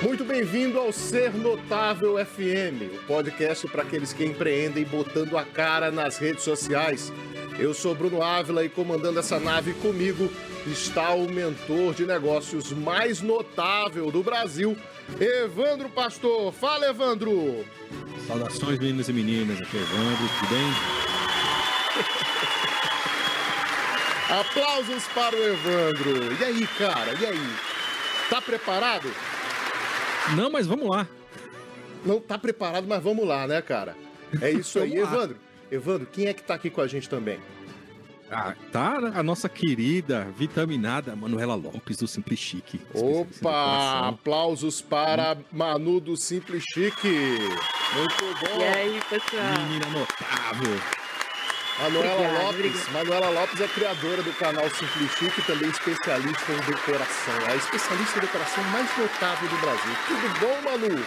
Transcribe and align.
Muito 0.00 0.24
bem-vindo 0.24 0.78
ao 0.78 0.92
Ser 0.92 1.34
Notável 1.34 2.24
FM, 2.24 2.94
o 2.94 3.06
podcast 3.06 3.66
para 3.66 3.82
aqueles 3.82 4.12
que 4.12 4.24
empreendem 4.24 4.84
botando 4.84 5.36
a 5.36 5.44
cara 5.44 5.90
nas 5.90 6.18
redes 6.18 6.44
sociais. 6.44 7.12
Eu 7.58 7.74
sou 7.74 7.96
Bruno 7.96 8.22
Ávila 8.22 8.64
e 8.64 8.68
comandando 8.68 9.18
essa 9.18 9.40
nave 9.40 9.74
comigo 9.74 10.30
está 10.68 11.10
o 11.10 11.28
mentor 11.28 11.94
de 11.94 12.06
negócios 12.06 12.70
mais 12.70 13.20
notável 13.20 14.12
do 14.12 14.22
Brasil, 14.22 14.76
Evandro 15.18 15.88
Pastor. 15.88 16.52
Fala, 16.52 16.86
Evandro! 16.90 17.64
Saudações, 18.28 18.78
meninos 18.78 19.08
e 19.08 19.12
meninas. 19.12 19.60
Aqui 19.60 19.78
é 19.78 19.80
Evandro, 19.80 20.28
tudo 20.38 20.48
bem? 20.50 20.74
Aplausos 24.38 25.04
para 25.12 25.34
o 25.34 25.42
Evandro. 25.42 26.36
E 26.40 26.44
aí, 26.44 26.66
cara? 26.78 27.14
E 27.20 27.26
aí? 27.26 27.54
Tá 28.30 28.40
preparado? 28.40 29.10
Não, 30.36 30.50
mas 30.50 30.66
vamos 30.66 30.88
lá. 30.88 31.06
Não 32.04 32.20
tá 32.20 32.38
preparado, 32.38 32.86
mas 32.86 33.02
vamos 33.02 33.26
lá, 33.26 33.46
né, 33.46 33.60
cara? 33.60 33.96
É 34.40 34.50
isso 34.50 34.78
aí, 34.78 34.96
Evandro. 34.96 35.36
Evandro, 35.70 36.06
quem 36.06 36.26
é 36.26 36.32
que 36.32 36.42
tá 36.42 36.54
aqui 36.54 36.70
com 36.70 36.80
a 36.80 36.86
gente 36.86 37.08
também? 37.08 37.38
Ah, 38.30 38.54
tá 38.70 38.98
a 39.14 39.22
nossa 39.22 39.48
querida, 39.48 40.26
vitaminada 40.36 41.16
Manuela 41.16 41.54
Lopes 41.54 41.96
do 41.96 42.06
Simples 42.06 42.38
Chique. 42.38 42.78
Opa! 42.92 44.08
Aplausos 44.08 44.82
para 44.82 45.34
hum. 45.34 45.44
Manu 45.50 45.98
do 45.98 46.14
Simples 46.14 46.62
Chique. 46.74 47.08
Muito 47.08 48.24
bom. 48.40 48.60
E 48.60 48.64
aí, 48.64 49.00
pessoal? 49.08 49.44
Menina 49.66 49.86
notável. 49.86 51.07
Manuela 51.78 52.12
obrigada, 52.12 52.42
Lopes. 52.42 52.58
Obrigada. 52.58 52.92
Manuela 52.92 53.40
Lopes 53.40 53.60
é 53.60 53.68
criadora 53.68 54.22
do 54.22 54.32
canal 54.32 54.68
Simples 54.70 55.10
Chique 55.12 55.40
e 55.40 55.44
também 55.44 55.70
especialista 55.70 56.52
em 56.52 56.60
decoração. 56.66 57.34
É 57.46 57.52
a 57.52 57.56
especialista 57.56 58.18
em 58.18 58.20
decoração 58.22 58.64
mais 58.64 58.98
notável 58.98 59.48
do 59.48 59.56
Brasil. 59.58 59.92
Tudo 60.08 60.40
bom, 60.40 60.62
Manu? 60.62 61.04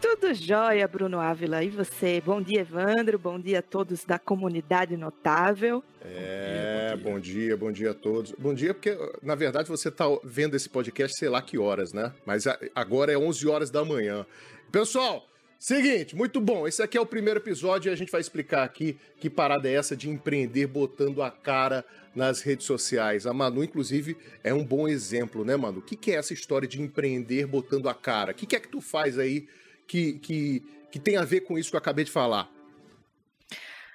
Tudo 0.00 0.34
jóia, 0.34 0.88
Bruno 0.88 1.20
Ávila. 1.20 1.62
E 1.62 1.68
você? 1.68 2.20
Bom 2.24 2.40
dia, 2.40 2.62
Evandro. 2.62 3.18
Bom 3.18 3.38
dia 3.38 3.58
a 3.58 3.62
todos 3.62 4.04
da 4.04 4.18
comunidade 4.18 4.96
notável. 4.96 5.84
É, 6.00 6.96
bom 7.02 7.20
dia, 7.20 7.56
bom 7.56 7.70
dia 7.70 7.90
a 7.92 7.94
todos. 7.94 8.32
Bom 8.32 8.52
dia, 8.54 8.72
porque 8.74 8.98
na 9.22 9.34
verdade 9.34 9.68
você 9.68 9.90
está 9.90 10.06
vendo 10.24 10.56
esse 10.56 10.68
podcast, 10.68 11.18
sei 11.18 11.28
lá 11.28 11.40
que 11.40 11.58
horas, 11.58 11.92
né? 11.92 12.12
Mas 12.26 12.44
agora 12.74 13.12
é 13.12 13.18
11 13.18 13.48
horas 13.48 13.70
da 13.70 13.84
manhã. 13.84 14.26
Pessoal, 14.72 15.28
Seguinte, 15.62 16.16
muito 16.16 16.40
bom. 16.40 16.66
Esse 16.66 16.82
aqui 16.82 16.98
é 16.98 17.00
o 17.00 17.06
primeiro 17.06 17.38
episódio 17.38 17.88
e 17.88 17.92
a 17.92 17.94
gente 17.94 18.10
vai 18.10 18.20
explicar 18.20 18.64
aqui 18.64 18.98
que 19.20 19.30
parada 19.30 19.68
é 19.68 19.74
essa 19.74 19.96
de 19.96 20.10
empreender 20.10 20.66
botando 20.66 21.22
a 21.22 21.30
cara 21.30 21.84
nas 22.16 22.40
redes 22.40 22.66
sociais. 22.66 23.28
A 23.28 23.32
Manu, 23.32 23.62
inclusive, 23.62 24.16
é 24.42 24.52
um 24.52 24.64
bom 24.64 24.88
exemplo, 24.88 25.44
né, 25.44 25.54
Manu? 25.56 25.78
O 25.78 25.82
que, 25.82 26.10
é 26.10 26.16
essa 26.16 26.32
história 26.32 26.66
de 26.66 26.82
empreender 26.82 27.46
botando 27.46 27.88
a 27.88 27.94
cara? 27.94 28.32
O 28.32 28.34
que, 28.34 28.44
que 28.44 28.56
é 28.56 28.58
que 28.58 28.66
tu 28.66 28.80
faz 28.80 29.20
aí 29.20 29.46
que, 29.86 30.14
que, 30.14 30.64
que 30.90 30.98
tem 30.98 31.16
a 31.16 31.24
ver 31.24 31.42
com 31.42 31.56
isso 31.56 31.70
que 31.70 31.76
eu 31.76 31.78
acabei 31.78 32.04
de 32.04 32.10
falar? 32.10 32.50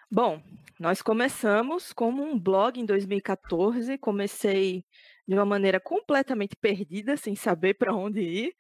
Bom, 0.10 0.42
nós 0.80 1.02
começamos 1.02 1.92
como 1.92 2.24
um 2.24 2.40
blog 2.40 2.80
em 2.80 2.86
2014. 2.86 3.98
Comecei 3.98 4.86
de 5.28 5.36
uma 5.36 5.44
maneira 5.44 5.82
completamente 5.82 6.56
perdida, 6.56 7.18
sem 7.18 7.36
saber 7.36 7.74
para 7.74 7.94
onde 7.94 8.22
ir. 8.22 8.54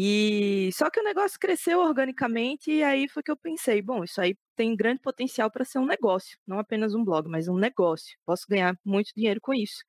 E 0.00 0.70
só 0.74 0.88
que 0.88 1.00
o 1.00 1.02
negócio 1.02 1.36
cresceu 1.40 1.80
organicamente 1.80 2.70
e 2.70 2.84
aí 2.84 3.08
foi 3.08 3.20
que 3.20 3.32
eu 3.32 3.36
pensei, 3.36 3.82
bom, 3.82 4.04
isso 4.04 4.20
aí 4.20 4.36
tem 4.54 4.76
grande 4.76 5.00
potencial 5.00 5.50
para 5.50 5.64
ser 5.64 5.80
um 5.80 5.86
negócio, 5.86 6.38
não 6.46 6.60
apenas 6.60 6.94
um 6.94 7.04
blog, 7.04 7.28
mas 7.28 7.48
um 7.48 7.56
negócio. 7.56 8.16
Posso 8.24 8.46
ganhar 8.48 8.78
muito 8.84 9.10
dinheiro 9.12 9.40
com 9.40 9.52
isso. 9.52 9.82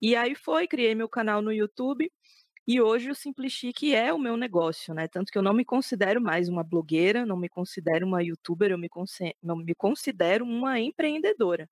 E 0.00 0.16
aí 0.16 0.34
foi, 0.34 0.66
criei 0.66 0.94
meu 0.94 1.06
canal 1.06 1.42
no 1.42 1.52
YouTube 1.52 2.10
e 2.66 2.80
hoje 2.80 3.10
o 3.10 3.14
Simples 3.14 3.52
Chique 3.52 3.94
é 3.94 4.10
o 4.10 4.18
meu 4.18 4.38
negócio, 4.38 4.94
né? 4.94 5.06
Tanto 5.06 5.30
que 5.30 5.36
eu 5.36 5.42
não 5.42 5.52
me 5.52 5.66
considero 5.66 6.18
mais 6.18 6.48
uma 6.48 6.64
blogueira, 6.64 7.26
não 7.26 7.36
me 7.36 7.50
considero 7.50 8.06
uma 8.06 8.22
youtuber, 8.22 8.70
eu 8.70 8.78
me, 8.78 8.88
não 9.42 9.56
me 9.56 9.74
considero 9.74 10.46
uma 10.46 10.80
empreendedora. 10.80 11.68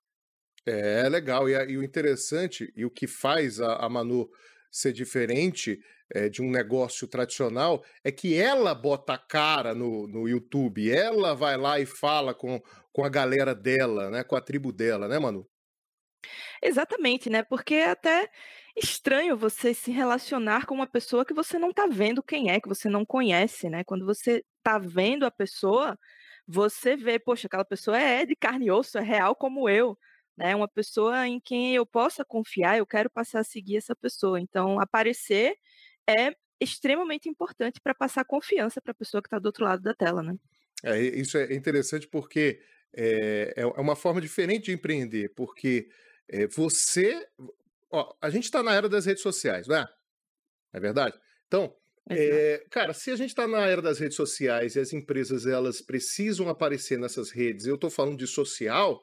É 0.67 1.09
legal. 1.09 1.49
E, 1.49 1.55
e, 1.55 1.79
o 1.79 1.83
interessante, 1.83 2.71
e 2.77 2.85
o 2.85 2.91
que 2.91 3.07
faz 3.07 3.59
a, 3.59 3.77
a 3.77 3.89
Manu 3.89 4.29
ser 4.71 4.93
diferente 4.93 5.81
é, 6.13 6.29
de 6.29 6.43
um 6.43 6.51
negócio 6.51 7.07
tradicional, 7.09 7.85
é 8.05 8.11
que 8.11 8.35
ela 8.35 8.75
bota 8.75 9.15
a 9.15 9.19
cara 9.19 9.75
no, 9.75 10.07
no 10.07 10.29
YouTube, 10.29 10.91
ela 10.91 11.35
vai 11.35 11.57
lá 11.57 11.79
e 11.81 11.87
fala 11.87 12.35
com, 12.35 12.61
com 12.93 13.05
a 13.05 13.09
galera 13.09 13.55
dela, 13.55 14.11
né? 14.11 14.25
Com 14.25 14.37
a 14.37 14.41
tribo 14.41 14.73
dela, 14.73 15.09
né, 15.09 15.19
Manu? 15.19 15.47
Exatamente, 16.63 17.31
né? 17.31 17.43
Porque 17.43 17.75
é 17.75 17.91
até 17.91 18.29
estranho 18.77 19.37
você 19.37 19.75
se 19.75 19.91
relacionar 19.91 20.67
com 20.67 20.75
uma 20.75 20.87
pessoa 20.87 21.25
que 21.25 21.35
você 21.35 21.59
não 21.59 21.71
está 21.71 21.87
vendo 21.87 22.23
quem 22.23 22.51
é, 22.51 22.61
que 22.61 22.69
você 22.69 22.89
não 22.89 23.05
conhece, 23.05 23.69
né? 23.69 23.85
Quando 23.85 24.05
você 24.05 24.45
está 24.59 24.79
vendo 24.79 25.25
a 25.25 25.31
pessoa, 25.31 25.99
você 26.47 26.97
vê, 26.97 27.19
poxa, 27.19 27.47
aquela 27.47 27.65
pessoa 27.65 27.99
é 27.99 28.27
de 28.27 28.37
carne 28.37 28.67
e 28.67 28.71
osso, 28.71 28.99
é 28.99 29.03
real 29.03 29.35
como 29.35 29.69
eu, 29.69 29.97
né? 30.41 30.57
Uma 30.57 30.67
pessoa 30.67 31.29
em 31.29 31.39
quem 31.39 31.75
eu 31.75 31.85
possa 31.85 32.25
confiar, 32.25 32.79
eu 32.79 32.87
quero 32.87 33.11
passar 33.11 33.41
a 33.41 33.45
seguir 33.45 33.77
essa 33.77 33.95
pessoa. 33.95 34.41
Então, 34.41 34.81
aparecer 34.81 35.55
é 36.09 36.35
extremamente 36.59 37.29
importante 37.29 37.79
para 37.81 37.95
passar 37.95 38.25
confiança 38.25 38.81
para 38.81 38.93
a 38.93 38.95
pessoa 38.95 39.23
que 39.23 39.27
está 39.27 39.39
do 39.39 39.47
outro 39.47 39.65
lado 39.65 39.83
da 39.83 39.95
tela, 39.95 40.23
né? 40.23 40.35
É, 40.83 40.99
isso 40.99 41.37
é 41.37 41.53
interessante 41.55 42.09
porque 42.09 42.59
é, 42.97 43.53
é 43.57 43.67
uma 43.81 43.95
forma 43.95 44.19
diferente 44.19 44.67
de 44.67 44.73
empreender, 44.73 45.29
porque 45.37 45.91
é, 46.27 46.47
você. 46.47 47.29
Ó, 47.91 48.15
a 48.21 48.31
gente 48.31 48.45
está 48.45 48.63
na 48.63 48.75
era 48.75 48.89
das 48.89 49.05
redes 49.05 49.23
sociais, 49.23 49.69
não 49.69 49.77
é? 49.77 49.87
É 50.73 50.81
verdade? 50.81 51.19
Então, 51.47 51.75
é, 52.09 52.65
cara, 52.71 52.95
se 52.95 53.11
a 53.11 53.17
gente 53.17 53.31
está 53.31 53.47
na 53.47 53.67
era 53.67 53.83
das 53.83 53.99
redes 53.99 54.17
sociais 54.17 54.75
e 54.75 54.81
as 54.81 54.93
empresas 54.93 55.45
elas 55.45 55.83
precisam 55.83 56.49
aparecer 56.49 56.99
nessas 56.99 57.31
redes, 57.31 57.67
eu 57.67 57.75
estou 57.75 57.91
falando 57.91 58.17
de 58.17 58.27
social, 58.27 59.03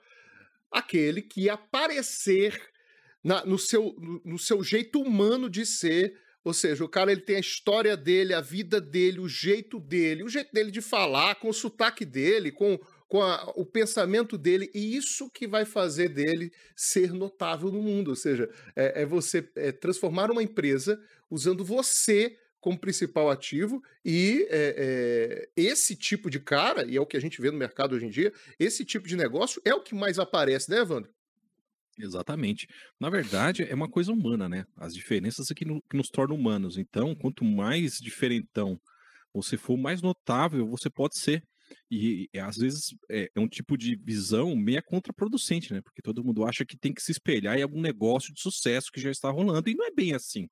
aquele 0.71 1.21
que 1.21 1.49
aparecer 1.49 2.59
na, 3.23 3.45
no, 3.45 3.57
seu, 3.57 3.95
no 4.23 4.37
seu 4.37 4.63
jeito 4.63 5.01
humano 5.01 5.49
de 5.49 5.65
ser, 5.65 6.17
ou 6.43 6.53
seja, 6.53 6.85
o 6.85 6.89
cara 6.89 7.11
ele 7.11 7.21
tem 7.21 7.35
a 7.35 7.41
história 7.41 7.97
dele, 7.97 8.33
a 8.33 8.39
vida 8.39 8.79
dele, 8.79 9.19
o 9.19 9.27
jeito 9.27 9.79
dele, 9.79 10.23
o 10.23 10.29
jeito 10.29 10.53
dele 10.53 10.71
de 10.71 10.81
falar, 10.81 11.35
com 11.35 11.49
o 11.49 11.53
sotaque 11.53 12.05
dele, 12.05 12.51
com, 12.51 12.79
com 13.07 13.21
a, 13.21 13.51
o 13.55 13.65
pensamento 13.65 14.37
dele, 14.37 14.71
e 14.73 14.95
isso 14.95 15.29
que 15.29 15.45
vai 15.45 15.65
fazer 15.65 16.09
dele 16.09 16.51
ser 16.75 17.11
notável 17.11 17.69
no 17.69 17.81
mundo. 17.81 18.09
Ou 18.09 18.15
seja, 18.15 18.49
é, 18.75 19.01
é 19.01 19.05
você 19.05 19.45
é, 19.55 19.73
transformar 19.73 20.31
uma 20.31 20.41
empresa 20.41 20.97
usando 21.29 21.65
você 21.65 22.37
como 22.67 22.77
principal 22.77 23.31
ativo 23.31 23.81
e 24.03 24.45
é, 24.49 24.75
é, 24.77 25.49
esse 25.55 25.95
tipo 25.95 26.29
de 26.29 26.37
cara, 26.37 26.85
e 26.85 26.97
é 26.97 26.99
o 26.99 27.05
que 27.05 27.15
a 27.15 27.19
gente 27.21 27.39
vê 27.39 27.49
no 27.49 27.57
mercado 27.57 27.95
hoje 27.95 28.05
em 28.05 28.09
dia, 28.09 28.33
esse 28.59 28.83
tipo 28.83 29.07
de 29.07 29.15
negócio 29.15 29.61
é 29.63 29.73
o 29.73 29.81
que 29.81 29.95
mais 29.95 30.19
aparece, 30.19 30.69
né, 30.69 30.79
Evandro? 30.79 31.09
Exatamente. 31.97 32.67
Na 32.99 33.09
verdade, 33.09 33.63
é 33.63 33.73
uma 33.73 33.89
coisa 33.89 34.11
humana, 34.11 34.49
né? 34.49 34.65
As 34.75 34.93
diferenças 34.93 35.49
é 35.49 35.53
que, 35.53 35.63
no, 35.63 35.81
que 35.89 35.95
nos 35.95 36.09
tornam 36.09 36.35
humanos. 36.35 36.77
Então, 36.77 37.15
quanto 37.15 37.45
mais 37.45 37.99
diferentão 37.99 38.77
você 39.33 39.55
for, 39.55 39.77
mais 39.77 40.01
notável 40.01 40.67
você 40.67 40.89
pode 40.89 41.17
ser. 41.17 41.41
E, 41.89 42.29
e 42.33 42.37
às 42.37 42.57
vezes 42.57 42.93
é, 43.09 43.31
é, 43.33 43.39
um 43.39 43.47
tipo 43.47 43.77
de 43.77 43.95
visão 43.95 44.53
meia 44.57 44.81
contraproducente, 44.81 45.71
né? 45.71 45.79
Porque 45.79 46.01
todo 46.01 46.21
mundo 46.21 46.43
acha 46.43 46.65
que 46.65 46.77
tem 46.77 46.93
que 46.93 47.01
se 47.01 47.13
espelhar 47.13 47.57
em 47.57 47.63
algum 47.63 47.79
negócio 47.79 48.33
de 48.33 48.41
sucesso 48.41 48.91
que 48.91 48.99
já 48.99 49.09
está 49.09 49.31
rolando, 49.31 49.69
e 49.69 49.73
não 49.73 49.85
é 49.85 49.91
bem 49.91 50.13
assim. 50.13 50.49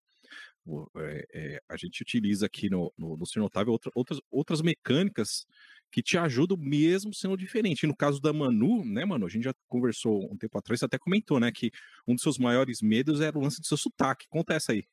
É, 1.31 1.61
a 1.69 1.77
gente 1.77 2.01
utiliza 2.01 2.45
aqui 2.47 2.69
no, 2.69 2.91
no, 2.97 3.15
no 3.15 3.71
outra, 3.71 3.91
outras, 3.93 4.19
outras 4.31 4.61
mecânicas 4.61 5.45
que 5.91 6.01
te 6.01 6.17
ajudam 6.17 6.57
mesmo 6.57 7.13
sendo 7.13 7.37
diferente. 7.37 7.87
No 7.87 7.95
caso 7.95 8.19
da 8.19 8.33
Manu, 8.33 8.83
né, 8.83 9.05
Manu? 9.05 9.25
A 9.25 9.29
gente 9.29 9.43
já 9.43 9.53
conversou 9.67 10.29
um 10.31 10.37
tempo 10.37 10.57
atrás, 10.57 10.79
você 10.79 10.85
até 10.85 10.97
comentou, 10.97 11.39
né, 11.39 11.51
que 11.51 11.71
um 12.07 12.15
dos 12.15 12.23
seus 12.23 12.37
maiores 12.37 12.81
medos 12.81 13.21
era 13.21 13.37
o 13.37 13.41
lance 13.41 13.61
do 13.61 13.67
seu 13.67 13.77
sotaque. 13.77 14.27
Conta 14.27 14.53
essa 14.55 14.71
aí. 14.71 14.83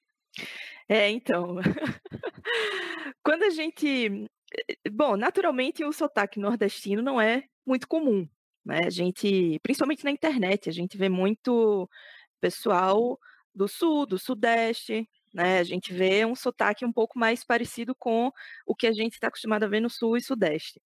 É, 0.89 1.11
então. 1.11 1.57
Quando 3.23 3.45
a 3.45 3.51
gente. 3.51 4.29
Eh, 4.69 4.91
bom, 4.91 5.17
naturalmente 5.17 5.85
o 5.85 5.93
sotaque 5.93 6.39
nordestino 6.39 7.03
não 7.03 7.21
é 7.21 7.45
muito 7.67 7.89
comum. 7.89 8.29
Né? 8.65 8.81
A 8.87 8.91
gente, 8.91 9.59
principalmente 9.63 10.05
na 10.05 10.11
internet, 10.11 10.69
a 10.69 10.73
gente 10.73 10.97
vê 10.97 11.09
muito 11.09 11.89
pessoal 12.41 13.19
do 13.55 13.69
sul, 13.69 14.07
do 14.07 14.19
sudeste, 14.19 15.09
né? 15.33 15.59
A 15.59 15.65
gente 15.65 15.93
vê 15.93 16.25
um 16.27 16.35
sotaque 16.35 16.85
um 16.85 16.93
pouco 16.93 17.19
mais 17.19 17.45
parecido 17.45 17.95
com 17.95 18.31
o 18.67 18.75
que 18.75 18.87
a 18.87 18.93
gente 18.93 19.15
está 19.15 19.29
acostumado 19.29 19.65
a 19.65 19.69
ver 19.69 19.81
no 19.81 19.91
sul 19.91 20.17
e 20.17 20.23
sudeste. 20.23 20.81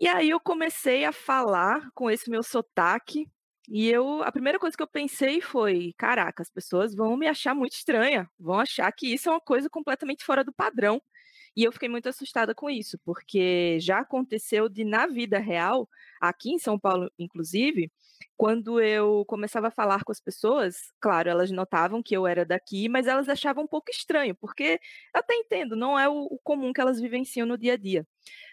E 0.00 0.08
aí 0.08 0.30
eu 0.30 0.40
comecei 0.40 1.04
a 1.04 1.12
falar 1.12 1.88
com 1.94 2.10
esse 2.10 2.28
meu 2.28 2.42
sotaque 2.42 3.26
e 3.68 3.88
eu, 3.88 4.22
a 4.22 4.32
primeira 4.32 4.58
coisa 4.58 4.76
que 4.76 4.82
eu 4.82 4.86
pensei 4.88 5.40
foi, 5.40 5.94
caraca, 5.96 6.42
as 6.42 6.50
pessoas 6.50 6.94
vão 6.94 7.16
me 7.16 7.28
achar 7.28 7.54
muito 7.54 7.74
estranha, 7.74 8.28
vão 8.38 8.58
achar 8.58 8.90
que 8.92 9.12
isso 9.14 9.28
é 9.28 9.32
uma 9.32 9.40
coisa 9.40 9.70
completamente 9.70 10.24
fora 10.24 10.42
do 10.44 10.52
padrão. 10.52 11.00
E 11.56 11.64
eu 11.64 11.72
fiquei 11.72 11.88
muito 11.88 12.08
assustada 12.08 12.54
com 12.54 12.68
isso, 12.70 12.98
porque 13.04 13.78
já 13.80 14.00
aconteceu 14.00 14.68
de 14.68 14.84
na 14.84 15.06
vida 15.06 15.38
real, 15.38 15.88
aqui 16.20 16.50
em 16.50 16.58
São 16.58 16.78
Paulo, 16.78 17.10
inclusive, 17.18 17.92
quando 18.36 18.80
eu 18.80 19.24
começava 19.26 19.68
a 19.68 19.70
falar 19.70 20.04
com 20.04 20.12
as 20.12 20.20
pessoas, 20.20 20.76
claro, 21.00 21.28
elas 21.30 21.50
notavam 21.50 22.02
que 22.02 22.16
eu 22.16 22.26
era 22.26 22.44
daqui, 22.44 22.88
mas 22.88 23.06
elas 23.06 23.28
achavam 23.28 23.64
um 23.64 23.66
pouco 23.66 23.90
estranho, 23.90 24.34
porque 24.34 24.80
até 25.14 25.34
entendo, 25.34 25.76
não 25.76 25.98
é 25.98 26.08
o, 26.08 26.14
o 26.30 26.38
comum 26.42 26.72
que 26.72 26.80
elas 26.80 27.00
vivenciam 27.00 27.46
no 27.46 27.58
dia 27.58 27.74
a 27.74 27.76
dia. 27.76 28.06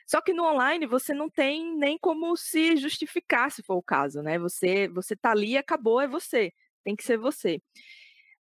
Só 0.08 0.22
que 0.22 0.34
no 0.34 0.44
online 0.44 0.86
você 0.88 1.14
não 1.14 1.30
tem 1.30 1.76
nem 1.78 1.98
como 1.98 2.36
se 2.36 2.78
justificar, 2.78 3.52
se 3.52 3.64
for 3.64 3.76
o 3.76 3.84
caso, 3.84 4.22
né? 4.22 4.40
Você 4.40 4.88
você 4.90 5.16
tá 5.16 5.32
ali, 5.32 5.58
acabou, 5.58 6.02
é 6.02 6.08
você, 6.08 6.52
tem 6.84 6.96
que 6.96 7.04
ser 7.04 7.18
você. 7.18 7.62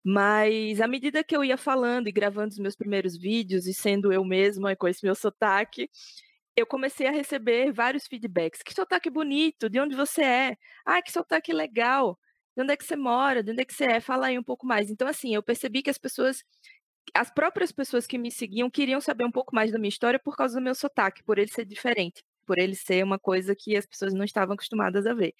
Mas 0.03 0.79
à 0.81 0.87
medida 0.87 1.23
que 1.23 1.35
eu 1.35 1.43
ia 1.43 1.57
falando 1.57 2.07
e 2.07 2.11
gravando 2.11 2.49
os 2.53 2.59
meus 2.59 2.75
primeiros 2.75 3.17
vídeos 3.17 3.67
e 3.67 3.73
sendo 3.73 4.11
eu 4.13 4.23
mesma 4.23 4.75
com 4.75 4.87
esse 4.87 5.03
meu 5.05 5.15
sotaque, 5.15 5.89
eu 6.59 6.65
comecei 6.67 7.07
a 7.07 7.11
receber 7.11 7.71
vários 7.71 8.07
feedbacks. 8.07 8.61
Que 8.63 8.73
sotaque 8.73 9.09
bonito, 9.09 9.69
de 9.69 9.79
onde 9.79 9.95
você 9.95 10.21
é? 10.21 10.57
Ah, 10.85 11.01
que 11.01 11.11
sotaque 11.11 11.53
legal. 11.53 12.19
De 12.55 12.63
onde 12.63 12.73
é 12.73 12.77
que 12.77 12.85
você 12.85 12.95
mora? 12.95 13.43
De 13.43 13.51
onde 13.51 13.61
é 13.61 13.65
que 13.65 13.73
você 13.73 13.85
é? 13.85 13.99
Fala 13.99 14.27
aí 14.27 14.37
um 14.37 14.43
pouco 14.43 14.65
mais. 14.67 14.89
Então, 14.89 15.07
assim, 15.07 15.33
eu 15.33 15.43
percebi 15.43 15.81
que 15.81 15.89
as 15.89 15.97
pessoas, 15.97 16.43
as 17.13 17.31
próprias 17.31 17.71
pessoas 17.71 18.05
que 18.07 18.17
me 18.17 18.31
seguiam 18.31 18.69
queriam 18.69 19.01
saber 19.01 19.25
um 19.25 19.31
pouco 19.31 19.55
mais 19.55 19.71
da 19.71 19.79
minha 19.79 19.89
história 19.89 20.19
por 20.19 20.35
causa 20.35 20.59
do 20.59 20.63
meu 20.63 20.75
sotaque, 20.75 21.23
por 21.23 21.37
ele 21.39 21.51
ser 21.51 21.65
diferente 21.65 22.23
por 22.49 22.57
ele 22.57 22.73
ser 22.73 23.03
uma 23.03 23.19
coisa 23.19 23.55
que 23.55 23.77
as 23.77 23.85
pessoas 23.85 24.11
não 24.11 24.25
estavam 24.25 24.55
acostumadas 24.55 25.05
a 25.05 25.13
ver. 25.13 25.35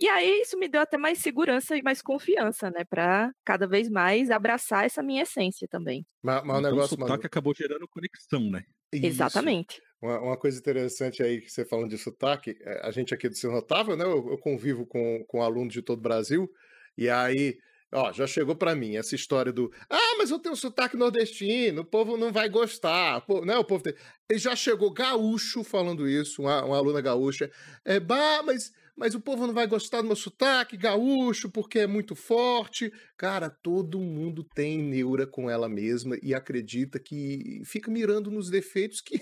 E 0.00 0.08
aí 0.08 0.40
isso 0.40 0.58
me 0.58 0.66
deu 0.66 0.80
até 0.80 0.96
mais 0.96 1.18
segurança 1.18 1.76
e 1.76 1.82
mais 1.82 2.00
confiança, 2.00 2.70
né, 2.70 2.84
para 2.88 3.30
cada 3.44 3.68
vez 3.68 3.90
mais 3.90 4.30
abraçar 4.30 4.86
essa 4.86 5.02
minha 5.02 5.24
essência 5.24 5.68
também. 5.68 6.06
Mas, 6.22 6.36
mas 6.36 6.44
então, 6.44 6.56
o 6.56 6.62
negócio, 6.62 6.96
o 6.96 7.00
sotaque 7.00 7.10
mano... 7.10 7.26
acabou 7.26 7.54
gerando 7.54 7.86
conexão, 7.86 8.50
né? 8.50 8.64
Isso. 8.90 9.04
Exatamente. 9.04 9.82
Uma, 10.04 10.20
uma, 10.20 10.36
coisa 10.36 10.58
interessante 10.58 11.22
aí 11.22 11.40
que 11.40 11.50
você 11.50 11.64
falando 11.64 11.88
de 11.88 11.96
sotaque, 11.96 12.58
é, 12.60 12.86
a 12.86 12.90
gente 12.90 13.14
aqui 13.14 13.26
do 13.26 13.34
Ser 13.34 13.50
Notável, 13.50 13.96
né? 13.96 14.04
Eu, 14.04 14.32
eu 14.32 14.36
convivo 14.36 14.84
com, 14.84 15.24
com 15.26 15.42
alunos 15.42 15.72
de 15.72 15.80
todo 15.80 15.98
o 15.98 16.02
Brasil, 16.02 16.52
e 16.94 17.08
aí 17.08 17.56
Ó, 17.96 18.12
já 18.12 18.26
chegou 18.26 18.56
para 18.56 18.74
mim 18.74 18.96
essa 18.96 19.14
história 19.14 19.52
do 19.52 19.70
ah, 19.88 20.16
mas 20.18 20.28
eu 20.32 20.40
tenho 20.40 20.56
sotaque 20.56 20.96
nordestino, 20.96 21.82
o 21.82 21.84
povo 21.84 22.16
não 22.16 22.32
vai 22.32 22.48
gostar, 22.48 23.24
né? 23.46 23.56
O 23.56 23.64
povo 23.64 23.84
tem... 23.84 23.94
Ele 24.28 24.38
já 24.38 24.56
chegou 24.56 24.92
gaúcho 24.92 25.62
falando 25.62 26.08
isso, 26.08 26.42
uma, 26.42 26.64
uma 26.64 26.76
aluna 26.76 27.00
gaúcha. 27.00 27.48
É, 27.84 28.00
bah, 28.00 28.42
mas 28.42 28.72
mas 28.96 29.14
o 29.14 29.20
povo 29.20 29.46
não 29.46 29.54
vai 29.54 29.66
gostar 29.66 30.00
do 30.00 30.06
meu 30.06 30.16
sotaque 30.16 30.76
gaúcho 30.76 31.50
porque 31.50 31.80
é 31.80 31.86
muito 31.86 32.14
forte. 32.14 32.92
Cara, 33.16 33.50
todo 33.50 33.98
mundo 33.98 34.44
tem 34.54 34.82
neura 34.82 35.26
com 35.26 35.50
ela 35.50 35.68
mesma 35.68 36.16
e 36.22 36.34
acredita 36.34 36.98
que 36.98 37.62
fica 37.64 37.90
mirando 37.90 38.30
nos 38.30 38.48
defeitos 38.50 39.00
que 39.00 39.18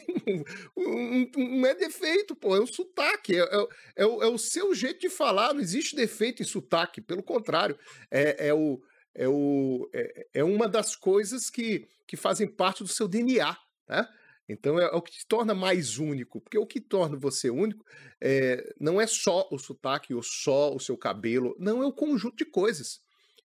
não, 0.76 1.28
não 1.60 1.66
é 1.66 1.74
defeito, 1.74 2.36
pô, 2.36 2.56
é 2.56 2.60
um 2.60 2.66
sotaque, 2.66 3.36
é, 3.36 3.42
é, 3.42 3.66
é, 3.96 4.06
o, 4.06 4.22
é 4.22 4.26
o 4.26 4.38
seu 4.38 4.74
jeito 4.74 5.00
de 5.00 5.08
falar, 5.08 5.54
não 5.54 5.60
existe 5.60 5.96
defeito 5.96 6.42
em 6.42 6.46
sotaque, 6.46 7.00
pelo 7.00 7.22
contrário, 7.22 7.78
é, 8.10 8.48
é 8.48 8.54
o 8.54 8.80
é, 9.14 9.28
o, 9.28 9.90
é, 9.92 10.26
é 10.34 10.44
uma 10.44 10.66
das 10.66 10.96
coisas 10.96 11.50
que, 11.50 11.86
que 12.06 12.16
fazem 12.16 12.46
parte 12.46 12.82
do 12.82 12.88
seu 12.88 13.06
DNA, 13.06 13.54
né? 13.88 14.08
Então 14.52 14.78
é, 14.78 14.84
é, 14.84 14.88
o 14.88 15.02
que 15.02 15.12
te 15.12 15.26
torna 15.26 15.54
mais 15.54 15.98
único, 15.98 16.40
porque 16.40 16.58
o 16.58 16.66
que 16.66 16.80
torna 16.80 17.16
você 17.16 17.50
único 17.50 17.84
é, 18.20 18.74
não 18.78 19.00
é 19.00 19.06
só 19.06 19.48
o 19.50 19.58
sotaque 19.58 20.14
ou 20.14 20.22
só 20.22 20.74
o 20.74 20.80
seu 20.80 20.96
cabelo, 20.96 21.56
não 21.58 21.82
é 21.82 21.86
o 21.86 21.92
conjunto 21.92 22.36
de 22.36 22.44
coisas. 22.44 23.00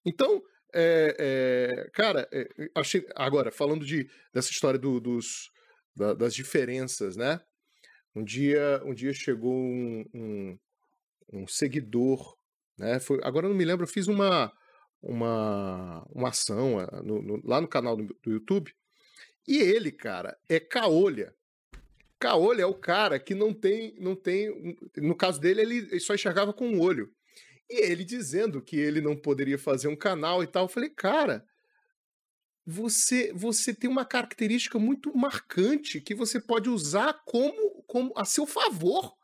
Então, 0.05 0.41
é, 0.73 1.89
cara, 1.93 2.29
achei, 2.75 3.05
agora 3.15 3.51
falando 3.51 3.85
de, 3.85 4.09
dessa 4.33 4.51
história 4.51 4.79
do, 4.79 4.99
dos, 4.99 5.49
da, 5.95 6.13
das 6.13 6.33
diferenças, 6.33 7.15
né? 7.15 7.39
Um 8.15 8.23
dia, 8.23 8.81
um 8.85 8.93
dia 8.93 9.13
chegou 9.13 9.53
um, 9.53 10.05
um, 10.13 10.59
um 11.33 11.47
seguidor, 11.47 12.35
né? 12.77 12.99
Foi, 12.99 13.19
agora 13.23 13.45
eu 13.45 13.49
não 13.49 13.57
me 13.57 13.65
lembro, 13.65 13.83
eu 13.83 13.89
fiz 13.89 14.07
uma, 14.07 14.51
uma, 15.01 16.05
uma 16.09 16.29
ação 16.29 16.77
no, 17.03 17.21
no, 17.21 17.41
lá 17.45 17.61
no 17.61 17.67
canal 17.67 17.95
do, 17.95 18.05
do 18.23 18.31
YouTube 18.31 18.73
e 19.47 19.57
ele, 19.57 19.91
cara, 19.91 20.37
é 20.49 20.59
caolha. 20.59 21.33
Caolha 22.19 22.63
é 22.63 22.65
o 22.65 22.73
cara 22.73 23.19
que 23.19 23.33
não 23.33 23.53
tem, 23.53 23.95
não 23.99 24.15
tem. 24.15 24.75
No 24.97 25.15
caso 25.15 25.39
dele, 25.39 25.61
ele 25.61 25.99
só 25.99 26.15
enxergava 26.15 26.51
com 26.51 26.67
um 26.67 26.81
olho. 26.81 27.13
E 27.69 27.85
ele 27.85 28.03
dizendo 28.03 28.61
que 28.61 28.75
ele 28.77 28.99
não 28.99 29.15
poderia 29.15 29.57
fazer 29.57 29.87
um 29.87 29.95
canal 29.95 30.43
e 30.43 30.47
tal. 30.47 30.65
Eu 30.65 30.69
falei, 30.69 30.89
cara, 30.89 31.45
você 32.65 33.31
você 33.33 33.73
tem 33.73 33.89
uma 33.89 34.03
característica 34.03 34.77
muito 34.77 35.15
marcante 35.15 36.01
que 36.01 36.15
você 36.15 36.39
pode 36.39 36.69
usar 36.69 37.21
como, 37.25 37.83
como 37.83 38.13
a 38.17 38.25
seu 38.25 38.45
favor. 38.45 39.15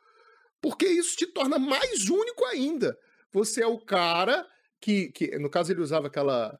Porque 0.61 0.85
isso 0.85 1.17
te 1.17 1.27
torna 1.27 1.59
mais 1.59 2.09
único 2.09 2.45
ainda. 2.45 2.97
Você 3.33 3.61
é 3.61 3.67
o 3.67 3.79
cara 3.79 4.47
que, 4.79 5.11
que 5.11 5.37
no 5.37 5.49
caso 5.49 5.73
ele 5.73 5.81
usava 5.81 6.07
aquela 6.07 6.57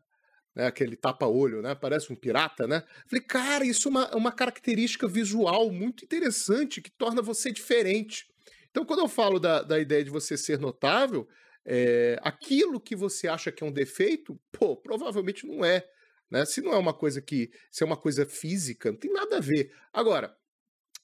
né, 0.55 0.67
aquele 0.67 0.95
tapa-olho, 0.95 1.61
né? 1.61 1.73
Parece 1.75 2.11
um 2.11 2.15
pirata, 2.15 2.67
né? 2.67 2.83
Falei, 3.07 3.23
cara, 3.23 3.65
isso 3.65 3.87
é 3.87 3.91
uma, 3.91 4.15
uma 4.15 4.31
característica 4.31 5.07
visual 5.07 5.71
muito 5.71 6.03
interessante 6.05 6.81
que 6.81 6.91
torna 6.91 7.21
você 7.21 7.51
diferente. 7.51 8.25
Então, 8.69 8.85
quando 8.85 8.99
eu 8.99 9.07
falo 9.07 9.39
da, 9.39 9.61
da 9.61 9.79
ideia 9.79 10.03
de 10.03 10.09
você 10.09 10.37
ser 10.37 10.59
notável, 10.59 11.27
é, 11.65 12.19
aquilo 12.21 12.79
que 12.79 12.95
você 12.95 13.27
acha 13.27 13.51
que 13.51 13.63
é 13.63 13.67
um 13.67 13.71
defeito, 13.71 14.39
pô, 14.51 14.75
provavelmente 14.75 15.45
não 15.45 15.63
é. 15.63 15.87
Né? 16.29 16.45
Se 16.45 16.61
não 16.61 16.73
é 16.73 16.77
uma 16.77 16.93
coisa 16.93 17.21
que. 17.21 17.51
Se 17.71 17.83
é 17.83 17.85
uma 17.85 17.97
coisa 17.97 18.25
física, 18.25 18.91
não 18.91 18.97
tem 18.97 19.11
nada 19.11 19.37
a 19.37 19.39
ver. 19.39 19.71
Agora, 19.91 20.35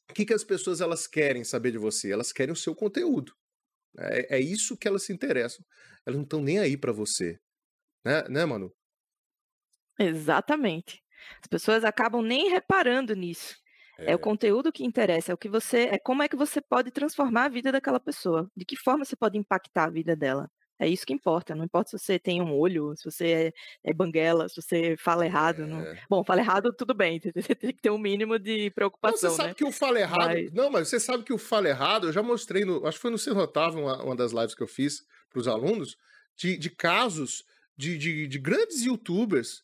o 0.09 0.13
que, 0.13 0.25
que 0.25 0.33
as 0.33 0.43
pessoas 0.43 0.81
elas 0.81 1.05
querem 1.05 1.43
saber 1.43 1.71
de 1.71 1.77
você? 1.77 2.11
Elas 2.11 2.33
querem 2.33 2.51
o 2.53 2.57
seu 2.57 2.75
conteúdo. 2.75 3.33
É, 3.97 4.37
é 4.37 4.39
isso 4.39 4.77
que 4.77 4.87
elas 4.87 5.03
se 5.03 5.13
interessam. 5.13 5.63
Elas 6.05 6.17
não 6.17 6.23
estão 6.23 6.41
nem 6.41 6.59
aí 6.59 6.75
para 6.75 6.91
você. 6.91 7.39
Né, 8.03 8.23
né, 8.29 8.45
Manu? 8.45 8.73
Exatamente. 9.99 11.03
As 11.41 11.47
pessoas 11.47 11.83
acabam 11.83 12.21
nem 12.21 12.49
reparando 12.49 13.13
nisso. 13.13 13.55
É. 13.97 14.11
é. 14.11 14.15
o 14.15 14.19
conteúdo 14.19 14.71
que 14.71 14.85
interessa, 14.85 15.31
é 15.31 15.35
o 15.35 15.37
que 15.37 15.49
você, 15.49 15.89
é 15.91 15.99
como 15.99 16.23
é 16.23 16.29
que 16.29 16.35
você 16.35 16.61
pode 16.61 16.89
transformar 16.89 17.45
a 17.45 17.49
vida 17.49 17.71
daquela 17.71 17.99
pessoa, 17.99 18.49
de 18.55 18.63
que 18.63 18.77
forma 18.77 19.03
você 19.03 19.15
pode 19.15 19.37
impactar 19.37 19.85
a 19.85 19.89
vida 19.89 20.15
dela. 20.15 20.49
É 20.81 20.87
isso 20.87 21.05
que 21.05 21.13
importa. 21.13 21.53
Não 21.53 21.65
importa 21.65 21.89
se 21.89 21.99
você 21.99 22.17
tem 22.17 22.41
um 22.41 22.57
olho, 22.57 22.95
se 22.95 23.03
você 23.03 23.51
é, 23.83 23.89
é 23.91 23.93
banguela, 23.93 24.47
se 24.47 24.61
você 24.61 24.95
fala 24.97 25.25
errado. 25.25 25.63
É. 25.63 25.65
Não... 25.65 25.83
Bom, 26.09 26.23
fala 26.23 26.39
errado, 26.39 26.71
tudo 26.71 26.93
bem. 26.93 27.19
Você 27.35 27.53
tem 27.53 27.73
que 27.73 27.81
ter 27.81 27.89
um 27.89 27.97
mínimo 27.97 28.39
de 28.39 28.71
preocupação. 28.71 29.29
Não, 29.29 29.35
você 29.35 29.35
sabe 29.35 29.49
né? 29.49 29.55
que 29.55 29.65
o 29.65 29.73
fala 29.73 29.99
errado. 29.99 30.27
Mas... 30.27 30.53
Não, 30.53 30.69
mas 30.69 30.87
você 30.87 30.97
sabe 30.97 31.25
que 31.25 31.33
o 31.33 31.37
fala 31.37 31.67
errado, 31.67 32.07
eu 32.07 32.13
já 32.13 32.23
mostrei 32.23 32.63
no. 32.63 32.87
Acho 32.87 32.97
que 32.97 33.01
foi 33.01 33.11
no 33.11 33.17
Ser 33.17 33.33
Notável, 33.33 33.83
uma, 33.83 34.01
uma 34.01 34.15
das 34.15 34.31
lives 34.31 34.55
que 34.55 34.63
eu 34.63 34.67
fiz 34.67 35.05
para 35.29 35.39
os 35.41 35.49
alunos, 35.49 35.97
de, 36.37 36.57
de 36.57 36.69
casos 36.69 37.43
de, 37.75 37.97
de, 37.97 38.27
de 38.27 38.39
grandes 38.39 38.83
youtubers 38.83 39.63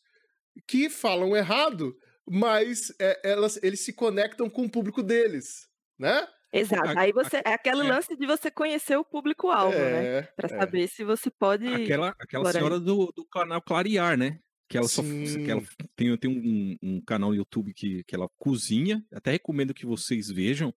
que 0.66 0.88
falam 0.88 1.36
errado, 1.36 1.96
mas 2.28 2.92
é, 3.00 3.20
elas, 3.24 3.58
eles 3.62 3.80
se 3.80 3.92
conectam 3.92 4.48
com 4.50 4.64
o 4.64 4.70
público 4.70 5.02
deles, 5.02 5.68
né? 5.98 6.26
Exato. 6.52 6.98
Aí 6.98 7.12
você 7.12 7.38
é 7.44 7.52
aquele 7.52 7.82
é. 7.82 7.84
lance 7.84 8.16
de 8.16 8.26
você 8.26 8.50
conhecer 8.50 8.96
o 8.96 9.04
público-alvo, 9.04 9.76
né? 9.76 10.06
é, 10.06 10.20
né? 10.20 10.28
Para 10.36 10.54
é. 10.54 10.58
saber 10.58 10.88
se 10.88 11.04
você 11.04 11.30
pode. 11.30 11.66
Aquela, 11.68 12.14
aquela 12.18 12.52
senhora 12.52 12.80
do, 12.80 13.12
do 13.14 13.26
canal 13.26 13.60
Clarear, 13.60 14.16
né? 14.16 14.38
Que 14.68 14.76
ela, 14.76 14.88
só, 14.88 15.00
que 15.00 15.48
ela 15.48 15.62
tem, 15.94 16.16
tem 16.16 16.28
um, 16.28 16.76
um, 16.82 17.00
canal 17.00 17.30
no 17.30 17.36
YouTube 17.36 17.72
que, 17.72 18.02
que 18.02 18.14
ela 18.16 18.28
cozinha. 18.36 19.00
Até 19.12 19.32
recomendo 19.32 19.72
que 19.72 19.86
vocês 19.86 20.28
vejam. 20.28 20.74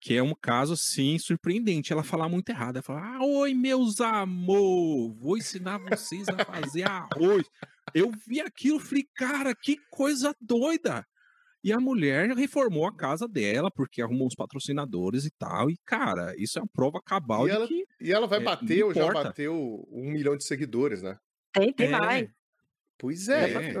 Que 0.00 0.16
é 0.16 0.22
um 0.22 0.34
caso, 0.34 0.72
assim, 0.72 1.18
surpreendente. 1.18 1.92
Ela 1.92 2.02
fala 2.02 2.28
muito 2.28 2.48
errado. 2.48 2.76
Ela 2.76 2.82
fala: 2.82 3.02
ah, 3.02 3.24
Oi, 3.24 3.52
meus 3.52 4.00
amor, 4.00 5.14
vou 5.14 5.36
ensinar 5.36 5.78
vocês 5.78 6.26
a 6.28 6.44
fazer 6.44 6.84
arroz. 6.88 7.46
Eu 7.94 8.10
vi 8.26 8.40
aquilo 8.40 8.80
falei, 8.80 9.06
cara, 9.14 9.54
que 9.54 9.76
coisa 9.90 10.34
doida. 10.40 11.04
E 11.62 11.72
a 11.72 11.78
mulher 11.78 12.30
reformou 12.30 12.86
a 12.86 12.96
casa 12.96 13.28
dela, 13.28 13.70
porque 13.70 14.00
arrumou 14.00 14.26
uns 14.26 14.34
patrocinadores 14.34 15.26
e 15.26 15.30
tal. 15.38 15.70
E, 15.70 15.76
cara, 15.84 16.34
isso 16.38 16.58
é 16.58 16.62
uma 16.62 16.68
prova 16.72 17.00
cabal 17.04 17.46
e 17.46 17.50
de 17.50 17.56
ela, 17.56 17.68
que. 17.68 17.84
E 18.00 18.12
ela 18.12 18.26
vai 18.26 18.38
é, 18.38 18.42
bater, 18.42 18.82
ou 18.82 18.94
já 18.94 19.12
bateu 19.12 19.86
um 19.90 20.10
milhão 20.10 20.36
de 20.36 20.44
seguidores, 20.44 21.02
né? 21.02 21.18
Tem, 21.52 21.72
tem 21.72 21.88
é. 21.88 21.98
mais. 21.98 22.30
Pois 22.96 23.28
é. 23.28 23.52
é. 23.52 23.74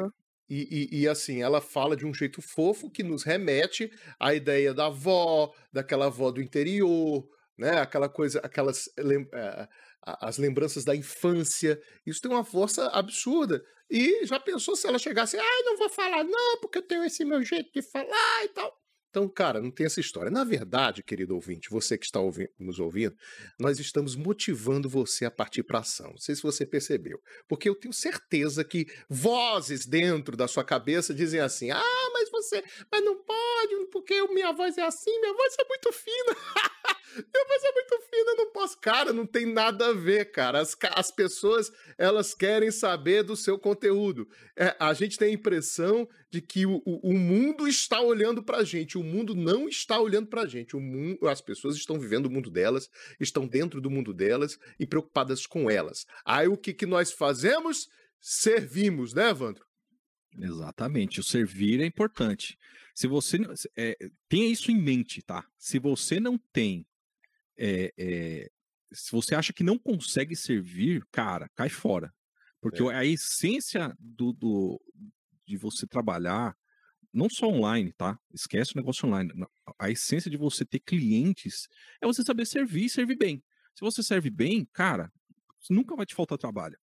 E, 0.50 0.88
e, 0.92 1.02
e, 1.02 1.08
assim, 1.08 1.40
ela 1.40 1.60
fala 1.60 1.96
de 1.96 2.04
um 2.04 2.12
jeito 2.12 2.42
fofo 2.42 2.90
que 2.90 3.04
nos 3.04 3.22
remete 3.22 3.88
à 4.18 4.34
ideia 4.34 4.74
da 4.74 4.86
avó, 4.86 5.54
daquela 5.72 6.06
avó 6.06 6.32
do 6.32 6.42
interior, 6.42 7.24
né? 7.56 7.78
Aquela 7.78 8.08
coisa, 8.08 8.40
aquelas 8.40 8.88
uh, 8.88 9.68
as 10.02 10.38
lembranças 10.38 10.84
da 10.84 10.96
infância. 10.96 11.80
Isso 12.04 12.20
tem 12.20 12.30
uma 12.30 12.44
força 12.44 12.88
absurda. 12.88 13.64
E 13.88 14.26
já 14.26 14.40
pensou 14.40 14.74
se 14.74 14.88
ela 14.88 14.98
chegasse, 14.98 15.36
ah, 15.36 15.62
não 15.64 15.76
vou 15.76 15.88
falar, 15.88 16.24
não, 16.24 16.60
porque 16.60 16.78
eu 16.78 16.82
tenho 16.82 17.04
esse 17.04 17.24
meu 17.24 17.42
jeito 17.44 17.70
de 17.72 17.82
falar 17.82 18.44
e 18.44 18.48
tal. 18.48 18.79
Então, 19.10 19.28
cara, 19.28 19.60
não 19.60 19.72
tem 19.72 19.86
essa 19.86 19.98
história. 19.98 20.30
Na 20.30 20.44
verdade, 20.44 21.02
querido 21.02 21.34
ouvinte, 21.34 21.68
você 21.68 21.98
que 21.98 22.06
está 22.06 22.20
nos 22.58 22.78
ouvindo, 22.78 23.16
nós 23.58 23.80
estamos 23.80 24.14
motivando 24.14 24.88
você 24.88 25.24
a 25.24 25.30
partir 25.30 25.64
para 25.64 25.80
ação. 25.80 26.10
Não 26.10 26.18
sei 26.18 26.36
se 26.36 26.42
você 26.42 26.64
percebeu. 26.64 27.20
Porque 27.48 27.68
eu 27.68 27.74
tenho 27.74 27.92
certeza 27.92 28.62
que 28.62 28.86
vozes 29.08 29.84
dentro 29.84 30.36
da 30.36 30.46
sua 30.46 30.62
cabeça 30.62 31.12
dizem 31.12 31.40
assim: 31.40 31.72
ah, 31.72 32.10
mas 32.12 32.30
você, 32.30 32.62
mas 32.90 33.04
não 33.04 33.16
pode, 33.16 33.86
porque 33.90 34.22
minha 34.28 34.52
voz 34.52 34.78
é 34.78 34.82
assim, 34.82 35.18
minha 35.20 35.34
voz 35.34 35.56
é 35.58 35.64
muito 35.64 35.92
fina. 35.92 36.36
Minha 37.14 37.46
voz 37.46 37.64
é 37.64 37.72
muito 37.72 38.00
fina, 38.10 38.30
eu 38.30 38.36
não 38.36 38.52
posso. 38.52 38.78
Cara, 38.78 39.12
não 39.12 39.26
tem 39.26 39.46
nada 39.46 39.88
a 39.88 39.92
ver, 39.92 40.30
cara. 40.30 40.60
As, 40.60 40.76
as 40.94 41.10
pessoas, 41.10 41.72
elas 41.98 42.34
querem 42.34 42.70
saber 42.70 43.22
do 43.22 43.36
seu 43.36 43.58
conteúdo. 43.58 44.28
É, 44.56 44.76
a 44.78 44.92
gente 44.92 45.18
tem 45.18 45.30
a 45.30 45.34
impressão 45.34 46.08
de 46.30 46.40
que 46.40 46.66
o, 46.66 46.82
o, 46.84 47.10
o 47.10 47.14
mundo 47.14 47.66
está 47.66 48.00
olhando 48.00 48.42
pra 48.42 48.62
gente. 48.62 48.96
O 48.96 49.02
mundo 49.02 49.34
não 49.34 49.68
está 49.68 49.98
olhando 50.00 50.28
pra 50.28 50.46
gente. 50.46 50.76
O 50.76 50.80
mundo, 50.80 51.28
as 51.28 51.40
pessoas 51.40 51.76
estão 51.76 51.98
vivendo 51.98 52.26
o 52.26 52.30
mundo 52.30 52.50
delas, 52.50 52.88
estão 53.18 53.46
dentro 53.46 53.80
do 53.80 53.90
mundo 53.90 54.14
delas 54.14 54.58
e 54.78 54.86
preocupadas 54.86 55.46
com 55.46 55.70
elas. 55.70 56.06
Aí 56.24 56.48
o 56.48 56.56
que, 56.56 56.72
que 56.72 56.86
nós 56.86 57.12
fazemos? 57.12 57.88
Servimos, 58.20 59.14
né, 59.14 59.30
Evandro? 59.30 59.64
Exatamente. 60.38 61.20
O 61.20 61.24
servir 61.24 61.80
é 61.80 61.86
importante. 61.86 62.56
Se 62.94 63.06
você 63.06 63.38
é, 63.76 63.96
tenha 64.28 64.46
isso 64.46 64.70
em 64.70 64.80
mente, 64.80 65.22
tá? 65.22 65.44
Se 65.56 65.78
você 65.78 66.20
não 66.20 66.38
tem, 66.52 66.86
é, 67.60 67.92
é, 67.98 68.50
se 68.92 69.12
você 69.12 69.34
acha 69.34 69.52
que 69.52 69.62
não 69.62 69.78
consegue 69.78 70.34
servir, 70.34 71.04
cara, 71.12 71.48
cai 71.54 71.68
fora, 71.68 72.12
porque 72.60 72.82
a 72.82 73.04
essência 73.04 73.94
do, 73.98 74.32
do, 74.32 74.80
de 75.46 75.56
você 75.56 75.86
trabalhar 75.86 76.56
não 77.12 77.28
só 77.28 77.46
online, 77.46 77.92
tá? 77.92 78.18
Esquece 78.32 78.72
o 78.74 78.76
negócio 78.76 79.06
online. 79.06 79.32
A 79.78 79.90
essência 79.90 80.30
de 80.30 80.36
você 80.36 80.64
ter 80.64 80.80
clientes 80.80 81.68
é 82.00 82.06
você 82.06 82.22
saber 82.22 82.46
servir 82.46 82.84
e 82.84 82.90
servir 82.90 83.16
bem. 83.16 83.42
Se 83.74 83.80
você 83.80 84.02
serve 84.02 84.30
bem, 84.30 84.64
cara, 84.72 85.12
nunca 85.68 85.96
vai 85.96 86.06
te 86.06 86.14
faltar 86.14 86.38
trabalho. 86.38 86.78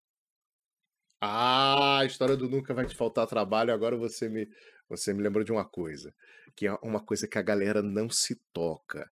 Ah, 1.21 1.99
a 1.99 2.05
história 2.05 2.35
do 2.35 2.49
nunca 2.49 2.73
vai 2.73 2.85
te 2.85 2.95
faltar 2.95 3.25
trabalho. 3.25 3.73
Agora 3.73 3.95
você 3.95 4.29
me, 4.29 4.47
você 4.87 5.13
me 5.13 5.23
lembrou 5.23 5.43
de 5.43 5.51
uma 5.51 5.65
coisa, 5.65 6.13
que 6.55 6.67
é 6.67 6.73
uma 6.83 7.03
coisa 7.03 7.27
que 7.27 7.37
a 7.37 7.41
galera 7.41 7.81
não 7.81 8.09
se 8.09 8.35
toca. 8.53 9.09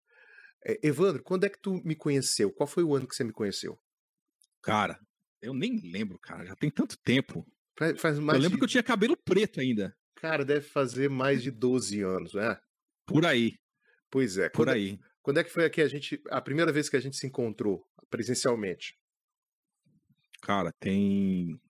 É, 0.66 0.78
Evandro, 0.82 1.22
quando 1.22 1.44
é 1.44 1.48
que 1.48 1.60
tu 1.60 1.80
me 1.84 1.94
conheceu? 1.94 2.50
Qual 2.52 2.66
foi 2.66 2.82
o 2.82 2.94
ano 2.94 3.06
que 3.06 3.14
você 3.14 3.22
me 3.22 3.32
conheceu? 3.32 3.78
Cara, 4.62 4.98
eu 5.40 5.54
nem 5.54 5.78
lembro, 5.78 6.18
cara. 6.18 6.44
Já 6.44 6.56
tem 6.56 6.70
tanto 6.70 6.98
tempo. 6.98 7.46
Faz, 7.78 8.00
faz 8.00 8.18
mais 8.18 8.38
eu 8.38 8.42
lembro 8.42 8.56
de... 8.56 8.58
que 8.58 8.64
eu 8.64 8.68
tinha 8.68 8.82
cabelo 8.82 9.16
preto 9.16 9.60
ainda. 9.60 9.96
Cara, 10.16 10.44
deve 10.44 10.66
fazer 10.66 11.08
mais 11.08 11.42
de 11.42 11.50
12 11.50 12.00
anos, 12.02 12.34
né? 12.34 12.58
Por 13.06 13.24
aí. 13.24 13.58
Pois 14.10 14.38
é. 14.38 14.48
Por 14.48 14.66
quando 14.66 14.70
aí. 14.70 14.92
É, 14.92 14.98
quando 15.22 15.38
é 15.38 15.44
que 15.44 15.50
foi 15.50 15.64
aqui 15.64 15.80
a 15.80 15.88
gente 15.88 16.20
a 16.30 16.40
primeira 16.40 16.72
vez 16.72 16.88
que 16.88 16.96
a 16.96 17.00
gente 17.00 17.16
se 17.16 17.26
encontrou 17.26 17.86
presencialmente? 18.10 18.98
Cara, 20.40 20.72
tem 20.80 21.60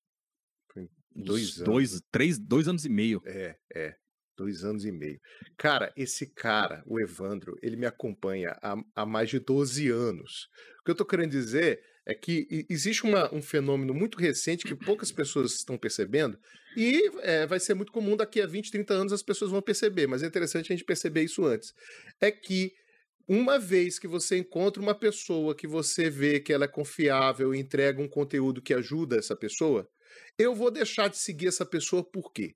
Dois 1.16 1.56
anos. 1.56 1.64
Dois, 1.64 2.02
três, 2.10 2.38
dois 2.38 2.68
anos 2.68 2.84
e 2.84 2.88
meio. 2.88 3.22
É, 3.24 3.56
é. 3.74 3.96
Dois 4.36 4.64
anos 4.64 4.84
e 4.84 4.92
meio. 4.92 5.18
Cara, 5.56 5.92
esse 5.96 6.26
cara, 6.26 6.82
o 6.86 7.00
Evandro, 7.00 7.56
ele 7.62 7.76
me 7.76 7.86
acompanha 7.86 8.56
há, 8.62 8.76
há 8.94 9.06
mais 9.06 9.30
de 9.30 9.38
12 9.38 9.88
anos. 9.88 10.48
O 10.80 10.84
que 10.84 10.90
eu 10.90 10.94
tô 10.94 11.04
querendo 11.04 11.30
dizer 11.30 11.80
é 12.04 12.14
que 12.14 12.66
existe 12.68 13.02
uma, 13.02 13.34
um 13.34 13.42
fenômeno 13.42 13.92
muito 13.92 14.18
recente 14.18 14.64
que 14.64 14.76
poucas 14.76 15.10
pessoas 15.10 15.54
estão 15.54 15.76
percebendo, 15.76 16.38
e 16.76 17.10
é, 17.22 17.46
vai 17.46 17.58
ser 17.58 17.74
muito 17.74 17.90
comum 17.90 18.16
daqui 18.16 18.40
a 18.40 18.46
20, 18.46 18.70
30 18.70 18.94
anos 18.94 19.12
as 19.12 19.22
pessoas 19.22 19.50
vão 19.50 19.62
perceber, 19.62 20.06
mas 20.06 20.22
é 20.22 20.26
interessante 20.26 20.72
a 20.72 20.76
gente 20.76 20.84
perceber 20.84 21.22
isso 21.22 21.44
antes. 21.44 21.72
É 22.20 22.30
que 22.30 22.72
uma 23.26 23.58
vez 23.58 23.98
que 23.98 24.06
você 24.06 24.36
encontra 24.36 24.80
uma 24.80 24.94
pessoa 24.94 25.54
que 25.54 25.66
você 25.66 26.08
vê 26.08 26.38
que 26.38 26.52
ela 26.52 26.66
é 26.66 26.68
confiável 26.68 27.54
e 27.54 27.58
entrega 27.58 28.00
um 28.00 28.08
conteúdo 28.08 28.62
que 28.62 28.74
ajuda 28.74 29.16
essa 29.16 29.34
pessoa, 29.34 29.88
eu 30.38 30.54
vou 30.54 30.70
deixar 30.70 31.08
de 31.08 31.16
seguir 31.16 31.48
essa 31.48 31.66
pessoa 31.66 32.04
por 32.04 32.32
quê? 32.32 32.54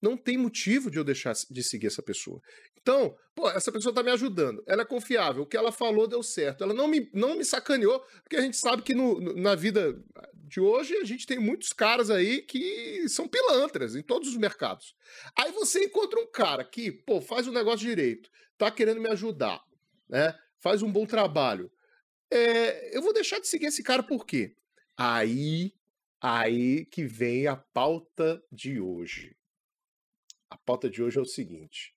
Não 0.00 0.16
tem 0.16 0.36
motivo 0.36 0.90
de 0.90 0.98
eu 0.98 1.04
deixar 1.04 1.34
de 1.50 1.62
seguir 1.62 1.86
essa 1.86 2.02
pessoa. 2.02 2.40
Então, 2.80 3.16
pô, 3.34 3.48
essa 3.50 3.72
pessoa 3.72 3.90
está 3.90 4.02
me 4.02 4.10
ajudando, 4.10 4.62
ela 4.66 4.82
é 4.82 4.84
confiável, 4.84 5.42
o 5.42 5.46
que 5.46 5.56
ela 5.56 5.72
falou 5.72 6.06
deu 6.06 6.22
certo, 6.22 6.62
ela 6.62 6.74
não 6.74 6.86
me, 6.86 7.10
não 7.12 7.36
me 7.36 7.44
sacaneou, 7.44 8.00
porque 8.22 8.36
a 8.36 8.40
gente 8.40 8.56
sabe 8.56 8.82
que 8.82 8.94
no, 8.94 9.20
na 9.34 9.54
vida 9.54 10.00
de 10.34 10.60
hoje 10.60 10.94
a 10.96 11.04
gente 11.04 11.26
tem 11.26 11.38
muitos 11.38 11.72
caras 11.72 12.10
aí 12.10 12.42
que 12.42 13.08
são 13.08 13.26
pilantras 13.26 13.96
em 13.96 14.02
todos 14.02 14.28
os 14.28 14.36
mercados. 14.36 14.94
Aí 15.36 15.50
você 15.50 15.84
encontra 15.84 16.20
um 16.20 16.30
cara 16.30 16.64
que, 16.64 16.92
pô, 16.92 17.20
faz 17.20 17.48
o 17.48 17.52
negócio 17.52 17.80
direito, 17.80 18.30
tá 18.56 18.70
querendo 18.70 19.00
me 19.00 19.10
ajudar, 19.10 19.60
né? 20.08 20.38
Faz 20.60 20.82
um 20.82 20.90
bom 20.90 21.06
trabalho. 21.06 21.70
É, 22.30 22.96
eu 22.96 23.02
vou 23.02 23.12
deixar 23.12 23.40
de 23.40 23.48
seguir 23.48 23.66
esse 23.66 23.82
cara 23.82 24.02
por 24.02 24.24
quê? 24.24 24.54
Aí 24.96 25.72
Aí 26.20 26.86
que 26.86 27.04
vem 27.04 27.46
a 27.46 27.56
pauta 27.56 28.42
de 28.50 28.80
hoje. 28.80 29.36
A 30.48 30.56
pauta 30.56 30.88
de 30.88 31.02
hoje 31.02 31.18
é 31.18 31.20
o 31.20 31.26
seguinte: 31.26 31.94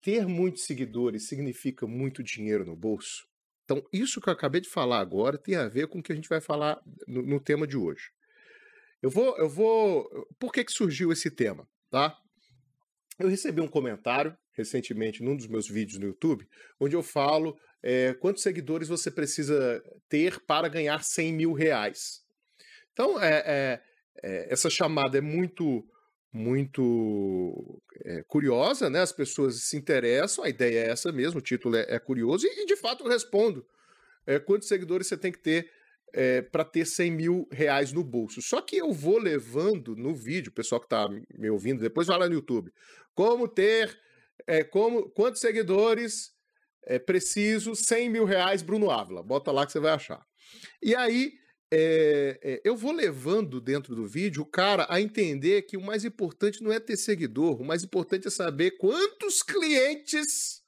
ter 0.00 0.26
muitos 0.26 0.64
seguidores 0.64 1.28
significa 1.28 1.86
muito 1.86 2.22
dinheiro 2.22 2.64
no 2.64 2.76
bolso? 2.76 3.28
Então, 3.64 3.86
isso 3.92 4.20
que 4.20 4.28
eu 4.28 4.32
acabei 4.32 4.60
de 4.60 4.68
falar 4.68 4.98
agora 4.98 5.38
tem 5.38 5.54
a 5.54 5.68
ver 5.68 5.86
com 5.86 6.00
o 6.00 6.02
que 6.02 6.12
a 6.12 6.14
gente 6.14 6.28
vai 6.28 6.40
falar 6.40 6.80
no, 7.06 7.22
no 7.22 7.40
tema 7.40 7.66
de 7.66 7.76
hoje. 7.76 8.10
Eu 9.02 9.10
vou, 9.10 9.36
eu 9.38 9.48
vou. 9.48 10.26
Por 10.38 10.52
que, 10.52 10.64
que 10.64 10.72
surgiu 10.72 11.12
esse 11.12 11.30
tema? 11.30 11.68
Tá? 11.90 12.18
Eu 13.18 13.28
recebi 13.28 13.60
um 13.60 13.68
comentário 13.68 14.36
recentemente 14.52 15.22
num 15.22 15.36
dos 15.36 15.46
meus 15.46 15.68
vídeos 15.68 15.98
no 15.98 16.06
YouTube, 16.06 16.48
onde 16.78 16.96
eu 16.96 17.02
falo 17.02 17.56
é, 17.82 18.12
quantos 18.14 18.42
seguidores 18.42 18.88
você 18.88 19.10
precisa 19.10 19.82
ter 20.08 20.40
para 20.40 20.68
ganhar 20.68 21.02
100 21.02 21.32
mil 21.32 21.52
reais. 21.52 22.24
Então, 22.92 23.22
é, 23.22 23.42
é, 23.46 23.82
é, 24.22 24.52
essa 24.52 24.68
chamada 24.68 25.16
é 25.18 25.20
muito 25.20 25.86
muito 26.32 27.82
é, 28.04 28.22
curiosa, 28.22 28.88
né? 28.88 29.00
As 29.00 29.12
pessoas 29.12 29.62
se 29.62 29.76
interessam, 29.76 30.44
a 30.44 30.48
ideia 30.48 30.86
é 30.86 30.90
essa 30.90 31.10
mesmo, 31.10 31.38
o 31.38 31.42
título 31.42 31.76
é, 31.76 31.86
é 31.88 31.98
curioso, 31.98 32.46
e, 32.46 32.62
e, 32.62 32.66
de 32.66 32.76
fato 32.76 33.04
eu 33.04 33.10
respondo. 33.10 33.66
É, 34.26 34.38
quantos 34.38 34.68
seguidores 34.68 35.06
você 35.06 35.16
tem 35.16 35.32
que 35.32 35.38
ter 35.38 35.70
é, 36.12 36.42
para 36.42 36.64
ter 36.64 36.86
100 36.86 37.10
mil 37.10 37.48
reais 37.50 37.92
no 37.92 38.04
bolso? 38.04 38.40
Só 38.40 38.60
que 38.60 38.76
eu 38.76 38.92
vou 38.92 39.18
levando 39.18 39.96
no 39.96 40.14
vídeo, 40.14 40.50
o 40.50 40.54
pessoal 40.54 40.80
que 40.80 40.86
está 40.86 41.08
me 41.08 41.50
ouvindo, 41.50 41.80
depois 41.80 42.06
vai 42.06 42.18
lá 42.18 42.28
no 42.28 42.34
YouTube, 42.34 42.72
como 43.14 43.48
ter, 43.48 43.98
é, 44.46 44.62
como, 44.62 45.10
quantos 45.10 45.40
seguidores 45.40 46.32
é 46.84 46.98
preciso 46.98 47.74
100 47.74 48.08
mil 48.08 48.24
reais 48.24 48.62
Bruno 48.62 48.90
Ávila, 48.90 49.22
bota 49.22 49.50
lá 49.50 49.66
que 49.66 49.72
você 49.72 49.80
vai 49.80 49.92
achar. 49.92 50.24
E 50.82 50.94
aí 50.94 51.32
é, 51.72 52.38
é, 52.42 52.60
eu 52.64 52.76
vou 52.76 52.92
levando 52.92 53.60
dentro 53.60 53.94
do 53.94 54.06
vídeo 54.06 54.42
o 54.42 54.46
cara 54.46 54.86
a 54.88 55.00
entender 55.00 55.62
que 55.62 55.76
o 55.76 55.80
mais 55.80 56.04
importante 56.04 56.62
não 56.62 56.72
é 56.72 56.80
ter 56.80 56.96
seguidor, 56.96 57.60
o 57.60 57.64
mais 57.64 57.84
importante 57.84 58.26
é 58.26 58.30
saber 58.30 58.72
quantos 58.72 59.42
clientes 59.42 60.60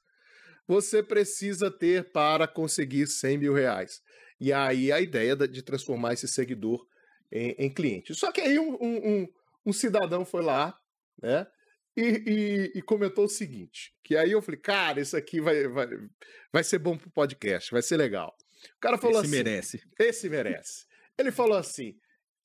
você 0.65 1.03
precisa 1.03 1.69
ter 1.69 2.11
para 2.11 2.47
conseguir 2.47 3.07
100 3.07 3.37
mil 3.37 3.53
reais. 3.53 4.01
E 4.39 4.53
aí 4.53 4.91
a 4.91 5.01
ideia 5.01 5.35
de 5.35 5.61
transformar 5.61 6.13
esse 6.13 6.27
seguidor 6.27 6.87
em, 7.31 7.51
em 7.57 7.73
cliente. 7.73 8.15
Só 8.15 8.31
que 8.31 8.39
aí 8.39 8.57
um, 8.57 8.77
um, 8.81 9.27
um, 9.65 9.73
cidadão 9.73 10.23
foi 10.23 10.41
lá, 10.41 10.77
né? 11.21 11.45
E, 11.95 12.01
e, 12.01 12.79
e, 12.79 12.81
comentou 12.81 13.25
o 13.25 13.29
seguinte: 13.29 13.93
que 14.03 14.15
aí 14.15 14.31
eu 14.31 14.41
falei, 14.41 14.59
cara, 14.59 15.01
isso 15.01 15.15
aqui 15.15 15.39
vai, 15.39 15.67
vai, 15.67 15.87
vai 16.51 16.63
ser 16.63 16.79
bom 16.79 16.97
pro 16.97 17.11
podcast, 17.11 17.71
vai 17.71 17.81
ser 17.81 17.97
legal. 17.97 18.35
O 18.77 18.79
cara 18.79 18.97
falou 18.97 19.17
esse 19.17 19.27
assim: 19.27 19.43
merece. 19.43 19.83
Esse 19.99 20.29
merece. 20.29 20.85
Ele 21.17 21.31
falou 21.31 21.57
assim: 21.57 21.95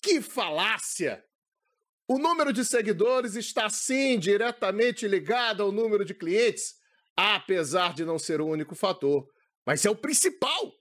que 0.02 0.20
falácia! 0.20 1.24
O 2.08 2.18
número 2.18 2.52
de 2.52 2.64
seguidores 2.64 3.34
está 3.34 3.68
sim 3.68 4.18
diretamente 4.18 5.06
ligado 5.06 5.62
ao 5.62 5.70
número 5.70 6.04
de 6.04 6.14
clientes, 6.14 6.74
apesar 7.14 7.92
de 7.92 8.04
não 8.04 8.18
ser 8.18 8.40
o 8.40 8.46
único 8.46 8.74
fator, 8.74 9.28
mas 9.66 9.84
é 9.84 9.90
o 9.90 9.96
principal. 9.96 10.72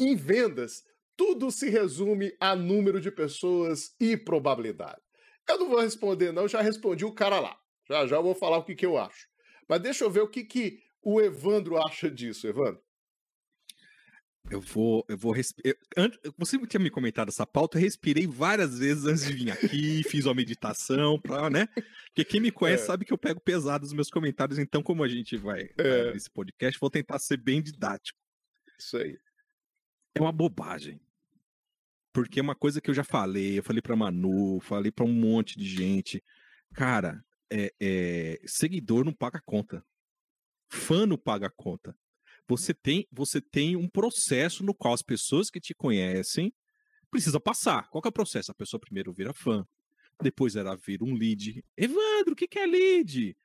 Em 0.00 0.16
vendas, 0.16 0.82
tudo 1.16 1.50
se 1.50 1.70
resume 1.70 2.36
a 2.40 2.56
número 2.56 3.00
de 3.00 3.10
pessoas 3.10 3.94
e 4.00 4.16
probabilidade. 4.16 5.00
Eu 5.48 5.58
não 5.58 5.68
vou 5.68 5.80
responder, 5.80 6.32
não, 6.32 6.48
já 6.48 6.60
respondi 6.60 7.04
o 7.04 7.14
cara 7.14 7.38
lá. 7.38 7.56
Já 7.88 8.06
já 8.06 8.20
vou 8.20 8.34
falar 8.34 8.58
o 8.58 8.64
que, 8.64 8.74
que 8.74 8.84
eu 8.84 8.98
acho. 8.98 9.28
Mas 9.68 9.80
deixa 9.80 10.04
eu 10.04 10.10
ver 10.10 10.20
o 10.20 10.28
que, 10.28 10.44
que 10.44 10.80
o 11.00 11.20
Evandro 11.20 11.78
acha 11.78 12.10
disso, 12.10 12.48
Evandro. 12.48 12.82
Eu 14.48 14.60
vou, 14.60 15.04
eu 15.08 15.18
vou 15.18 15.32
respirar. 15.32 15.76
Você 16.38 16.58
tinha 16.66 16.80
me 16.80 16.90
comentado 16.90 17.28
essa 17.28 17.46
pauta, 17.46 17.76
eu 17.76 17.82
respirei 17.82 18.26
várias 18.26 18.78
vezes 18.78 19.04
antes 19.04 19.26
de 19.26 19.32
vir 19.32 19.50
aqui, 19.50 20.02
fiz 20.04 20.24
uma 20.24 20.34
meditação, 20.34 21.20
pra, 21.20 21.50
né? 21.50 21.66
Porque 22.06 22.24
quem 22.24 22.40
me 22.40 22.52
conhece 22.52 22.84
é. 22.84 22.86
sabe 22.86 23.04
que 23.04 23.12
eu 23.12 23.18
pego 23.18 23.40
pesado 23.40 23.84
os 23.84 23.92
meus 23.92 24.08
comentários, 24.08 24.58
então, 24.58 24.82
como 24.82 25.02
a 25.02 25.08
gente 25.08 25.36
vai, 25.36 25.70
é. 25.76 26.12
nesse 26.12 26.30
podcast, 26.30 26.78
vou 26.78 26.90
tentar 26.90 27.18
ser 27.18 27.38
bem 27.38 27.60
didático. 27.60 28.18
Isso 28.78 28.96
aí. 28.96 29.18
É 30.14 30.20
uma 30.20 30.32
bobagem. 30.32 31.00
Porque 32.12 32.38
é 32.38 32.42
uma 32.42 32.54
coisa 32.54 32.80
que 32.80 32.88
eu 32.88 32.94
já 32.94 33.04
falei, 33.04 33.58
eu 33.58 33.62
falei 33.62 33.82
pra 33.82 33.96
Manu, 33.96 34.60
falei 34.60 34.92
pra 34.92 35.04
um 35.04 35.12
monte 35.12 35.58
de 35.58 35.66
gente. 35.66 36.22
Cara, 36.72 37.22
é, 37.50 37.74
é, 37.80 38.40
seguidor 38.46 39.04
não 39.04 39.12
paga 39.12 39.42
conta. 39.44 39.84
Fã 40.70 41.04
não 41.04 41.18
paga 41.18 41.50
conta 41.50 41.94
você 42.48 42.72
tem, 42.72 43.06
você 43.10 43.40
tem 43.40 43.76
um 43.76 43.88
processo 43.88 44.64
no 44.64 44.74
qual 44.74 44.94
as 44.94 45.02
pessoas 45.02 45.50
que 45.50 45.60
te 45.60 45.74
conhecem 45.74 46.52
precisam 47.10 47.40
passar. 47.40 47.88
Qual 47.88 48.02
é 48.04 48.08
o 48.08 48.12
processo? 48.12 48.50
A 48.50 48.54
pessoa 48.54 48.80
primeiro 48.80 49.12
vira 49.12 49.32
fã, 49.32 49.64
depois 50.22 50.56
ela 50.56 50.76
vira 50.76 51.04
um 51.04 51.14
lead. 51.14 51.64
Evandro, 51.76 52.32
o 52.32 52.36
que, 52.36 52.48
que 52.48 52.58
é 52.58 52.66
lead? 52.66 53.36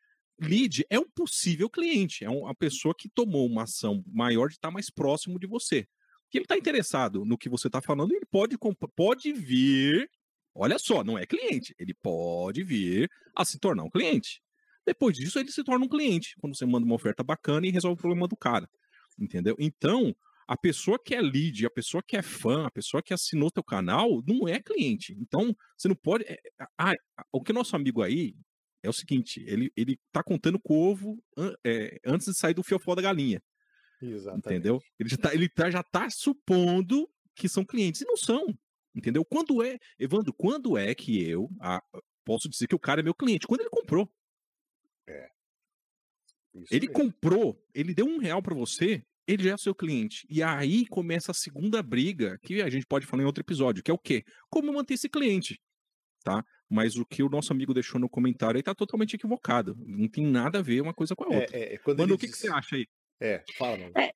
lead 0.42 0.86
é 0.90 1.00
um 1.00 1.10
possível 1.10 1.70
cliente, 1.70 2.26
é 2.26 2.30
uma 2.30 2.56
pessoa 2.56 2.96
que 2.98 3.10
tomou 3.10 3.46
uma 3.46 3.64
ação 3.64 4.04
maior 4.08 4.48
de 4.48 4.56
estar 4.56 4.72
mais 4.72 4.90
próximo 4.90 5.40
de 5.40 5.48
você. 5.48 5.88
Que 6.30 6.38
ele 6.38 6.46
está 6.46 6.58
interessado 6.58 7.26
no 7.26 7.38
que 7.38 7.50
você 7.50 7.68
está 7.68 7.82
falando, 7.82 8.14
ele 8.14 8.26
pode, 8.26 8.58
pode 8.96 9.32
vir. 9.34 10.10
Olha 10.56 10.80
só, 10.80 11.04
não 11.04 11.18
é 11.18 11.26
cliente, 11.26 11.76
ele 11.78 11.94
pode 11.94 12.64
vir 12.64 13.10
a 13.36 13.46
se 13.46 13.60
tornar 13.60 13.84
um 13.84 13.90
cliente. 13.90 14.42
Depois 14.86 15.16
disso, 15.16 15.38
ele 15.40 15.52
se 15.52 15.64
torna 15.64 15.86
um 15.86 15.90
cliente, 15.90 16.36
quando 16.40 16.56
você 16.56 16.66
manda 16.66 16.86
uma 16.86 16.96
oferta 16.96 17.24
bacana 17.24 17.68
e 17.68 17.72
resolve 17.72 18.00
o 18.00 18.02
problema 18.02 18.28
do 18.28 18.36
cara. 18.36 18.68
Entendeu? 19.22 19.56
Então, 19.60 20.16
a 20.48 20.58
pessoa 20.58 21.00
que 21.00 21.14
é 21.14 21.22
lead, 21.22 21.66
a 21.66 21.70
pessoa 21.70 22.02
que 22.06 22.18
é 22.18 22.22
fã, 22.22 22.66
a 22.66 22.72
pessoa 22.72 23.04
que 23.04 23.14
assinou 23.14 23.52
teu 23.52 23.64
canal, 23.64 24.22
não 24.28 24.48
é 24.48 24.60
cliente. 24.60 25.16
Então, 25.20 25.56
você 25.78 25.88
não 25.88 25.96
pode. 25.96 26.26
Ah, 26.78 26.94
o 27.32 27.42
que 27.42 27.54
nosso 27.54 27.76
amigo 27.76 28.02
aí 28.02 28.36
é 28.84 28.90
o 28.90 28.94
seguinte: 28.94 29.44
ele, 29.48 29.72
ele 29.78 30.00
tá 30.12 30.24
contando 30.24 30.60
com 30.60 30.74
o 30.74 30.92
ovo 30.92 31.24
é, 31.64 32.00
antes 32.06 32.28
de 32.28 32.38
sair 32.38 32.56
do 32.56 32.64
fiofó 32.64 32.96
da 32.96 33.02
galinha. 33.02 33.42
Exatamente. 34.02 34.48
Entendeu? 34.48 34.82
Ele, 35.00 35.10
já 35.10 35.18
tá, 35.18 35.34
ele 35.34 35.48
tá, 35.48 35.70
já 35.70 35.84
tá 35.84 36.10
supondo 36.10 37.08
que 37.36 37.48
são 37.48 37.64
clientes. 37.64 38.02
E 38.02 38.06
não 38.06 38.18
são. 38.18 38.46
Entendeu? 38.96 39.24
Quando 39.24 39.64
é. 39.64 39.78
Evandro, 40.00 40.34
quando 40.34 40.78
é 40.78 40.94
que 40.96 41.24
eu 41.30 41.50
ah, 41.62 41.82
posso 42.26 42.50
dizer 42.50 42.68
que 42.68 42.76
o 42.76 42.80
cara 42.80 43.02
é 43.02 43.04
meu 43.04 43.14
cliente? 43.14 43.48
Quando 43.48 43.62
ele 43.62 43.70
comprou. 43.70 44.12
É. 45.08 45.30
Isso 46.54 46.74
ele 46.74 46.88
mesmo. 46.88 46.94
comprou, 46.94 47.64
ele 47.74 47.94
deu 47.94 48.06
um 48.06 48.18
real 48.18 48.42
para 48.42 48.56
você, 48.56 49.06
ele 49.28 49.44
já 49.44 49.54
é 49.54 49.58
seu 49.58 49.74
cliente. 49.74 50.26
E 50.30 50.42
aí 50.42 50.86
começa 50.88 51.32
a 51.32 51.36
segunda 51.36 51.82
briga, 51.82 52.38
que 52.42 52.62
a 52.62 52.70
gente 52.70 52.86
pode 52.86 53.06
falar 53.06 53.24
em 53.24 53.26
outro 53.26 53.42
episódio, 53.42 53.84
que 53.84 53.92
é 53.92 53.94
o 53.94 53.98
quê? 53.98 54.24
Como 54.50 54.74
manter 54.74 54.96
esse 54.96 55.10
cliente, 55.10 55.60
tá? 56.24 56.44
Mas 56.70 56.96
o 56.96 57.06
que 57.06 57.22
o 57.22 57.30
nosso 57.30 57.52
amigo 57.52 57.74
deixou 57.74 58.00
no 58.00 58.10
comentário 58.10 58.58
aí 58.58 58.64
tá 58.64 58.74
totalmente 58.74 59.16
equivocado. 59.16 59.76
Não 59.78 60.08
tem 60.08 60.26
nada 60.26 60.60
a 60.60 60.62
ver 60.62 60.82
uma 60.82 60.94
coisa 60.94 61.16
com 61.16 61.26
a 61.26 61.36
é, 61.36 61.40
outra. 61.40 61.58
É, 61.58 61.76
é, 61.76 61.80
Mano, 61.98 62.16
o 62.16 62.18
que, 62.18 62.28
diz... 62.28 62.36
que 62.36 62.42
você 62.42 62.50
acha 62.50 62.76
aí? 62.76 62.86
É, 63.20 63.44
fala, 63.58 63.78
mano. 63.78 63.92
É, 63.98 64.12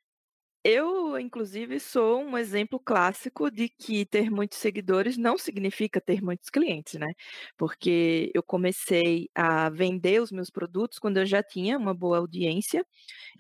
eu, 0.68 1.20
inclusive, 1.20 1.80
sou 1.80 2.22
um 2.24 2.36
exemplo 2.38 2.80
clássico 2.80 3.52
de 3.52 3.70
que 3.70 4.04
ter 4.06 4.32
muitos 4.32 4.58
seguidores 4.58 5.16
não 5.16 5.38
significa 5.38 6.02
ter 6.02 6.24
muitos 6.24 6.50
clientes, 6.50 6.96
né? 6.96 7.14
Porque 7.56 8.32
eu 8.34 8.42
comecei 8.42 9.30
a 9.36 9.70
vender 9.70 10.20
os 10.22 10.32
meus 10.32 10.50
produtos 10.50 10.98
quando 10.98 11.18
eu 11.18 11.26
já 11.26 11.44
tinha 11.44 11.78
uma 11.78 11.94
boa 11.94 12.18
audiência 12.18 12.84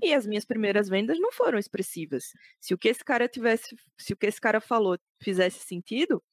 e 0.03 0.13
as 0.13 0.27
minhas 0.27 0.46
primeiras 0.46 0.89
vendas 0.89 1.20
não 1.20 1.32
foram 1.32 1.60
expressivas. 1.60 2.25
Se 2.62 2.74
o 2.74 2.77
que 2.77 2.89
esse 2.89 3.03
cara 3.05 3.27
tivesse, 3.29 3.75
se 4.00 4.13
o 4.13 4.17
que 4.17 4.27
esse 4.27 4.41
cara 4.41 4.62
falou 4.62 4.98
fizesse 5.22 5.60
sentido, 5.65 6.24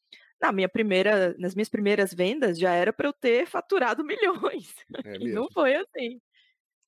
na 0.42 0.52
minha 0.52 0.68
primeira, 0.68 1.34
nas 1.38 1.54
minhas 1.54 1.68
primeiras 1.70 2.12
vendas 2.14 2.58
já 2.58 2.72
era 2.74 2.92
para 2.92 3.08
eu 3.08 3.12
ter 3.12 3.46
faturado 3.46 4.04
milhões. 4.52 4.74
É 5.04 5.16
e 5.20 5.28
não 5.30 5.48
foi 5.52 5.74
assim. 5.76 6.20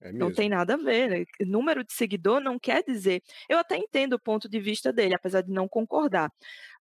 É 0.04 0.12
não 0.12 0.30
tem 0.30 0.50
nada 0.50 0.74
a 0.74 0.76
ver. 0.76 1.08
Né? 1.08 1.24
Número 1.40 1.82
de 1.82 1.92
seguidor 1.92 2.38
não 2.40 2.58
quer 2.58 2.84
dizer. 2.84 3.22
Eu 3.48 3.58
até 3.58 3.76
entendo 3.76 4.12
o 4.12 4.20
ponto 4.20 4.48
de 4.48 4.60
vista 4.60 4.92
dele, 4.92 5.14
apesar 5.14 5.40
de 5.40 5.50
não 5.50 5.66
concordar. 5.66 6.30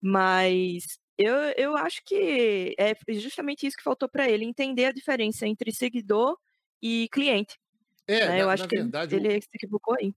Mas 0.02 1.00
eu, 1.18 1.34
eu 1.56 1.78
acho 1.78 2.04
que 2.06 2.76
é 2.78 2.94
justamente 3.14 3.66
isso 3.66 3.78
que 3.78 3.84
faltou 3.84 4.10
para 4.10 4.30
ele, 4.30 4.44
entender 4.44 4.86
a 4.86 4.92
diferença 4.92 5.48
entre 5.48 5.72
seguidor 5.72 6.38
e 6.82 7.08
cliente. 7.12 7.58
É, 8.06 8.20
né? 8.20 8.28
na, 8.28 8.40
eu 8.40 8.50
acho 8.50 8.68
que 8.68 8.76
verdade, 8.76 9.16
ele, 9.16 9.28
ele 9.30 9.42
se 9.42 9.48
equivocou 9.54 9.96
aí. 9.98 10.14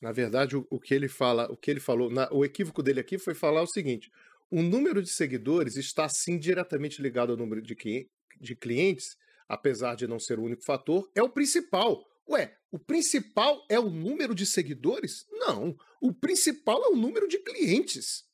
Na 0.00 0.12
verdade, 0.12 0.56
o, 0.56 0.64
o, 0.70 0.78
que 0.78 0.94
ele 0.94 1.08
fala, 1.08 1.50
o 1.50 1.56
que 1.56 1.70
ele 1.70 1.80
falou, 1.80 2.08
na, 2.08 2.28
o 2.30 2.44
equívoco 2.44 2.82
dele 2.82 3.00
aqui 3.00 3.18
foi 3.18 3.34
falar 3.34 3.62
o 3.62 3.66
seguinte: 3.66 4.12
o 4.48 4.62
número 4.62 5.02
de 5.02 5.08
seguidores 5.08 5.76
está 5.76 6.08
sim 6.08 6.38
diretamente 6.38 7.02
ligado 7.02 7.32
ao 7.32 7.36
número 7.36 7.60
de, 7.60 7.74
de 8.40 8.54
clientes, 8.54 9.16
apesar 9.48 9.96
de 9.96 10.06
não 10.06 10.20
ser 10.20 10.38
o 10.38 10.44
único 10.44 10.62
fator, 10.62 11.10
é 11.16 11.22
o 11.22 11.28
principal. 11.28 12.04
Ué, 12.28 12.56
o 12.70 12.78
principal 12.78 13.64
é 13.68 13.78
o 13.78 13.90
número 13.90 14.34
de 14.34 14.46
seguidores? 14.46 15.26
Não. 15.30 15.76
O 16.00 16.12
principal 16.12 16.82
é 16.84 16.88
o 16.88 16.96
número 16.96 17.28
de 17.28 17.38
clientes. 17.38 18.24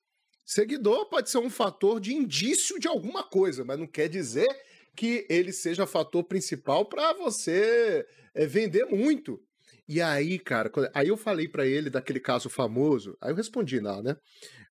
Seguidor 0.45 1.09
pode 1.09 1.31
ser 1.31 1.39
um 1.39 1.51
fator 1.51 2.01
de 2.01 2.15
indício 2.15 2.79
de 2.79 2.89
alguma 2.89 3.23
coisa, 3.23 3.65
mas 3.65 3.79
não 3.79 3.87
quer 3.87 4.09
dizer 4.09 4.49
que 4.97 5.27
ele 5.29 5.53
seja 5.53 5.87
fator 5.87 6.25
principal 6.25 6.85
para 6.87 7.13
você 7.13 8.07
é, 8.35 8.47
vender 8.47 8.87
muito. 8.87 9.41
E 9.89 10.01
aí, 10.01 10.39
cara, 10.39 10.71
aí 10.95 11.09
eu 11.09 11.17
falei 11.17 11.49
para 11.49 11.67
ele 11.67 11.91
daquele 11.91 12.21
caso 12.21 12.49
famoso, 12.49 13.17
aí 13.21 13.31
eu 13.31 13.37
respondi 13.37 13.81
lá, 13.81 14.03
né? 14.03 14.17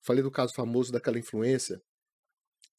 Falei 0.02 0.24
do 0.24 0.32
caso 0.32 0.54
famoso 0.54 0.92
daquela 0.92 1.20
influência 1.20 1.82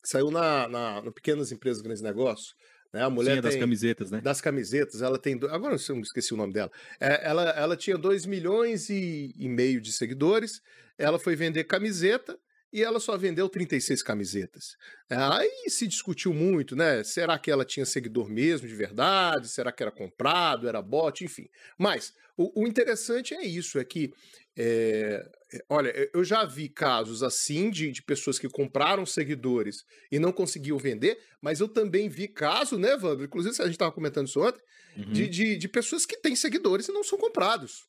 que 0.02 0.08
saiu 0.08 0.30
na, 0.30 0.66
na 0.68 1.02
no 1.02 1.12
Pequenas 1.12 1.52
Empresas 1.52 1.82
Grandes 1.82 2.02
Negócios, 2.02 2.54
né? 2.92 3.02
A 3.02 3.10
mulher 3.10 3.32
Sim, 3.32 3.38
é 3.38 3.42
das 3.42 3.56
camisetas, 3.56 4.10
né? 4.10 4.20
Das 4.20 4.40
camisetas, 4.40 5.02
ela 5.02 5.18
tem. 5.18 5.38
Agora 5.50 5.76
eu 5.76 6.00
esqueci 6.00 6.34
o 6.34 6.36
nome 6.36 6.52
dela. 6.52 6.70
É, 6.98 7.28
ela, 7.28 7.50
ela 7.50 7.76
tinha 7.76 7.96
2 7.96 8.26
milhões 8.26 8.88
e, 8.88 9.34
e 9.36 9.48
meio 9.48 9.80
de 9.80 9.92
seguidores. 9.92 10.60
Ela 10.98 11.18
foi 11.18 11.34
vender 11.34 11.64
camiseta 11.64 12.38
e 12.72 12.82
ela 12.82 13.00
só 13.00 13.16
vendeu 13.16 13.48
36 13.48 14.02
camisetas. 14.02 14.76
Aí 15.08 15.68
se 15.68 15.86
discutiu 15.86 16.32
muito, 16.32 16.76
né? 16.76 17.02
Será 17.02 17.38
que 17.38 17.50
ela 17.50 17.64
tinha 17.64 17.86
seguidor 17.86 18.28
mesmo, 18.28 18.68
de 18.68 18.74
verdade? 18.74 19.48
Será 19.48 19.72
que 19.72 19.82
era 19.82 19.90
comprado, 19.90 20.68
era 20.68 20.80
bot, 20.82 21.24
enfim. 21.24 21.48
Mas 21.76 22.14
o, 22.36 22.62
o 22.62 22.68
interessante 22.68 23.34
é 23.34 23.44
isso, 23.44 23.78
é 23.78 23.84
que 23.84 24.12
é, 24.56 25.26
olha, 25.68 25.92
eu 26.12 26.22
já 26.22 26.44
vi 26.44 26.68
casos 26.68 27.22
assim 27.22 27.70
de, 27.70 27.90
de 27.90 28.02
pessoas 28.02 28.38
que 28.38 28.48
compraram 28.48 29.04
seguidores 29.04 29.84
e 30.10 30.18
não 30.18 30.32
conseguiam 30.32 30.78
vender, 30.78 31.18
mas 31.40 31.60
eu 31.60 31.68
também 31.68 32.08
vi 32.08 32.28
caso, 32.28 32.78
né, 32.78 32.94
Wanda? 32.94 33.24
Inclusive, 33.24 33.54
a 33.60 33.64
gente 33.64 33.72
estava 33.72 33.92
comentando 33.92 34.28
isso 34.28 34.40
ontem, 34.40 34.62
uhum. 34.96 35.12
de, 35.12 35.28
de, 35.28 35.56
de, 35.56 35.68
pessoas 35.68 36.06
que 36.06 36.16
têm 36.16 36.36
seguidores 36.36 36.88
e 36.88 36.92
não 36.92 37.02
são 37.02 37.18
comprados. 37.18 37.88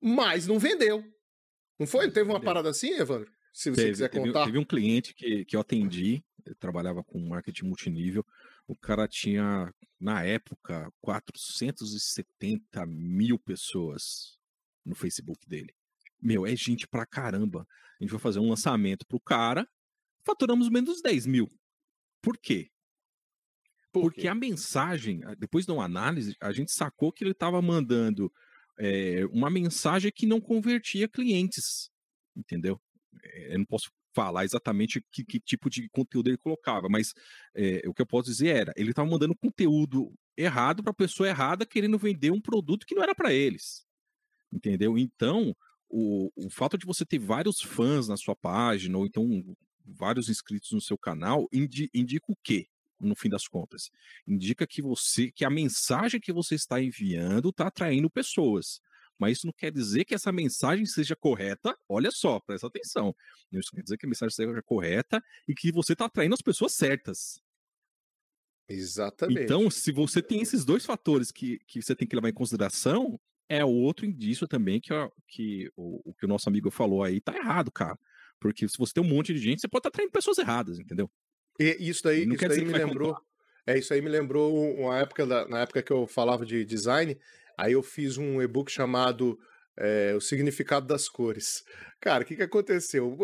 Mas 0.00 0.46
não 0.46 0.58
vendeu. 0.58 1.04
Não 1.78 1.86
foi? 1.86 2.10
Teve 2.10 2.28
uma 2.28 2.40
parada 2.40 2.68
assim, 2.68 2.92
Evandro? 2.92 3.30
Se 3.52 3.70
você 3.70 3.76
teve, 3.76 3.90
quiser 3.92 4.10
contar. 4.10 4.32
Teve, 4.40 4.44
teve 4.46 4.58
um 4.58 4.64
cliente 4.64 5.14
que, 5.14 5.44
que 5.44 5.56
eu 5.56 5.60
atendi, 5.60 6.22
eu 6.44 6.54
trabalhava 6.56 7.02
com 7.02 7.18
marketing 7.18 7.66
multinível. 7.66 8.24
O 8.66 8.76
cara 8.76 9.08
tinha, 9.08 9.72
na 9.98 10.22
época, 10.22 10.92
470 11.00 12.86
mil 12.86 13.38
pessoas 13.38 14.38
no 14.84 14.94
Facebook 14.94 15.46
dele. 15.48 15.74
Meu, 16.20 16.46
é 16.46 16.54
gente 16.54 16.86
pra 16.86 17.06
caramba. 17.06 17.66
A 18.00 18.04
gente 18.04 18.10
vai 18.10 18.20
fazer 18.20 18.38
um 18.38 18.48
lançamento 18.48 19.06
pro 19.06 19.20
cara, 19.20 19.68
faturamos 20.24 20.68
menos 20.68 21.00
10 21.02 21.26
mil. 21.26 21.50
Por 22.22 22.36
quê? 22.36 22.70
Por 23.92 24.02
Porque 24.02 24.22
quê? 24.22 24.28
a 24.28 24.34
mensagem, 24.34 25.20
depois 25.38 25.66
de 25.66 25.72
uma 25.72 25.84
análise, 25.84 26.36
a 26.40 26.52
gente 26.52 26.72
sacou 26.72 27.12
que 27.12 27.24
ele 27.24 27.32
estava 27.32 27.60
mandando 27.60 28.32
é, 28.78 29.24
uma 29.26 29.50
mensagem 29.50 30.12
que 30.14 30.26
não 30.26 30.40
convertia 30.40 31.08
clientes. 31.08 31.90
Entendeu? 32.36 32.80
É, 33.22 33.54
eu 33.54 33.58
não 33.58 33.66
posso 33.66 33.90
falar 34.14 34.44
exatamente 34.44 35.04
que, 35.10 35.24
que, 35.24 35.40
tipo 35.40 35.70
de 35.70 35.88
conteúdo 35.90 36.28
ele 36.28 36.36
colocava, 36.36 36.88
mas 36.88 37.12
é, 37.54 37.82
o 37.86 37.94
que 37.94 38.02
eu 38.02 38.06
posso 38.06 38.28
dizer 38.28 38.48
era, 38.48 38.72
ele 38.76 38.90
estava 38.90 39.08
mandando 39.08 39.36
conteúdo 39.36 40.12
errado 40.36 40.82
para 40.82 40.90
a 40.90 40.94
pessoa 40.94 41.28
errada 41.28 41.66
querendo 41.66 41.98
vender 41.98 42.30
um 42.30 42.40
produto 42.40 42.86
que 42.86 42.94
não 42.94 43.02
era 43.02 43.14
para 43.14 43.32
eles. 43.32 43.86
Entendeu? 44.52 44.98
Então, 44.98 45.54
o, 45.90 46.30
o 46.36 46.48
fato 46.48 46.78
de 46.78 46.86
você 46.86 47.04
ter 47.04 47.18
vários 47.18 47.60
fãs 47.60 48.08
na 48.08 48.16
sua 48.16 48.36
página, 48.36 48.96
ou 48.96 49.04
então 49.04 49.44
vários 49.84 50.28
inscritos 50.28 50.70
no 50.72 50.80
seu 50.80 50.96
canal, 50.96 51.48
indi, 51.52 51.90
indica 51.92 52.30
o 52.30 52.36
quê? 52.42 52.66
No 53.00 53.16
fim 53.16 53.30
das 53.30 53.48
contas, 53.48 53.90
indica 54.26 54.66
que 54.66 54.82
você, 54.82 55.32
que 55.32 55.44
a 55.44 55.50
mensagem 55.50 56.20
que 56.20 56.32
você 56.32 56.54
está 56.54 56.80
enviando 56.82 57.48
está 57.48 57.66
atraindo 57.66 58.10
pessoas. 58.10 58.80
Mas 59.18 59.38
isso 59.38 59.46
não 59.46 59.52
quer 59.52 59.70
dizer 59.70 60.04
que 60.04 60.14
essa 60.14 60.32
mensagem 60.32 60.86
seja 60.86 61.14
correta. 61.16 61.76
Olha 61.88 62.10
só, 62.10 62.40
presta 62.40 62.66
atenção. 62.66 63.14
Isso 63.52 63.70
quer 63.70 63.82
dizer 63.82 63.98
que 63.98 64.06
a 64.06 64.08
mensagem 64.08 64.34
seja 64.34 64.62
correta 64.62 65.22
e 65.46 65.54
que 65.54 65.70
você 65.70 65.92
está 65.92 66.06
atraindo 66.06 66.34
as 66.34 66.40
pessoas 66.40 66.72
certas. 66.72 67.38
Exatamente. 68.66 69.42
Então, 69.42 69.68
se 69.70 69.92
você 69.92 70.22
tem 70.22 70.40
esses 70.40 70.64
dois 70.64 70.86
fatores 70.86 71.30
que, 71.32 71.58
que 71.66 71.82
você 71.82 71.94
tem 71.94 72.06
que 72.06 72.14
levar 72.14 72.28
em 72.28 72.34
consideração, 72.34 73.20
é 73.50 73.64
outro 73.64 74.06
indício 74.06 74.46
também 74.46 74.80
que, 74.80 74.94
que 75.26 75.68
o, 75.76 76.10
o, 76.10 76.14
que 76.14 76.24
o 76.24 76.28
nosso 76.28 76.48
amigo 76.48 76.70
falou 76.70 77.02
aí 77.02 77.20
tá 77.20 77.36
errado, 77.36 77.72
cara. 77.72 77.98
Porque 78.38 78.66
se 78.68 78.78
você 78.78 78.94
tem 78.94 79.02
um 79.02 79.08
monte 79.08 79.34
de 79.34 79.40
gente, 79.40 79.60
você 79.60 79.68
pode 79.68 79.80
estar 79.80 79.90
tá 79.90 79.94
traindo 79.96 80.12
pessoas 80.12 80.38
erradas, 80.38 80.78
entendeu? 80.78 81.10
E 81.58 81.76
isso 81.80 82.04
daí, 82.04 82.24
isso 82.24 82.48
daí 82.48 82.64
me 82.64 82.72
lembrou. 82.72 83.12
Contar. 83.12 83.26
É, 83.66 83.76
isso 83.76 83.92
aí 83.92 84.00
me 84.00 84.08
lembrou 84.08 84.56
uma 84.78 84.98
época, 84.98 85.26
da, 85.26 85.48
na 85.48 85.62
época 85.62 85.82
que 85.82 85.92
eu 85.92 86.06
falava 86.06 86.46
de 86.46 86.64
design, 86.64 87.18
aí 87.58 87.72
eu 87.72 87.82
fiz 87.82 88.16
um 88.16 88.40
e-book 88.40 88.70
chamado 88.70 89.36
é, 89.76 90.14
O 90.14 90.20
Significado 90.20 90.86
das 90.86 91.08
Cores. 91.08 91.62
Cara, 92.00 92.22
o 92.22 92.26
que, 92.26 92.36
que 92.36 92.42
aconteceu? 92.44 93.16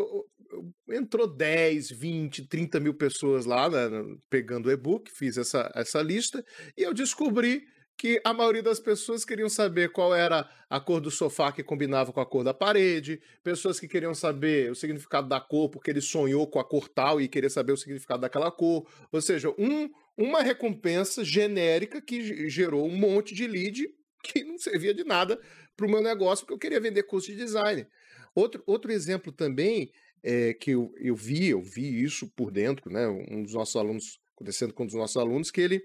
Entrou 0.91 1.27
10, 1.27 1.91
20, 1.91 2.49
30 2.49 2.81
mil 2.81 2.95
pessoas 2.95 3.47
lá 3.47 3.71
né, 3.71 3.89
pegando 4.29 4.67
o 4.67 4.73
e-book, 4.73 5.11
fiz 5.11 5.39
essa, 5.39 5.71
essa 5.75 6.03
lista, 6.03 6.45
e 6.77 6.83
eu 6.83 6.93
descobri 6.93 7.63
que 7.97 8.21
a 8.25 8.33
maioria 8.35 8.63
das 8.63 8.79
pessoas 8.79 9.25
queriam 9.25 9.49
saber 9.49 9.91
qual 9.91 10.15
era 10.15 10.49
a 10.69 10.79
cor 10.79 11.01
do 11.01 11.11
sofá 11.11 11.51
que 11.51 11.63
combinava 11.63 12.13
com 12.13 12.21
a 12.21 12.27
cor 12.27 12.45
da 12.45 12.53
parede, 12.53 13.21
pessoas 13.43 13.81
que 13.81 13.89
queriam 13.89 14.15
saber 14.15 14.71
o 14.71 14.75
significado 14.75 15.29
da 15.29 15.41
cor 15.41 15.71
porque 15.71 15.91
ele 15.91 16.03
sonhou 16.03 16.47
com 16.47 16.59
a 16.59 16.65
cor 16.65 16.89
tal 16.89 17.21
e 17.21 17.29
queria 17.29 17.49
saber 17.49 17.73
o 17.73 17.77
significado 17.77 18.21
daquela 18.21 18.51
cor. 18.51 18.87
Ou 19.11 19.23
seja, 19.23 19.49
um, 19.59 19.89
uma 20.17 20.43
recompensa 20.43 21.25
genérica 21.25 22.01
que 22.03 22.49
gerou 22.51 22.87
um 22.87 22.97
monte 22.97 23.35
de 23.35 23.47
lead 23.47 23.89
que 24.23 24.45
não 24.45 24.59
servia 24.59 24.93
de 24.93 25.05
nada 25.05 25.41
para 25.77 25.87
o 25.87 25.91
meu 25.91 26.03
negócio, 26.03 26.45
porque 26.45 26.55
eu 26.55 26.59
queria 26.59 26.81
vender 26.81 27.05
curso 27.05 27.29
de 27.29 27.37
design. 27.37 27.87
Outro, 28.35 28.63
outro 28.67 28.93
exemplo 28.93 29.33
também 29.33 29.91
é 30.23 30.53
que 30.53 30.73
eu, 30.73 30.93
eu 30.99 31.15
vi, 31.15 31.49
eu 31.49 31.63
vi 31.63 32.03
isso 32.03 32.29
por 32.35 32.51
dentro, 32.51 32.91
né? 32.91 33.07
Um 33.07 33.43
dos 33.43 33.53
nossos 33.53 33.77
alunos, 33.77 34.19
acontecendo 34.35 34.75
com 34.75 34.83
um 34.83 34.87
dos 34.87 34.97
nossos 34.97 35.17
alunos, 35.17 35.51
que 35.51 35.61
ele, 35.61 35.83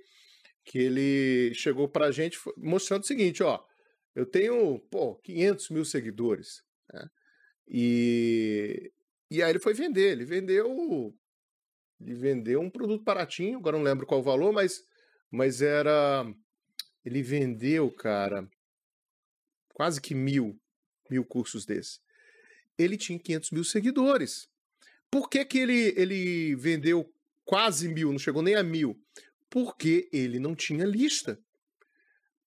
que 0.63 0.77
ele 0.77 1.53
chegou 1.53 1.87
para 1.87 2.05
a 2.05 2.11
gente 2.11 2.37
mostrando 2.57 3.03
o 3.03 3.07
seguinte, 3.07 3.43
ó, 3.43 3.63
eu 4.15 4.25
tenho, 4.25 4.79
pô, 4.91 5.15
500 5.15 5.69
mil 5.69 5.85
seguidores, 5.85 6.63
né? 6.93 7.09
E, 7.67 8.91
e 9.29 9.41
aí 9.41 9.49
ele 9.49 9.59
foi 9.59 9.73
vender, 9.73 10.11
ele 10.11 10.25
vendeu 10.25 11.15
ele 12.01 12.15
vendeu 12.15 12.59
um 12.59 12.69
produto 12.69 13.03
baratinho, 13.03 13.59
agora 13.59 13.77
não 13.77 13.83
lembro 13.83 14.07
qual 14.07 14.19
o 14.19 14.23
valor, 14.23 14.51
mas, 14.51 14.83
mas 15.29 15.61
era. 15.61 16.25
Ele 17.05 17.21
vendeu, 17.21 17.91
cara, 17.91 18.49
quase 19.73 20.01
que 20.01 20.15
mil, 20.15 20.59
mil 21.09 21.23
cursos 21.23 21.65
desses. 21.65 22.01
Ele 22.77 22.97
tinha 22.97 23.19
500 23.19 23.51
mil 23.51 23.63
seguidores. 23.63 24.49
Por 25.09 25.29
que, 25.29 25.45
que 25.45 25.59
ele, 25.59 25.93
ele 25.95 26.55
vendeu 26.55 27.11
quase 27.45 27.87
mil, 27.87 28.11
não 28.11 28.19
chegou 28.19 28.41
nem 28.41 28.55
a 28.55 28.63
mil? 28.63 28.99
Porque 29.51 30.09
ele 30.11 30.39
não 30.39 30.55
tinha 30.55 30.85
lista. 30.85 31.37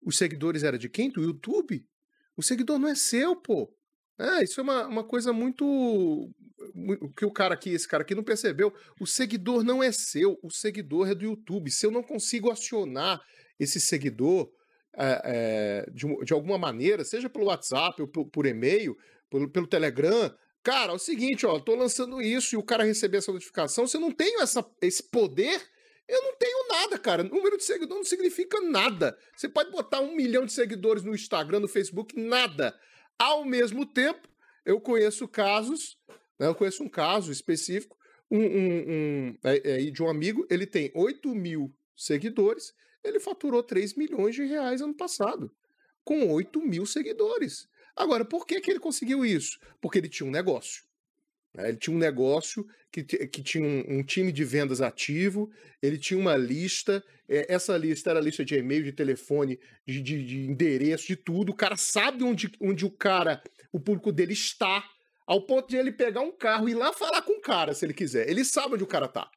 Os 0.02 0.18
seguidores 0.18 0.64
eram 0.64 0.78
de 0.78 0.88
quem? 0.88 1.10
Do 1.10 1.22
YouTube. 1.22 1.86
O 2.36 2.42
seguidor 2.42 2.80
não 2.80 2.88
é 2.88 2.96
seu, 2.96 3.36
pô. 3.36 3.72
É, 4.18 4.42
isso 4.42 4.60
é 4.60 4.62
uma, 4.62 4.86
uma 4.86 5.04
coisa 5.04 5.32
muito, 5.32 6.30
muito. 6.74 7.12
que 7.16 7.24
o 7.24 7.32
cara 7.32 7.54
aqui, 7.54 7.70
esse 7.70 7.86
cara 7.86 8.02
aqui 8.02 8.14
não 8.14 8.24
percebeu. 8.24 8.72
O 9.00 9.06
seguidor 9.06 9.62
não 9.62 9.82
é 9.82 9.92
seu, 9.92 10.38
o 10.42 10.50
seguidor 10.50 11.08
é 11.08 11.14
do 11.14 11.24
YouTube. 11.24 11.70
Se 11.70 11.86
eu 11.86 11.90
não 11.90 12.02
consigo 12.02 12.50
acionar 12.50 13.20
esse 13.58 13.80
seguidor 13.80 14.50
é, 14.96 15.20
é, 15.86 15.90
de, 15.90 16.06
de, 16.24 16.32
alguma 16.32 16.56
maneira, 16.56 17.04
seja 17.04 17.28
pelo 17.28 17.46
WhatsApp 17.46 18.00
ou 18.00 18.08
por, 18.08 18.26
por 18.26 18.46
e-mail, 18.46 18.96
pelo, 19.28 19.50
pelo 19.50 19.66
Telegram, 19.66 20.34
cara, 20.62 20.92
é 20.92 20.94
o 20.94 20.98
seguinte, 20.98 21.44
ó, 21.44 21.58
tô 21.58 21.74
lançando 21.74 22.22
isso 22.22 22.54
e 22.54 22.58
o 22.58 22.62
cara 22.62 22.84
receber 22.84 23.18
essa 23.18 23.32
notificação, 23.32 23.86
se 23.86 23.96
eu 23.96 24.00
não 24.00 24.12
tenho 24.12 24.40
essa, 24.40 24.64
esse 24.80 25.02
poder, 25.02 25.60
eu 26.08 26.22
não 26.22 26.36
tenho 26.36 26.68
nada, 26.68 26.98
cara. 26.98 27.22
Número 27.22 27.56
de 27.56 27.64
seguidor 27.64 27.96
não 27.96 28.04
significa 28.04 28.60
nada. 28.60 29.16
Você 29.36 29.48
pode 29.48 29.70
botar 29.70 30.00
um 30.00 30.14
milhão 30.14 30.44
de 30.44 30.52
seguidores 30.52 31.02
no 31.02 31.14
Instagram, 31.14 31.60
no 31.60 31.68
Facebook, 31.68 32.18
nada. 32.18 32.78
Ao 33.18 33.44
mesmo 33.44 33.86
tempo, 33.86 34.28
eu 34.64 34.80
conheço 34.80 35.26
casos, 35.26 35.98
né, 36.38 36.46
eu 36.46 36.54
conheço 36.54 36.82
um 36.82 36.88
caso 36.88 37.32
específico, 37.32 37.96
um, 38.30 38.40
um, 38.40 38.90
um 38.90 39.38
é, 39.44 39.86
é, 39.86 39.90
de 39.90 40.02
um 40.02 40.08
amigo, 40.08 40.46
ele 40.50 40.66
tem 40.66 40.90
8 40.94 41.34
mil 41.34 41.74
seguidores, 41.96 42.74
ele 43.02 43.20
faturou 43.20 43.62
3 43.62 43.94
milhões 43.94 44.34
de 44.34 44.44
reais 44.44 44.80
ano 44.80 44.94
passado, 44.94 45.54
com 46.02 46.30
8 46.32 46.60
mil 46.60 46.86
seguidores. 46.86 47.68
Agora, 47.96 48.24
por 48.24 48.46
que, 48.46 48.60
que 48.60 48.70
ele 48.70 48.80
conseguiu 48.80 49.24
isso? 49.24 49.58
Porque 49.80 49.98
ele 49.98 50.08
tinha 50.08 50.26
um 50.26 50.32
negócio. 50.32 50.82
Né? 51.54 51.68
Ele 51.68 51.78
tinha 51.78 51.94
um 51.94 51.98
negócio 51.98 52.66
que, 52.90 53.02
que 53.02 53.42
tinha 53.42 53.64
um, 53.64 53.98
um, 53.98 54.02
time 54.02 54.30
de 54.32 54.44
vendas 54.44 54.80
ativo, 54.80 55.50
ele 55.82 55.98
tinha 55.98 56.18
uma 56.18 56.36
lista, 56.36 57.02
é, 57.28 57.52
essa 57.52 57.76
lista 57.76 58.10
era 58.10 58.20
lista 58.20 58.44
de 58.44 58.54
e-mail, 58.54 58.84
de 58.84 58.92
telefone, 58.92 59.58
de, 59.86 60.00
de, 60.00 60.24
de, 60.24 60.38
endereço, 60.46 61.06
de 61.06 61.16
tudo. 61.16 61.52
O 61.52 61.56
cara 61.56 61.76
sabe 61.76 62.24
onde, 62.24 62.50
onde 62.60 62.84
o 62.84 62.90
cara, 62.90 63.42
o 63.72 63.80
público 63.80 64.12
dele 64.12 64.32
está, 64.32 64.84
ao 65.26 65.42
ponto 65.42 65.68
de 65.68 65.76
ele 65.76 65.90
pegar 65.90 66.20
um 66.20 66.32
carro 66.32 66.68
e 66.68 66.72
ir 66.72 66.74
lá 66.74 66.92
falar 66.92 67.22
com 67.22 67.32
o 67.32 67.40
cara, 67.40 67.74
se 67.74 67.84
ele 67.84 67.94
quiser. 67.94 68.28
Ele 68.28 68.44
sabe 68.44 68.74
onde 68.74 68.84
o 68.84 68.88
cara 68.88 69.08
tá. 69.08 69.30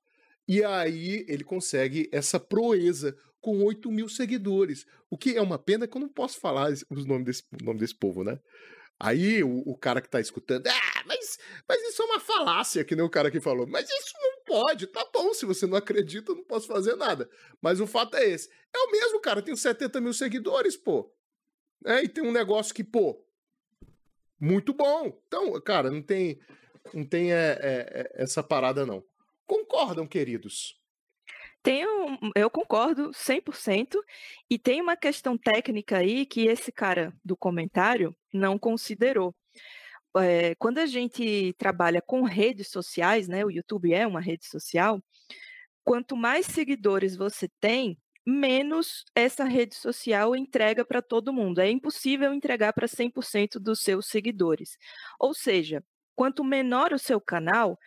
E 0.47 0.63
aí 0.63 1.25
ele 1.27 1.43
consegue 1.43 2.09
essa 2.11 2.39
proeza 2.39 3.15
com 3.41 3.63
8 3.63 3.91
mil 3.91 4.09
seguidores. 4.09 4.85
O 5.09 5.17
que 5.17 5.37
é 5.37 5.41
uma 5.41 5.57
pena 5.57 5.87
que 5.87 5.95
eu 5.95 6.01
não 6.01 6.09
posso 6.09 6.39
falar 6.39 6.71
os 6.89 7.05
nomes 7.05 7.25
desse, 7.25 7.43
o 7.61 7.63
nome 7.63 7.79
desse 7.79 7.95
povo, 7.95 8.23
né? 8.23 8.39
Aí 8.99 9.43
o, 9.43 9.59
o, 9.59 9.77
cara 9.77 10.01
que 10.01 10.09
tá 10.09 10.19
escutando, 10.19 10.65
ah, 10.67 11.03
mas, 11.05 11.37
mas 11.67 11.81
isso 11.83 12.01
é 12.01 12.05
uma 12.05 12.19
falácia, 12.19 12.83
que 12.83 12.95
nem 12.95 13.05
o 13.05 13.09
cara 13.09 13.29
que 13.29 13.39
falou. 13.39 13.67
Mas 13.67 13.87
isso 13.87 14.13
não 14.19 14.43
pode, 14.43 14.87
tá 14.87 15.07
bom, 15.13 15.33
se 15.35 15.45
você 15.45 15.67
não 15.67 15.77
acredita, 15.77 16.31
eu 16.31 16.37
não 16.37 16.43
posso 16.43 16.67
fazer 16.67 16.95
nada. 16.95 17.29
Mas 17.61 17.79
o 17.79 17.85
fato 17.85 18.17
é 18.17 18.27
esse. 18.27 18.49
É 18.73 18.79
o 18.79 18.91
mesmo, 18.91 19.19
cara, 19.19 19.41
tem 19.41 19.55
70 19.55 20.01
mil 20.01 20.13
seguidores, 20.13 20.75
pô. 20.75 21.13
É, 21.85 22.03
e 22.03 22.09
tem 22.09 22.23
um 22.23 22.31
negócio 22.31 22.73
que, 22.73 22.83
pô, 22.83 23.23
muito 24.39 24.73
bom. 24.73 25.21
Então, 25.27 25.59
cara, 25.61 25.91
não 25.91 26.01
tem, 26.01 26.39
não 26.91 27.05
tem 27.05 27.31
é, 27.31 27.57
é, 27.61 28.11
essa 28.15 28.41
parada, 28.41 28.83
não. 28.83 29.03
Concordam, 29.45 30.07
queridos? 30.07 30.81
Tenho, 31.67 32.17
eu 32.33 32.49
concordo 32.49 33.11
100%, 33.13 34.01
e 34.49 34.57
tem 34.57 34.81
uma 34.81 34.95
questão 34.95 35.37
técnica 35.37 35.97
aí 35.97 36.25
que 36.25 36.47
esse 36.47 36.71
cara 36.71 37.13
do 37.25 37.35
comentário 37.35 38.15
não 38.33 38.57
considerou. 38.57 39.35
É, 40.15 40.55
quando 40.55 40.77
a 40.77 40.85
gente 40.85 41.53
trabalha 41.57 42.01
com 42.01 42.23
redes 42.23 42.69
sociais, 42.69 43.27
né, 43.27 43.43
o 43.43 43.51
YouTube 43.51 43.93
é 43.93 44.07
uma 44.07 44.21
rede 44.21 44.45
social, 44.45 45.03
quanto 45.83 46.15
mais 46.15 46.45
seguidores 46.45 47.17
você 47.17 47.49
tem, 47.59 47.97
menos 48.25 49.03
essa 49.13 49.43
rede 49.43 49.75
social 49.75 50.37
entrega 50.37 50.85
para 50.85 51.01
todo 51.01 51.33
mundo. 51.33 51.59
É 51.59 51.69
impossível 51.69 52.33
entregar 52.33 52.71
para 52.71 52.87
100% 52.87 53.59
dos 53.59 53.81
seus 53.81 54.07
seguidores. 54.07 54.77
Ou 55.19 55.33
seja, 55.33 55.83
quanto 56.17 56.43
menor 56.43 56.93
o 56.93 56.97
seu 56.97 57.21
canal, 57.21 57.79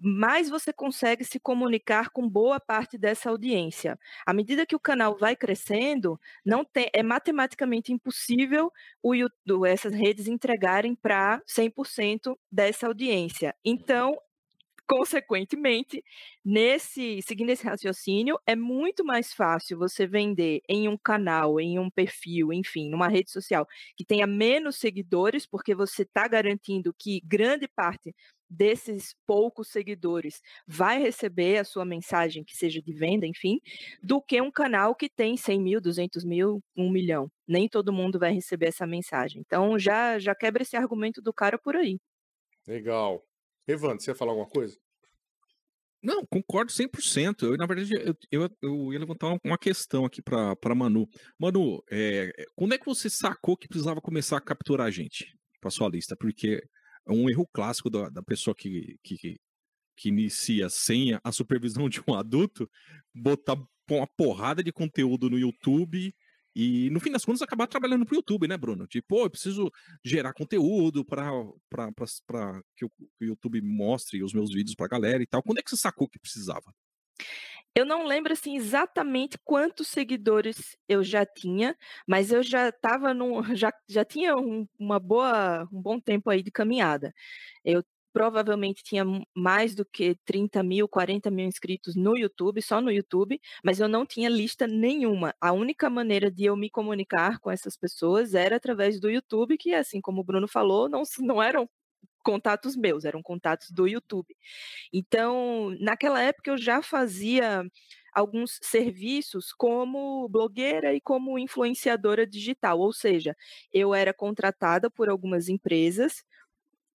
mais 0.00 0.48
você 0.48 0.72
consegue 0.72 1.22
se 1.24 1.38
comunicar 1.38 2.08
com 2.08 2.26
boa 2.26 2.58
parte 2.58 2.96
dessa 2.96 3.28
audiência. 3.28 3.98
À 4.24 4.32
medida 4.32 4.64
que 4.64 4.74
o 4.74 4.80
canal 4.80 5.14
vai 5.18 5.36
crescendo, 5.36 6.18
não 6.44 6.64
tem, 6.64 6.88
é 6.94 7.02
matematicamente 7.02 7.92
impossível 7.92 8.72
o 9.02 9.14
YouTube, 9.14 9.68
essas 9.68 9.92
redes 9.92 10.26
entregarem 10.26 10.94
para 10.94 11.42
100% 11.46 12.34
dessa 12.50 12.86
audiência. 12.86 13.54
Então, 13.62 14.16
Consequentemente, 14.88 16.04
nesse 16.44 17.20
seguindo 17.22 17.50
esse 17.50 17.64
raciocínio, 17.64 18.38
é 18.46 18.54
muito 18.54 19.04
mais 19.04 19.32
fácil 19.32 19.76
você 19.76 20.06
vender 20.06 20.60
em 20.68 20.88
um 20.88 20.96
canal, 20.96 21.58
em 21.58 21.76
um 21.76 21.90
perfil, 21.90 22.52
enfim, 22.52 22.88
numa 22.88 23.08
rede 23.08 23.32
social 23.32 23.66
que 23.96 24.04
tenha 24.04 24.28
menos 24.28 24.76
seguidores, 24.76 25.44
porque 25.44 25.74
você 25.74 26.02
está 26.02 26.28
garantindo 26.28 26.94
que 26.96 27.20
grande 27.24 27.66
parte 27.66 28.14
desses 28.48 29.12
poucos 29.26 29.68
seguidores 29.68 30.40
vai 30.68 31.00
receber 31.00 31.58
a 31.58 31.64
sua 31.64 31.84
mensagem, 31.84 32.44
que 32.44 32.56
seja 32.56 32.80
de 32.80 32.92
venda, 32.92 33.26
enfim, 33.26 33.58
do 34.00 34.22
que 34.22 34.40
um 34.40 34.52
canal 34.52 34.94
que 34.94 35.08
tem 35.08 35.36
100 35.36 35.60
mil, 35.60 35.80
200 35.80 36.24
mil, 36.24 36.62
1 36.76 36.88
milhão. 36.90 37.28
Nem 37.46 37.68
todo 37.68 37.92
mundo 37.92 38.20
vai 38.20 38.32
receber 38.32 38.66
essa 38.66 38.86
mensagem. 38.86 39.42
Então, 39.44 39.76
já, 39.78 40.16
já 40.20 40.32
quebra 40.32 40.62
esse 40.62 40.76
argumento 40.76 41.20
do 41.20 41.32
cara 41.32 41.58
por 41.58 41.74
aí. 41.74 41.98
Legal. 42.66 43.24
Evandro, 43.66 44.00
você 44.00 44.10
ia 44.10 44.14
falar 44.14 44.32
alguma 44.32 44.48
coisa? 44.48 44.76
Não, 46.02 46.24
concordo 46.26 46.70
100%. 46.70 47.42
Eu, 47.42 47.56
na 47.56 47.66
verdade, 47.66 47.92
eu, 47.94 48.14
eu, 48.30 48.50
eu 48.62 48.92
ia 48.92 48.98
levantar 48.98 49.36
uma 49.44 49.58
questão 49.58 50.04
aqui 50.04 50.22
para 50.22 50.74
Manu. 50.74 51.08
Manu, 51.38 51.82
é, 51.90 52.30
quando 52.54 52.74
é 52.74 52.78
que 52.78 52.86
você 52.86 53.10
sacou 53.10 53.56
que 53.56 53.66
precisava 53.66 54.00
começar 54.00 54.36
a 54.36 54.40
capturar 54.40 54.86
a 54.86 54.90
gente 54.90 55.26
para 55.60 55.70
sua 55.70 55.88
lista? 55.88 56.16
Porque 56.16 56.62
é 57.08 57.12
um 57.12 57.28
erro 57.28 57.46
clássico 57.52 57.90
da, 57.90 58.08
da 58.08 58.22
pessoa 58.22 58.54
que, 58.54 58.96
que, 59.02 59.36
que 59.96 60.08
inicia 60.08 60.68
sem 60.68 61.18
a 61.24 61.32
supervisão 61.32 61.88
de 61.90 62.00
um 62.06 62.14
adulto, 62.14 62.70
botar 63.14 63.56
uma 63.90 64.06
porrada 64.16 64.62
de 64.62 64.72
conteúdo 64.72 65.28
no 65.30 65.38
YouTube 65.38 66.14
e 66.58 66.88
no 66.88 67.00
fim 67.00 67.12
das 67.12 67.22
contas 67.22 67.42
acabar 67.42 67.66
trabalhando 67.66 68.06
pro 68.06 68.16
YouTube, 68.16 68.48
né, 68.48 68.56
Bruno? 68.56 68.86
Tipo, 68.86 69.24
eu 69.24 69.30
preciso 69.30 69.70
gerar 70.02 70.32
conteúdo 70.32 71.04
para 71.04 71.30
que 72.74 72.86
o 72.86 72.90
YouTube 73.20 73.60
mostre 73.60 74.22
os 74.22 74.32
meus 74.32 74.50
vídeos 74.50 74.74
pra 74.74 74.88
galera 74.88 75.22
e 75.22 75.26
tal. 75.26 75.42
Quando 75.42 75.58
é 75.58 75.62
que 75.62 75.68
você 75.68 75.76
sacou 75.76 76.08
que 76.08 76.18
precisava? 76.18 76.74
Eu 77.74 77.84
não 77.84 78.06
lembro 78.06 78.32
assim 78.32 78.56
exatamente 78.56 79.36
quantos 79.44 79.88
seguidores 79.88 80.78
eu 80.88 81.04
já 81.04 81.26
tinha, 81.26 81.76
mas 82.08 82.32
eu 82.32 82.42
já 82.42 82.70
estava 82.70 83.12
no 83.12 83.42
já, 83.54 83.70
já 83.86 84.02
tinha 84.02 84.34
um, 84.34 84.66
uma 84.78 84.98
boa 84.98 85.68
um 85.70 85.82
bom 85.82 86.00
tempo 86.00 86.30
aí 86.30 86.42
de 86.42 86.50
caminhada. 86.50 87.14
Eu 87.62 87.84
provavelmente 88.16 88.82
tinha 88.82 89.04
mais 89.34 89.74
do 89.74 89.84
que 89.84 90.16
30 90.24 90.62
mil, 90.62 90.88
40 90.88 91.30
mil 91.30 91.44
inscritos 91.46 91.94
no 91.94 92.16
YouTube, 92.16 92.62
só 92.62 92.80
no 92.80 92.90
YouTube, 92.90 93.38
mas 93.62 93.78
eu 93.78 93.86
não 93.88 94.06
tinha 94.06 94.30
lista 94.30 94.66
nenhuma. 94.66 95.34
A 95.38 95.52
única 95.52 95.90
maneira 95.90 96.30
de 96.30 96.46
eu 96.46 96.56
me 96.56 96.70
comunicar 96.70 97.38
com 97.40 97.50
essas 97.50 97.76
pessoas 97.76 98.32
era 98.32 98.56
através 98.56 98.98
do 98.98 99.10
YouTube, 99.10 99.58
que, 99.58 99.74
assim 99.74 100.00
como 100.00 100.22
o 100.22 100.24
Bruno 100.24 100.48
falou, 100.48 100.88
não, 100.88 101.02
não 101.20 101.42
eram 101.42 101.68
contatos 102.24 102.74
meus, 102.74 103.04
eram 103.04 103.22
contatos 103.22 103.70
do 103.70 103.86
YouTube. 103.86 104.34
Então, 104.90 105.76
naquela 105.78 106.22
época 106.22 106.50
eu 106.52 106.56
já 106.56 106.80
fazia 106.80 107.66
alguns 108.14 108.58
serviços 108.62 109.52
como 109.52 110.26
blogueira 110.30 110.94
e 110.94 111.02
como 111.02 111.38
influenciadora 111.38 112.26
digital, 112.26 112.80
ou 112.80 112.94
seja, 112.94 113.36
eu 113.70 113.94
era 113.94 114.14
contratada 114.14 114.90
por 114.90 115.10
algumas 115.10 115.50
empresas 115.50 116.24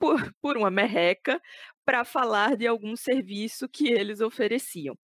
por, 0.01 0.17
por 0.41 0.57
uma 0.57 0.71
merreca 0.71 1.39
para 1.85 2.03
falar 2.03 2.57
de 2.57 2.67
algum 2.67 2.95
serviço 2.95 3.69
que 3.69 3.87
eles 3.87 4.19
ofereciam. 4.19 4.97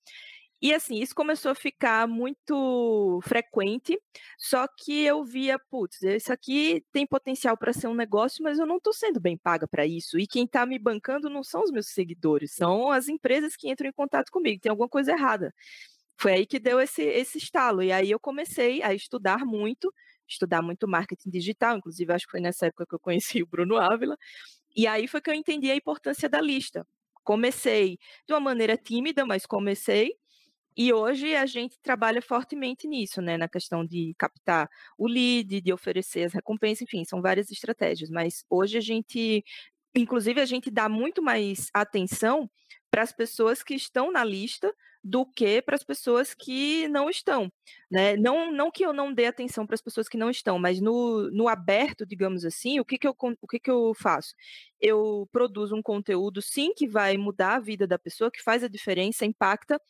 E 0.60 0.74
assim, 0.74 0.96
isso 1.00 1.14
começou 1.14 1.52
a 1.52 1.56
ficar 1.56 2.08
muito 2.08 3.20
frequente, 3.24 3.96
só 4.40 4.68
que 4.68 5.04
eu 5.04 5.24
via, 5.24 5.60
putz, 5.70 6.02
isso 6.02 6.34
aqui 6.34 6.84
tem 6.92 7.06
potencial 7.06 7.56
para 7.56 7.72
ser 7.72 7.88
um 7.88 7.94
negócio, 7.94 8.44
mas 8.44 8.58
eu 8.58 8.66
não 8.66 8.78
estou 8.78 8.92
sendo 8.92 9.20
bem 9.20 9.38
paga 9.38 9.68
para 9.68 9.86
isso. 9.86 10.18
E 10.18 10.26
quem 10.26 10.46
está 10.46 10.66
me 10.66 10.80
bancando 10.80 11.30
não 11.30 11.44
são 11.44 11.62
os 11.64 11.70
meus 11.72 11.90
seguidores, 11.90 12.56
são 12.56 12.92
as 12.92 13.08
empresas 13.08 13.56
que 13.56 13.70
entram 13.70 13.88
em 13.90 13.94
contato 13.94 14.32
comigo. 14.32 14.60
Tem 14.60 14.72
alguma 14.72 14.90
coisa 14.90 15.12
errada. 15.12 15.54
Foi 16.20 16.34
aí 16.34 16.46
que 16.48 16.60
deu 16.60 16.80
esse, 16.82 17.04
esse 17.04 17.38
estalo. 17.38 17.84
E 17.84 17.92
aí 17.92 18.10
eu 18.12 18.20
comecei 18.20 18.82
a 18.84 18.94
estudar 18.96 19.46
muito, 19.46 19.94
estudar 20.28 20.62
muito 20.64 20.88
marketing 20.88 21.30
digital, 21.30 21.78
inclusive 21.78 22.12
acho 22.14 22.26
que 22.26 22.32
foi 22.32 22.42
nessa 22.42 22.68
época 22.68 22.86
que 22.88 22.96
eu 22.96 23.00
conheci 23.00 23.44
o 23.44 23.48
Bruno 23.48 23.78
Ávila. 23.78 24.18
E 24.78 24.88
aí 24.88 25.08
foi 25.08 25.22
que 25.22 25.30
eu 25.32 25.36
entendi 25.36 25.72
a 25.72 25.76
importância 25.78 26.30
da 26.30 26.42
lista. 26.42 26.88
Comecei 27.26 28.00
de 28.28 28.34
uma 28.34 28.42
maneira 28.42 28.78
tímida, 28.78 29.26
mas 29.26 29.46
comecei. 29.46 30.14
E 30.78 30.94
hoje 30.94 31.36
a 31.36 31.46
gente 31.48 31.78
trabalha 31.82 32.22
fortemente 32.22 32.88
nisso, 32.88 33.22
né? 33.22 33.38
Na 33.38 33.50
questão 33.50 33.86
de 33.86 34.14
captar 34.18 34.70
o 34.98 35.08
lead, 35.08 35.62
de 35.62 35.74
oferecer 35.74 36.26
as 36.26 36.34
recompensas, 36.34 36.84
enfim, 36.84 37.04
são 37.06 37.22
várias 37.22 37.52
estratégias. 37.52 38.10
Mas 38.12 38.46
hoje 38.50 38.78
a 38.78 38.82
gente, 38.82 39.44
inclusive, 39.96 40.42
a 40.42 40.46
gente 40.46 40.72
dá 40.72 40.90
muito 40.90 41.22
mais 41.24 41.70
atenção 41.74 42.50
para 42.90 43.02
as 43.02 43.12
pessoas 43.12 43.64
que 43.64 43.74
estão 43.76 44.12
na 44.12 44.24
lista 44.24 44.74
do 45.04 45.26
que 45.26 45.62
para 45.62 45.76
as 45.76 45.84
pessoas 45.84 46.34
que 46.34 46.88
não 46.90 47.10
estão. 47.10 47.52
Né? 47.90 48.18
Não, 48.18 48.52
não 48.52 48.70
que 48.70 48.86
eu 48.86 48.92
não 48.92 49.14
dê 49.14 49.26
atenção 49.26 49.66
para 49.66 49.76
as 49.76 49.82
pessoas 49.82 50.10
que 50.10 50.18
não 50.18 50.30
estão, 50.30 50.60
mas 50.60 50.82
no, 50.82 51.32
no 51.32 51.48
aberto, 51.48 52.06
digamos 52.06 52.44
assim, 52.44 52.80
o 52.80 52.86
que, 52.86 52.98
que, 52.98 53.08
eu, 53.08 53.16
o 53.42 53.48
que, 53.48 53.60
que 53.60 53.72
eu 53.72 53.94
faço? 53.96 54.34
Eu 54.82 55.28
produzo 55.32 55.76
um 55.76 55.82
conteúdo, 55.82 56.42
sim, 56.42 56.74
que 56.76 56.88
vai 56.88 57.18
mudar 57.18 57.56
a 57.56 57.60
vida 57.60 57.88
da 57.88 57.98
pessoa, 57.98 58.32
que 58.32 58.44
faz 58.44 58.64
a 58.64 58.68
diferença, 58.68 59.26
impacta, 59.26 59.82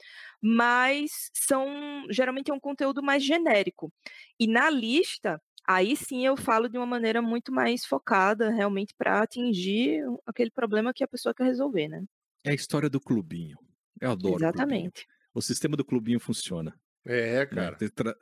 mas 0.42 1.32
são 1.34 2.06
geralmente 2.12 2.52
é 2.52 2.54
um 2.54 2.60
conteúdo 2.60 3.02
mais 3.02 3.24
genérico. 3.24 3.92
E 4.40 4.48
na 4.48 4.70
lista, 4.70 5.42
aí 5.68 5.96
sim 5.96 6.26
eu 6.26 6.38
falo 6.38 6.70
de 6.70 6.78
uma 6.78 6.86
maneira 6.86 7.22
muito 7.22 7.52
mais 7.52 7.86
focada, 7.86 8.50
realmente, 8.52 8.94
para 8.96 9.22
atingir 9.24 10.04
aquele 10.26 10.52
problema 10.52 10.94
que 10.94 11.04
a 11.04 11.08
pessoa 11.08 11.34
quer 11.34 11.46
resolver, 11.46 11.88
né? 11.88 12.04
É 12.44 12.52
a 12.52 12.54
história 12.54 12.90
do 12.90 13.00
clubinho. 13.00 13.58
Eu 14.00 14.12
adoro. 14.12 14.38
Exatamente. 14.38 15.06
O, 15.34 15.40
o 15.40 15.42
sistema 15.42 15.76
do 15.76 15.86
clubinho 15.86 16.20
funciona. 16.20 16.74
É, 17.06 17.40
né, 17.40 17.46
cara. 17.46 17.78
Né? 17.80 17.90
Tra 17.94 18.16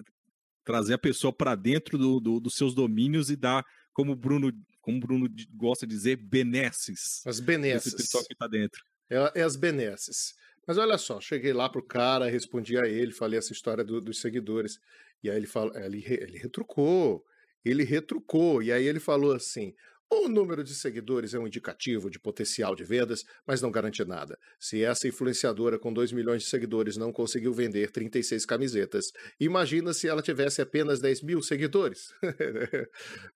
trazer 0.65 0.95
a 0.95 0.97
pessoa 0.97 1.31
para 1.31 1.53
dentro 1.53 1.97
do, 1.97 2.19
do, 2.19 2.39
dos 2.39 2.55
seus 2.55 2.73
domínios 2.73 3.29
e 3.29 3.35
dar, 3.35 3.63
como 3.93 4.13
o 4.13 4.15
Bruno, 4.15 4.51
como 4.81 4.99
Bruno 4.99 5.29
gosta 5.53 5.85
de 5.85 5.93
dizer, 5.93 6.15
benesses. 6.15 7.21
As 7.25 7.39
benesses. 7.39 7.93
Esse 7.93 7.97
pessoal 7.97 8.25
que 8.25 8.35
tá 8.35 8.47
dentro. 8.47 8.83
É, 9.09 9.41
é, 9.41 9.43
as 9.43 9.55
benesses. 9.55 10.33
Mas 10.67 10.79
olha 10.79 10.97
só, 10.97 11.21
cheguei 11.21 11.53
lá 11.53 11.69
pro 11.69 11.85
cara, 11.85 12.27
respondi 12.27 12.77
a 12.77 12.87
ele, 12.87 13.11
falei 13.11 13.37
essa 13.37 13.53
história 13.53 13.83
do, 13.83 14.01
dos 14.01 14.19
seguidores. 14.19 14.79
E 15.23 15.29
aí 15.29 15.37
ele, 15.37 15.45
fala, 15.45 15.71
ele, 15.85 16.03
ele 16.07 16.39
retrucou. 16.39 17.23
Ele 17.63 17.83
retrucou. 17.83 18.63
E 18.63 18.71
aí 18.71 18.85
ele 18.85 18.99
falou 18.99 19.33
assim: 19.33 19.73
o 20.09 20.27
número 20.29 20.63
de 20.63 20.73
seguidores 20.75 21.33
é 21.33 21.39
um 21.39 21.47
indicativo 21.47 22.09
de 22.09 22.19
potencial 22.19 22.75
de 22.75 22.83
vendas, 22.83 23.23
mas 23.45 23.61
não 23.61 23.71
garante 23.71 24.05
nada. 24.05 24.37
Se 24.59 24.83
essa 24.83 25.07
influenciadora 25.07 25.79
com 25.79 25.91
2 25.91 26.11
milhões 26.11 26.43
de 26.43 26.49
seguidores 26.49 26.95
não 26.95 27.11
conseguiu 27.11 27.53
vender 27.53 27.91
36 27.91 28.45
camisetas, 28.45 29.11
imagina 29.39 29.93
se 29.93 30.07
ela 30.07 30.21
tivesse 30.21 30.61
apenas 30.61 30.99
10 30.99 31.23
mil 31.23 31.41
seguidores. 31.41 32.13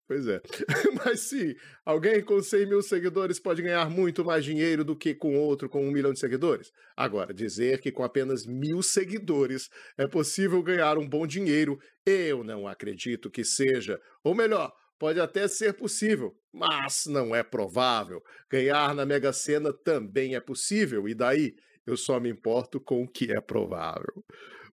pois 0.08 0.27
é. 0.27 0.41
Mas 1.03 1.21
sim, 1.21 1.55
alguém 1.84 2.21
com 2.21 2.41
100 2.41 2.67
mil 2.67 2.82
seguidores 2.84 3.39
pode 3.39 3.62
ganhar 3.63 3.89
muito 3.89 4.23
mais 4.23 4.45
dinheiro 4.45 4.84
do 4.84 4.95
que 4.95 5.15
com 5.15 5.38
outro 5.38 5.67
com 5.67 5.88
um 5.88 5.91
milhão 5.91 6.13
de 6.13 6.19
seguidores. 6.19 6.71
Agora, 6.95 7.34
dizer 7.34 7.82
que 7.82 7.91
com 7.91 8.03
apenas 8.03 8.45
mil 8.45 8.84
seguidores 8.84 9.69
é 9.97 10.08
possível 10.08 10.62
ganhar 10.62 10.97
um 10.97 11.08
bom 11.08 11.25
dinheiro, 11.25 11.79
eu 12.05 12.43
não 12.43 12.67
acredito 12.67 13.29
que 13.29 13.43
seja. 13.43 13.99
Ou 14.23 14.36
melhor, 14.36 14.71
Pode 15.00 15.18
até 15.22 15.48
ser 15.48 15.74
possível, 15.74 16.38
mas 16.52 17.06
não 17.06 17.34
é 17.34 17.42
provável. 17.42 18.22
Ganhar 18.50 18.94
na 18.94 19.06
Mega 19.06 19.32
Sena 19.32 19.72
também 19.72 20.36
é 20.36 20.42
possível, 20.42 21.08
e 21.08 21.16
daí? 21.16 21.56
Eu 21.86 21.96
só 21.96 22.20
me 22.20 22.30
importo 22.30 22.82
com 22.82 23.02
o 23.02 23.08
que 23.08 23.32
é 23.32 23.40
provável. 23.40 24.24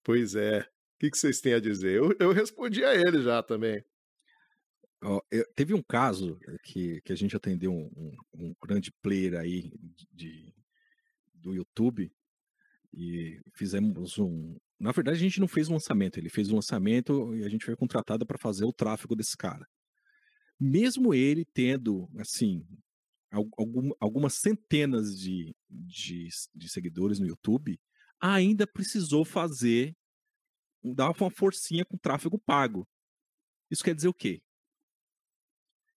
Pois 0.01 0.33
é. 0.33 0.61
O 0.61 0.65
que, 0.99 1.09
vocês 1.13 1.41
têm 1.41 1.53
a 1.53 1.59
dizer? 1.59 1.97
Eu, 1.97 2.15
eu 2.17 2.31
respondi 2.31 2.85
a 2.85 2.95
ele 2.95 3.21
já 3.21 3.43
também. 3.43 3.83
Oh, 5.03 5.19
eu, 5.29 5.45
teve 5.53 5.73
um 5.73 5.83
caso 5.83 6.39
que, 6.63 7.01
que 7.01 7.11
a 7.11 7.15
gente 7.15 7.35
atendeu 7.35 7.73
um, 7.73 7.91
um, 7.93 8.15
um 8.33 8.55
grande 8.65 8.89
player 9.01 9.37
aí 9.37 9.69
de, 9.73 10.07
de, 10.13 10.53
do 11.35 11.53
YouTube 11.53 12.09
e 12.93 13.41
fizemos 13.53 14.17
um. 14.17 14.55
Na 14.79 14.93
verdade, 14.93 15.17
a 15.17 15.21
gente 15.21 15.41
não 15.41 15.47
fez 15.49 15.67
um 15.67 15.73
lançamento, 15.73 16.17
ele 16.17 16.29
fez 16.29 16.49
um 16.49 16.55
lançamento 16.55 17.35
e 17.35 17.43
a 17.43 17.49
gente 17.49 17.65
foi 17.65 17.75
contratado 17.75 18.25
para 18.25 18.37
fazer 18.37 18.63
o 18.63 18.71
tráfego 18.71 19.15
desse 19.15 19.35
cara 19.35 19.67
mesmo 20.63 21.13
ele 21.13 21.43
tendo, 21.43 22.09
assim, 22.17 22.65
algum, 23.29 23.91
algumas 23.99 24.35
centenas 24.35 25.17
de, 25.17 25.53
de, 25.69 26.29
de, 26.55 26.69
seguidores 26.69 27.19
no 27.19 27.27
YouTube, 27.27 27.77
ainda 28.17 28.65
precisou 28.65 29.25
fazer, 29.25 29.93
dar 30.81 31.11
uma 31.11 31.29
forcinha 31.29 31.83
com 31.83 31.97
tráfego 31.97 32.39
pago. 32.39 32.87
Isso 33.69 33.83
quer 33.83 33.93
dizer 33.93 34.07
o 34.07 34.13
quê? 34.13 34.41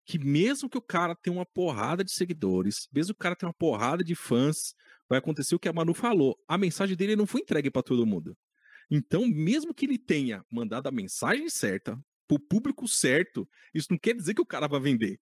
Que 0.05 0.19
mesmo 0.19 0.69
que 0.69 0.79
o 0.79 0.83
cara 0.83 1.15
tenha 1.15 1.37
uma 1.37 1.47
porrada 1.47 2.03
de 2.03 2.13
seguidores, 2.13 2.89
mesmo 2.93 3.15
que 3.15 3.19
o 3.19 3.23
cara 3.23 3.37
tenha 3.37 3.49
uma 3.49 3.55
porrada 3.55 4.03
de 4.03 4.17
fãs, 4.17 4.75
vai 5.09 5.19
acontecer 5.21 5.55
o 5.55 5.61
que 5.61 5.69
a 5.69 5.73
Manu 5.73 5.95
falou. 5.95 6.37
A 6.49 6.59
mensagem 6.59 6.97
dele 6.97 7.15
não 7.15 7.27
foi 7.27 7.43
entregue 7.43 7.71
para 7.71 7.83
todo 7.83 8.07
mundo. 8.07 8.37
Então, 8.91 9.27
mesmo 9.27 9.73
que 9.73 9.87
ele 9.87 9.99
tenha 9.99 10.45
mandado 10.51 10.89
a 10.89 10.93
mensagem 10.93 11.49
certa, 11.49 12.01
para 12.27 12.37
o 12.37 12.41
público 12.41 12.87
certo, 12.89 13.49
isso 13.73 13.89
não 13.91 13.99
quer 13.99 14.15
dizer 14.15 14.35
que 14.35 14.43
o 14.43 14.47
cara 14.47 14.67
vai 14.67 14.81
vender. 14.81 15.19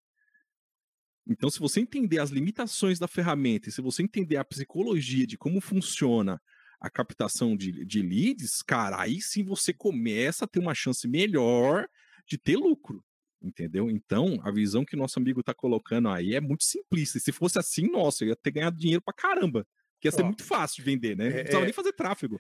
Então, 1.28 1.50
se 1.50 1.60
você 1.60 1.80
entender 1.80 2.20
as 2.20 2.30
limitações 2.30 3.00
da 3.00 3.08
ferramenta, 3.08 3.70
e 3.70 3.72
se 3.72 3.82
você 3.82 4.04
entender 4.04 4.38
a 4.38 4.44
psicologia 4.44 5.26
de 5.26 5.38
como 5.38 5.62
funciona 5.62 6.42
a 6.80 6.90
captação 6.90 7.56
de, 7.56 7.86
de 7.86 8.02
leads, 8.02 8.62
cara, 8.62 9.02
aí 9.02 9.22
sim 9.22 9.44
você 9.44 9.74
começa 9.74 10.44
a 10.44 10.48
ter 10.48 10.60
uma 10.60 10.76
chance 10.76 11.08
melhor 11.08 11.88
de 12.28 12.38
ter 12.38 12.58
lucro. 12.58 13.04
Entendeu? 13.42 13.90
Então, 13.90 14.40
a 14.44 14.52
visão 14.52 14.86
que 14.86 14.96
nosso 14.96 15.20
amigo 15.20 15.42
está 15.42 15.54
colocando 15.54 16.10
aí 16.10 16.34
é 16.34 16.42
muito 16.42 16.64
simplista. 16.64 17.18
E 17.18 17.22
se 17.22 17.32
fosse 17.32 17.60
assim, 17.60 17.90
nossa, 17.90 18.24
eu 18.24 18.30
ia 18.30 18.36
ter 18.36 18.52
ganhado 18.52 18.78
dinheiro 18.78 19.02
pra 19.02 19.14
caramba. 19.14 19.66
Que 20.00 20.08
ia 20.08 20.12
ser 20.12 20.24
Ó, 20.24 20.26
muito 20.26 20.44
fácil 20.44 20.78
de 20.78 20.90
vender, 20.90 21.16
né? 21.16 21.26
Não 21.26 21.32
precisava 21.34 21.64
é, 21.64 21.66
nem 21.66 21.74
fazer 21.74 21.94
tráfego 21.94 22.40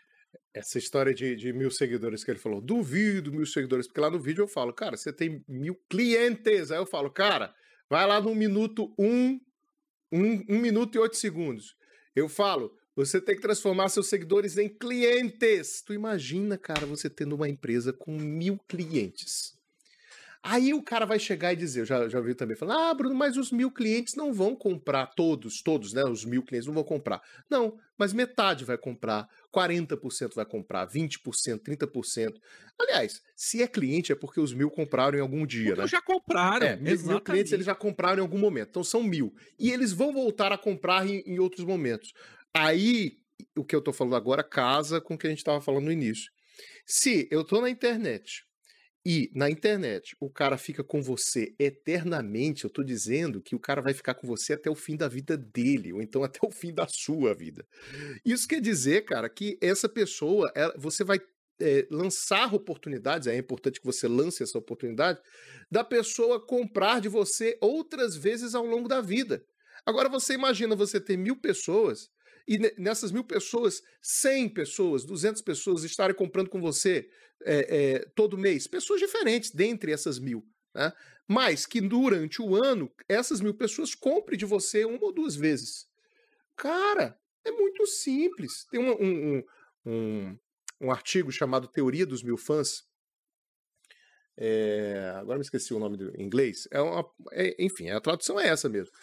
essa 0.53 0.77
história 0.77 1.13
de, 1.13 1.35
de, 1.35 1.51
mil 1.51 1.71
seguidores 1.71 2.23
que 2.23 2.31
ele 2.31 2.39
falou, 2.39 2.61
duvido 2.61 3.31
mil 3.31 3.45
seguidores, 3.45 3.87
porque 3.87 3.99
lá 3.99 4.09
no 4.09 4.19
vídeo 4.19 4.43
eu 4.43 4.47
falo, 4.47 4.71
cara, 4.73 4.95
você 4.95 5.11
tem 5.11 5.43
mil 5.47 5.75
clientes. 5.89 6.71
Aí 6.71 6.77
eu 6.77 6.85
falo, 6.85 7.09
cara, 7.09 7.53
vai 7.89 8.05
lá 8.05 8.21
no 8.21 8.35
minuto 8.35 8.93
um, 8.97 9.39
um, 10.11 10.43
um 10.49 10.59
minuto 10.59 10.95
e 10.95 10.99
oito 10.99 11.17
segundos. 11.17 11.75
Eu 12.15 12.29
falo, 12.29 12.75
você 12.95 13.19
tem 13.19 13.35
que 13.35 13.41
transformar 13.41 13.89
seus 13.89 14.07
seguidores 14.07 14.57
em 14.57 14.69
clientes. 14.69 15.81
Tu 15.81 15.93
imagina, 15.93 16.57
cara, 16.57 16.85
você 16.85 17.09
tendo 17.09 17.35
uma 17.35 17.49
empresa 17.49 17.91
com 17.91 18.15
mil 18.17 18.59
clientes. 18.67 19.57
Aí 20.45 20.73
o 20.73 20.83
cara 20.83 21.05
vai 21.05 21.17
chegar 21.17 21.53
e 21.53 21.55
dizer, 21.55 21.79
eu 21.79 21.85
já, 21.85 22.09
já 22.09 22.17
ouvi 22.17 22.35
também 22.35 22.57
falar, 22.57 22.89
ah, 22.89 22.93
Bruno, 22.93 23.15
mas 23.15 23.37
os 23.37 23.49
mil 23.49 23.71
clientes 23.71 24.13
não 24.13 24.33
vão 24.33 24.53
comprar, 24.53 25.07
todos, 25.07 25.61
todos, 25.61 25.93
né? 25.93 26.03
Os 26.03 26.25
mil 26.25 26.43
clientes 26.43 26.67
não 26.67 26.73
vão 26.73 26.83
comprar. 26.83 27.21
Não, 27.49 27.79
mas 27.97 28.11
metade 28.11 28.65
vai 28.65 28.77
comprar, 28.77 29.25
40% 29.55 30.35
vai 30.35 30.45
comprar, 30.45 30.85
20%, 30.85 31.61
30%. 31.61 32.33
Aliás, 32.77 33.21
se 33.37 33.63
é 33.63 33.67
cliente 33.67 34.11
é 34.11 34.15
porque 34.15 34.41
os 34.41 34.53
mil 34.53 34.69
compraram 34.69 35.17
em 35.17 35.21
algum 35.21 35.45
dia, 35.45 35.67
porque 35.67 35.81
né? 35.83 35.87
já 35.87 36.01
compraram, 36.01 36.67
é, 36.67 36.75
mil 36.75 37.21
clientes 37.21 37.53
eles 37.53 37.65
já 37.65 37.73
compraram 37.73 38.17
em 38.17 38.21
algum 38.21 38.37
momento, 38.37 38.67
então 38.67 38.83
são 38.83 39.01
mil. 39.01 39.33
E 39.57 39.71
eles 39.71 39.93
vão 39.93 40.11
voltar 40.11 40.51
a 40.51 40.57
comprar 40.57 41.07
em, 41.07 41.23
em 41.25 41.39
outros 41.39 41.65
momentos. 41.65 42.11
Aí, 42.53 43.17
o 43.55 43.63
que 43.63 43.73
eu 43.73 43.81
tô 43.81 43.93
falando 43.93 44.17
agora 44.17 44.43
casa 44.43 44.99
com 44.99 45.13
o 45.13 45.17
que 45.17 45.25
a 45.25 45.29
gente 45.29 45.39
estava 45.39 45.61
falando 45.61 45.85
no 45.85 45.91
início. 45.91 46.29
Se 46.85 47.29
eu 47.31 47.45
tô 47.45 47.61
na 47.61 47.69
internet 47.69 48.43
e 49.05 49.29
na 49.35 49.49
internet 49.49 50.15
o 50.19 50.29
cara 50.29 50.57
fica 50.57 50.83
com 50.83 51.01
você 51.01 51.53
eternamente, 51.59 52.63
eu 52.63 52.69
tô 52.69 52.83
dizendo 52.83 53.41
que 53.41 53.55
o 53.55 53.59
cara 53.59 53.81
vai 53.81 53.93
ficar 53.93 54.13
com 54.13 54.25
você 54.25 54.53
até 54.53 54.69
o 54.69 54.75
fim 54.75 54.95
da 54.95 55.07
vida 55.07 55.37
dele, 55.37 55.91
ou 55.91 56.01
então 56.01 56.23
até 56.23 56.39
o 56.41 56.51
fim 56.51 56.73
da 56.73 56.87
sua 56.87 57.33
vida. 57.33 57.65
Isso 58.25 58.47
quer 58.47 58.61
dizer, 58.61 59.03
cara, 59.03 59.29
que 59.29 59.57
essa 59.61 59.89
pessoa, 59.89 60.51
ela, 60.55 60.73
você 60.77 61.03
vai 61.03 61.19
é, 61.61 61.85
lançar 61.91 62.53
oportunidades, 62.53 63.27
é 63.27 63.37
importante 63.37 63.79
que 63.79 63.85
você 63.85 64.07
lance 64.07 64.41
essa 64.41 64.57
oportunidade, 64.57 65.19
da 65.69 65.83
pessoa 65.83 66.39
comprar 66.39 67.01
de 67.01 67.09
você 67.09 67.57
outras 67.59 68.15
vezes 68.15 68.55
ao 68.55 68.65
longo 68.65 68.87
da 68.87 69.01
vida. 69.01 69.43
Agora 69.85 70.07
você 70.07 70.33
imagina 70.33 70.75
você 70.75 70.99
ter 70.99 71.17
mil 71.17 71.35
pessoas 71.35 72.09
e 72.47 72.57
nessas 72.77 73.11
mil 73.11 73.23
pessoas, 73.23 73.81
100 74.01 74.49
pessoas, 74.49 75.05
200 75.05 75.41
pessoas 75.41 75.83
estarem 75.83 76.15
comprando 76.15 76.49
com 76.49 76.59
você 76.59 77.09
é, 77.45 77.93
é, 77.95 77.99
todo 78.15 78.37
mês, 78.37 78.67
pessoas 78.67 78.99
diferentes 78.99 79.51
dentre 79.51 79.91
essas 79.91 80.19
mil, 80.19 80.45
né? 80.73 80.91
mas 81.27 81.65
que 81.65 81.79
durante 81.79 82.41
o 82.41 82.55
ano 82.55 82.91
essas 83.07 83.39
mil 83.39 83.53
pessoas 83.53 83.95
comprem 83.95 84.37
de 84.37 84.45
você 84.45 84.85
uma 84.85 85.03
ou 85.03 85.13
duas 85.13 85.35
vezes. 85.35 85.87
Cara, 86.55 87.17
é 87.45 87.51
muito 87.51 87.85
simples. 87.87 88.65
Tem 88.69 88.79
um, 88.79 88.91
um, 88.91 89.43
um, 89.85 90.39
um 90.81 90.91
artigo 90.91 91.31
chamado 91.31 91.67
Teoria 91.67 92.05
dos 92.05 92.23
Mil 92.23 92.37
Fãs. 92.37 92.83
É, 94.35 95.13
agora 95.15 95.37
me 95.37 95.43
esqueci 95.43 95.73
o 95.73 95.79
nome 95.79 95.97
do, 95.97 96.15
em 96.15 96.23
inglês. 96.23 96.67
É 96.71 96.81
uma, 96.81 97.09
é, 97.31 97.55
enfim, 97.63 97.89
a 97.89 98.01
tradução 98.01 98.39
é 98.39 98.47
essa 98.47 98.67
mesmo. 98.67 98.93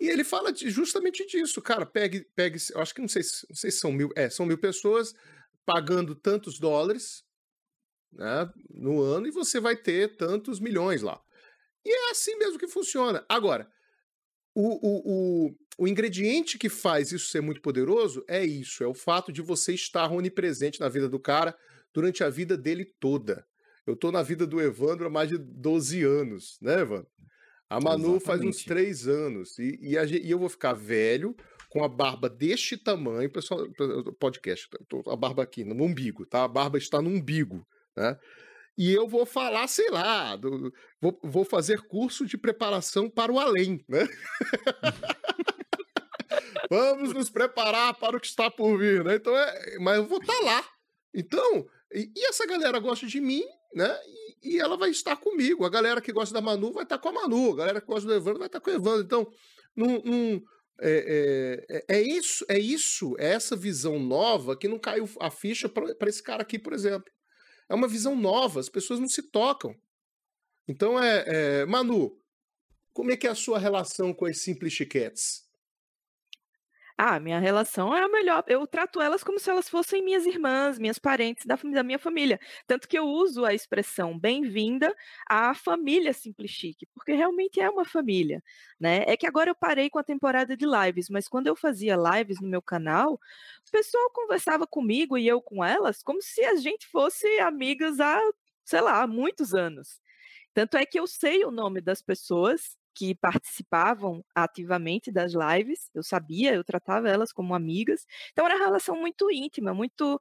E 0.00 0.08
ele 0.08 0.22
fala 0.22 0.52
de, 0.52 0.70
justamente 0.70 1.26
disso, 1.26 1.60
cara. 1.60 1.84
Pegue, 1.84 2.26
pegue, 2.34 2.58
eu 2.72 2.80
acho 2.80 2.94
que 2.94 3.00
não 3.00 3.08
sei, 3.08 3.22
não 3.48 3.56
sei 3.56 3.70
se 3.70 3.78
são 3.78 3.92
mil, 3.92 4.10
é, 4.14 4.30
são 4.30 4.46
mil 4.46 4.58
pessoas 4.58 5.14
pagando 5.66 6.14
tantos 6.14 6.58
dólares 6.58 7.24
né, 8.12 8.50
no 8.70 9.02
ano 9.02 9.26
e 9.26 9.30
você 9.30 9.60
vai 9.60 9.76
ter 9.76 10.16
tantos 10.16 10.60
milhões 10.60 11.02
lá. 11.02 11.20
E 11.84 11.90
é 11.90 12.10
assim 12.10 12.36
mesmo 12.36 12.58
que 12.58 12.68
funciona. 12.68 13.24
Agora, 13.28 13.68
o, 14.54 14.66
o, 14.66 15.46
o, 15.46 15.56
o 15.78 15.88
ingrediente 15.88 16.58
que 16.58 16.68
faz 16.68 17.12
isso 17.12 17.28
ser 17.28 17.40
muito 17.40 17.60
poderoso 17.60 18.24
é 18.28 18.44
isso: 18.44 18.82
é 18.82 18.86
o 18.86 18.94
fato 18.94 19.32
de 19.32 19.42
você 19.42 19.74
estar 19.74 20.10
onipresente 20.10 20.80
na 20.80 20.88
vida 20.88 21.08
do 21.08 21.18
cara 21.18 21.56
durante 21.92 22.22
a 22.22 22.30
vida 22.30 22.56
dele 22.56 22.84
toda. 23.00 23.46
Eu 23.86 23.96
tô 23.96 24.12
na 24.12 24.22
vida 24.22 24.46
do 24.46 24.60
Evandro 24.60 25.06
há 25.06 25.10
mais 25.10 25.30
de 25.30 25.38
12 25.38 26.02
anos, 26.02 26.58
né, 26.60 26.80
Evandro? 26.80 27.08
A 27.68 27.80
Manu 27.80 28.16
Exatamente. 28.16 28.24
faz 28.24 28.40
uns 28.40 28.64
3 28.64 29.08
anos. 29.08 29.58
E, 29.58 29.78
e, 29.80 29.98
a, 29.98 30.04
e, 30.04 30.30
eu 30.30 30.38
vou 30.38 30.48
ficar 30.48 30.72
velho, 30.72 31.36
com 31.68 31.84
a 31.84 31.88
barba 31.88 32.28
deste 32.28 32.76
tamanho, 32.76 33.30
pessoal, 33.30 33.66
podcast, 34.18 34.68
a 35.06 35.16
barba 35.16 35.42
aqui, 35.42 35.64
no 35.64 35.84
umbigo, 35.84 36.24
tá? 36.24 36.44
A 36.44 36.48
barba 36.48 36.78
está 36.78 37.02
no 37.02 37.10
umbigo, 37.10 37.66
né? 37.96 38.18
E 38.76 38.92
eu 38.92 39.08
vou 39.08 39.26
falar, 39.26 39.66
sei 39.66 39.90
lá, 39.90 40.36
do, 40.36 40.72
vou, 41.00 41.18
vou 41.22 41.44
fazer 41.44 41.82
curso 41.82 42.24
de 42.24 42.38
preparação 42.38 43.10
para 43.10 43.32
o 43.32 43.38
além, 43.38 43.84
né? 43.88 44.06
Vamos 46.70 47.12
nos 47.12 47.28
preparar 47.28 47.94
para 47.94 48.16
o 48.16 48.20
que 48.20 48.26
está 48.26 48.50
por 48.50 48.78
vir, 48.78 49.02
né? 49.02 49.16
Então, 49.16 49.36
é, 49.36 49.78
mas 49.80 49.96
eu 49.96 50.06
vou 50.06 50.18
estar 50.20 50.32
tá 50.32 50.44
lá. 50.44 50.64
Então, 51.14 51.66
e, 51.92 52.12
e, 52.14 52.26
essa 52.26 52.46
galera 52.46 52.78
gosta 52.78 53.06
de 53.06 53.20
mim, 53.20 53.42
né? 53.74 53.98
E, 54.06 54.27
e, 54.42 54.58
ela 54.58 54.76
vai 54.76 54.90
estar 54.90 55.16
comigo. 55.16 55.64
A 55.64 55.70
galera 55.70 56.00
que 56.00 56.12
gosta 56.12 56.34
da 56.34 56.40
Manu 56.40 56.72
vai 56.72 56.84
estar 56.84 56.98
com 56.98 57.08
a 57.08 57.12
Manu. 57.12 57.52
A 57.52 57.56
galera 57.56 57.80
que 57.80 57.86
gosta 57.86 58.06
do 58.06 58.14
Evandro 58.14 58.38
vai 58.38 58.48
estar 58.48 58.60
com 58.60 58.70
o 58.70 58.74
Evandro. 58.74 59.02
Então, 59.02 59.26
num, 59.76 60.02
num, 60.02 60.42
é, 60.80 61.64
é, 61.68 61.96
é, 61.96 62.02
isso, 62.02 62.44
é 62.48 62.58
isso, 62.58 63.16
é 63.18 63.32
essa 63.32 63.56
visão 63.56 63.98
nova 63.98 64.56
que 64.56 64.68
não 64.68 64.78
caiu 64.78 65.08
a 65.20 65.30
ficha 65.30 65.68
para 65.68 66.08
esse 66.08 66.22
cara 66.22 66.42
aqui, 66.42 66.58
por 66.58 66.72
exemplo. 66.72 67.10
É 67.68 67.74
uma 67.74 67.88
visão 67.88 68.14
nova, 68.14 68.60
as 68.60 68.68
pessoas 68.68 69.00
não 69.00 69.08
se 69.08 69.30
tocam. 69.30 69.74
Então 70.68 71.02
é, 71.02 71.24
é 71.26 71.66
Manu, 71.66 72.16
como 72.92 73.10
é 73.10 73.16
que 73.16 73.26
é 73.26 73.30
a 73.30 73.34
sua 73.34 73.58
relação 73.58 74.14
com 74.14 74.26
as 74.26 74.42
simples 74.42 74.72
chiquetes? 74.72 75.47
Ah, 77.00 77.20
minha 77.20 77.38
relação 77.38 77.94
é 77.94 78.02
a 78.02 78.08
melhor. 78.08 78.42
Eu 78.48 78.66
trato 78.66 79.00
elas 79.00 79.22
como 79.22 79.38
se 79.38 79.48
elas 79.48 79.68
fossem 79.68 80.02
minhas 80.02 80.26
irmãs, 80.26 80.80
minhas 80.80 80.98
parentes 80.98 81.46
da, 81.46 81.54
da 81.54 81.82
minha 81.84 81.98
família. 81.98 82.40
Tanto 82.66 82.88
que 82.88 82.98
eu 82.98 83.04
uso 83.06 83.44
a 83.44 83.54
expressão 83.54 84.18
bem-vinda 84.18 84.92
à 85.28 85.54
família 85.54 86.12
Simples 86.12 86.50
Chique, 86.50 86.86
porque 86.92 87.12
realmente 87.12 87.60
é 87.60 87.70
uma 87.70 87.84
família, 87.84 88.42
né? 88.80 89.04
É 89.06 89.16
que 89.16 89.28
agora 89.28 89.48
eu 89.50 89.54
parei 89.54 89.88
com 89.88 89.98
a 90.00 90.02
temporada 90.02 90.56
de 90.56 90.66
lives, 90.66 91.08
mas 91.08 91.28
quando 91.28 91.46
eu 91.46 91.54
fazia 91.54 91.94
lives 91.96 92.40
no 92.40 92.48
meu 92.48 92.60
canal, 92.60 93.12
o 93.14 93.70
pessoal 93.70 94.10
conversava 94.12 94.66
comigo 94.66 95.16
e 95.16 95.26
eu 95.28 95.40
com 95.40 95.64
elas 95.64 96.02
como 96.02 96.20
se 96.20 96.44
a 96.44 96.56
gente 96.56 96.88
fosse 96.88 97.26
amigas 97.38 98.00
há, 98.00 98.20
sei 98.64 98.80
lá, 98.80 99.06
muitos 99.06 99.54
anos. 99.54 100.00
Tanto 100.54 100.76
é 100.78 100.86
que 100.86 101.00
eu 101.00 101.06
sei 101.08 101.44
o 101.44 101.50
nome 101.50 101.80
das 101.82 102.02
pessoas 102.02 102.77
que 102.98 103.14
participavam 103.14 104.24
ativamente 104.34 105.12
das 105.12 105.32
lives, 105.32 105.88
eu 105.94 106.02
sabia, 106.02 106.52
eu 106.52 106.64
tratava 106.64 107.08
elas 107.08 107.32
como 107.32 107.54
amigas. 107.54 108.04
Então 108.32 108.44
era 108.44 108.56
uma 108.56 108.64
relação 108.64 108.96
muito 109.00 109.30
íntima, 109.30 109.72
muito 109.72 110.20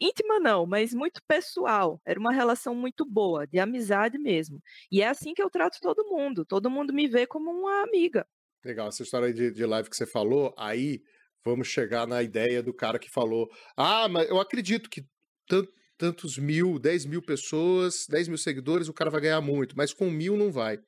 íntima 0.00 0.40
não, 0.40 0.64
mas 0.64 0.94
muito 0.94 1.20
pessoal. 1.28 2.00
Era 2.06 2.18
uma 2.18 2.32
relação 2.32 2.74
muito 2.74 3.04
boa, 3.04 3.46
de 3.46 3.58
amizade 3.58 4.18
mesmo. 4.18 4.58
E 4.90 5.02
é 5.02 5.08
assim 5.08 5.34
que 5.34 5.42
eu 5.42 5.50
trato 5.50 5.78
todo 5.82 6.08
mundo. 6.08 6.46
Todo 6.46 6.70
mundo 6.70 6.94
me 6.94 7.06
vê 7.06 7.26
como 7.26 7.50
uma 7.50 7.82
amiga. 7.82 8.26
Legal, 8.64 8.88
essa 8.88 9.02
história 9.02 9.30
de, 9.32 9.50
de 9.50 9.66
live 9.66 9.90
que 9.90 9.96
você 9.96 10.06
falou, 10.06 10.54
aí 10.56 11.02
vamos 11.44 11.68
chegar 11.68 12.06
na 12.06 12.22
ideia 12.22 12.62
do 12.62 12.72
cara 12.72 12.98
que 12.98 13.10
falou: 13.10 13.50
Ah, 13.76 14.08
mas 14.08 14.30
eu 14.30 14.40
acredito 14.40 14.88
que 14.88 15.04
tanto, 15.46 15.70
tantos 15.98 16.38
mil, 16.38 16.78
dez 16.78 17.04
mil 17.04 17.20
pessoas, 17.20 18.06
dez 18.08 18.28
mil 18.28 18.38
seguidores, 18.38 18.88
o 18.88 18.94
cara 18.94 19.10
vai 19.10 19.20
ganhar 19.20 19.42
muito, 19.42 19.76
mas 19.76 19.92
com 19.92 20.10
mil 20.10 20.38
não 20.38 20.50
vai 20.50 20.78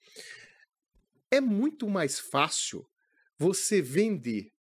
é 1.31 1.41
muito 1.41 1.89
mais 1.89 2.19
fácil 2.19 2.87
você 3.39 3.83
vender 3.83 4.51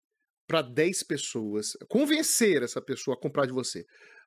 para 0.46 0.62
10 0.62 1.02
pessoas, 1.02 1.76
convencer 1.88 2.62
essa 2.62 2.81
pessoa 2.81 3.16
a 3.16 3.20
comprar 3.20 3.46
de 3.46 3.52
você 3.52 3.85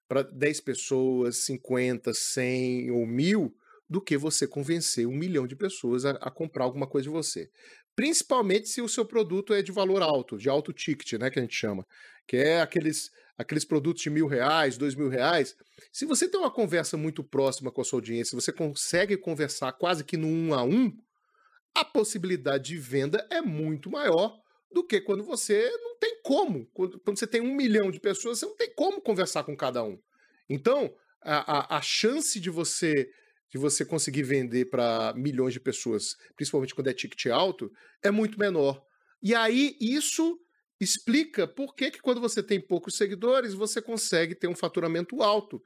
para 0.07 0.23
10 0.23 0.61
pessoas, 0.61 1.37
50, 1.37 2.13
100 2.13 2.91
ou 2.91 3.05
mil, 3.05 3.55
do 3.87 4.01
que 4.01 4.17
você 4.17 4.47
convencer 4.47 5.07
um 5.07 5.15
milhão 5.15 5.47
de 5.47 5.55
pessoas 5.55 6.05
a, 6.05 6.11
a, 6.11 6.29
comprar 6.29 6.63
alguma 6.63 6.87
coisa 6.87 7.03
de 7.03 7.13
você. 7.13 7.49
Principalmente 7.95 8.69
se 8.69 8.81
o 8.81 8.89
seu 8.89 9.05
produto 9.05 9.53
é 9.53 9.61
de 9.61 9.71
valor 9.71 10.01
alto, 10.01 10.37
de 10.37 10.49
alto 10.49 10.71
ticket, 10.73 11.13
né, 11.13 11.29
que 11.29 11.39
a 11.39 11.41
gente 11.41 11.55
chama, 11.55 11.85
que 12.27 12.37
é 12.37 12.61
aqueles, 12.61 13.09
aqueles 13.37 13.65
produtos 13.65 14.01
de 14.01 14.09
mil 14.09 14.27
reais, 14.27 14.77
dois 14.77 14.93
mil 14.95 15.09
reais. 15.09 15.55
Se 15.91 16.05
você 16.05 16.27
tem 16.29 16.39
uma 16.39 16.51
conversa 16.51 16.97
muito 16.97 17.23
próxima 17.23 17.71
com 17.71 17.81
a 17.81 17.83
sua 17.83 17.97
audiência, 17.97 18.39
você 18.39 18.51
consegue 18.51 19.17
conversar 19.17 19.73
quase 19.73 20.03
que 20.03 20.17
no 20.17 20.27
um 20.27 20.53
a 20.53 20.63
um, 20.63 20.95
a 21.75 21.85
possibilidade 21.85 22.69
de 22.69 22.77
venda 22.77 23.25
é 23.29 23.41
muito 23.41 23.89
maior 23.89 24.39
do 24.71 24.83
que 24.83 25.01
quando 25.01 25.23
você 25.23 25.69
não 25.81 25.97
tem 25.97 26.21
como. 26.21 26.65
Quando, 26.73 27.01
você 27.05 27.25
tem 27.25 27.41
um 27.41 27.55
milhão 27.55 27.89
de 27.91 27.99
pessoas, 27.99 28.39
você 28.39 28.45
não 28.45 28.55
tem 28.55 28.73
como 28.73 29.01
conversar 29.01 29.43
com 29.43 29.55
cada 29.55 29.83
um. 29.83 29.99
Então, 30.47 30.93
a, 31.21 31.75
a, 31.75 31.77
a 31.77 31.81
chance 31.81 32.39
de 32.39 32.49
você 32.49 33.11
de 33.51 33.57
você 33.57 33.83
conseguir 33.83 34.21
vender 34.21 34.65
para 34.65 35.11
milhões 35.15 35.53
de 35.53 35.59
pessoas, 35.59 36.15
principalmente 36.35 36.75
quando 36.75 36.87
é 36.87 36.93
ticket 36.93 37.25
alto, 37.31 37.71
é 38.03 38.11
muito 38.11 38.37
menor. 38.37 38.79
E 39.23 39.33
aí 39.33 39.75
isso 39.81 40.39
explica 40.79 41.47
por 41.47 41.75
que, 41.75 41.89
que 41.89 41.99
quando 41.99 42.21
você 42.21 42.43
tem 42.43 42.61
poucos 42.61 42.95
seguidores, 42.95 43.55
você 43.55 43.81
consegue 43.81 44.35
ter 44.35 44.47
um 44.47 44.55
faturamento 44.55 45.23
alto 45.23 45.61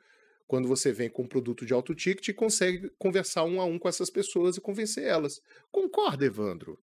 quando 0.54 0.68
você 0.68 0.92
vem 0.92 1.10
com 1.10 1.24
um 1.24 1.28
produto 1.28 1.66
de 1.66 1.74
alto 1.74 1.96
ticket 1.96 2.28
e 2.28 2.32
consegue 2.32 2.88
conversar 3.00 3.44
um 3.44 3.60
a 3.60 3.66
um 3.66 3.80
com 3.80 3.90
essas 3.90 4.12
pessoas 4.12 4.56
e 4.56 4.62
convencer 4.62 5.04
elas. 5.04 5.42
Concorda, 5.72 6.26
Evandro? 6.26 6.80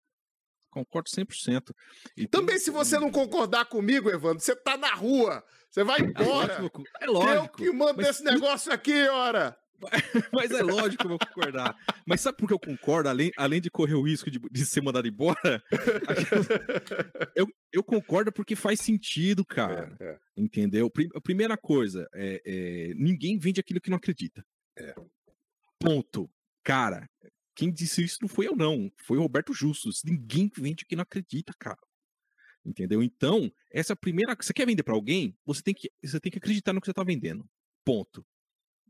Concordo 0.69 1.09
100%. 1.09 1.73
E 2.15 2.27
Também, 2.27 2.59
se 2.59 2.69
você 2.69 2.99
não 2.99 3.09
concordar 3.09 3.65
comigo, 3.65 4.07
Evandro, 4.07 4.39
você 4.39 4.55
tá 4.55 4.77
na 4.77 4.93
rua, 4.93 5.43
você 5.67 5.83
vai 5.83 5.99
é 5.99 6.03
embora. 6.03 6.53
É 6.53 6.57
lógico. 6.59 6.83
É 7.01 7.05
lógico. 7.07 7.57
Que 7.57 7.63
eu 7.63 7.71
que 7.71 7.75
mando 7.75 8.03
esse 8.03 8.23
negócio 8.23 8.71
aqui, 8.71 9.07
ora. 9.07 9.57
Mas 10.33 10.51
é 10.51 10.61
lógico 10.61 10.97
que 10.97 11.05
eu 11.05 11.09
vou 11.09 11.19
concordar. 11.19 11.77
Mas 12.05 12.21
sabe 12.21 12.37
por 12.37 12.47
que 12.47 12.53
eu 12.53 12.59
concordo? 12.59 13.09
Além, 13.09 13.31
além 13.37 13.61
de 13.61 13.69
correr 13.69 13.95
o 13.95 14.01
risco 14.01 14.29
de, 14.31 14.39
de 14.39 14.65
ser 14.65 14.81
mandado 14.81 15.07
embora, 15.07 15.63
eu, 17.35 17.47
eu 17.71 17.83
concordo 17.83 18.31
porque 18.31 18.55
faz 18.55 18.79
sentido, 18.79 19.45
cara. 19.45 19.95
É, 19.99 20.05
é. 20.05 20.19
Entendeu? 20.37 20.91
A 21.13 21.21
primeira 21.21 21.57
coisa, 21.57 22.07
é, 22.13 22.41
é, 22.45 22.93
ninguém 22.95 23.37
vende 23.37 23.59
aquilo 23.59 23.81
que 23.81 23.89
não 23.89 23.97
acredita. 23.97 24.45
É. 24.77 24.93
Ponto. 25.79 26.29
Cara, 26.63 27.07
quem 27.55 27.71
disse 27.71 28.03
isso 28.03 28.17
não 28.21 28.27
foi 28.27 28.47
eu, 28.47 28.55
não. 28.55 28.91
Foi 28.97 29.17
o 29.17 29.21
Roberto 29.21 29.53
Justus. 29.53 30.03
Ninguém 30.03 30.51
vende 30.57 30.83
o 30.83 30.87
que 30.87 30.95
não 30.95 31.03
acredita, 31.03 31.53
cara. 31.59 31.79
Entendeu? 32.65 33.03
Então, 33.03 33.51
essa 33.71 33.93
é 33.93 33.95
primeira. 33.95 34.35
Você 34.39 34.51
quer 34.51 34.65
vender 34.65 34.83
para 34.83 34.95
alguém? 34.95 35.37
Você 35.45 35.61
tem, 35.61 35.73
que, 35.73 35.91
você 36.03 36.19
tem 36.19 36.31
que 36.31 36.39
acreditar 36.39 36.73
no 36.73 36.81
que 36.81 36.85
você 36.85 36.91
está 36.91 37.03
vendendo. 37.03 37.47
Ponto. 37.85 38.25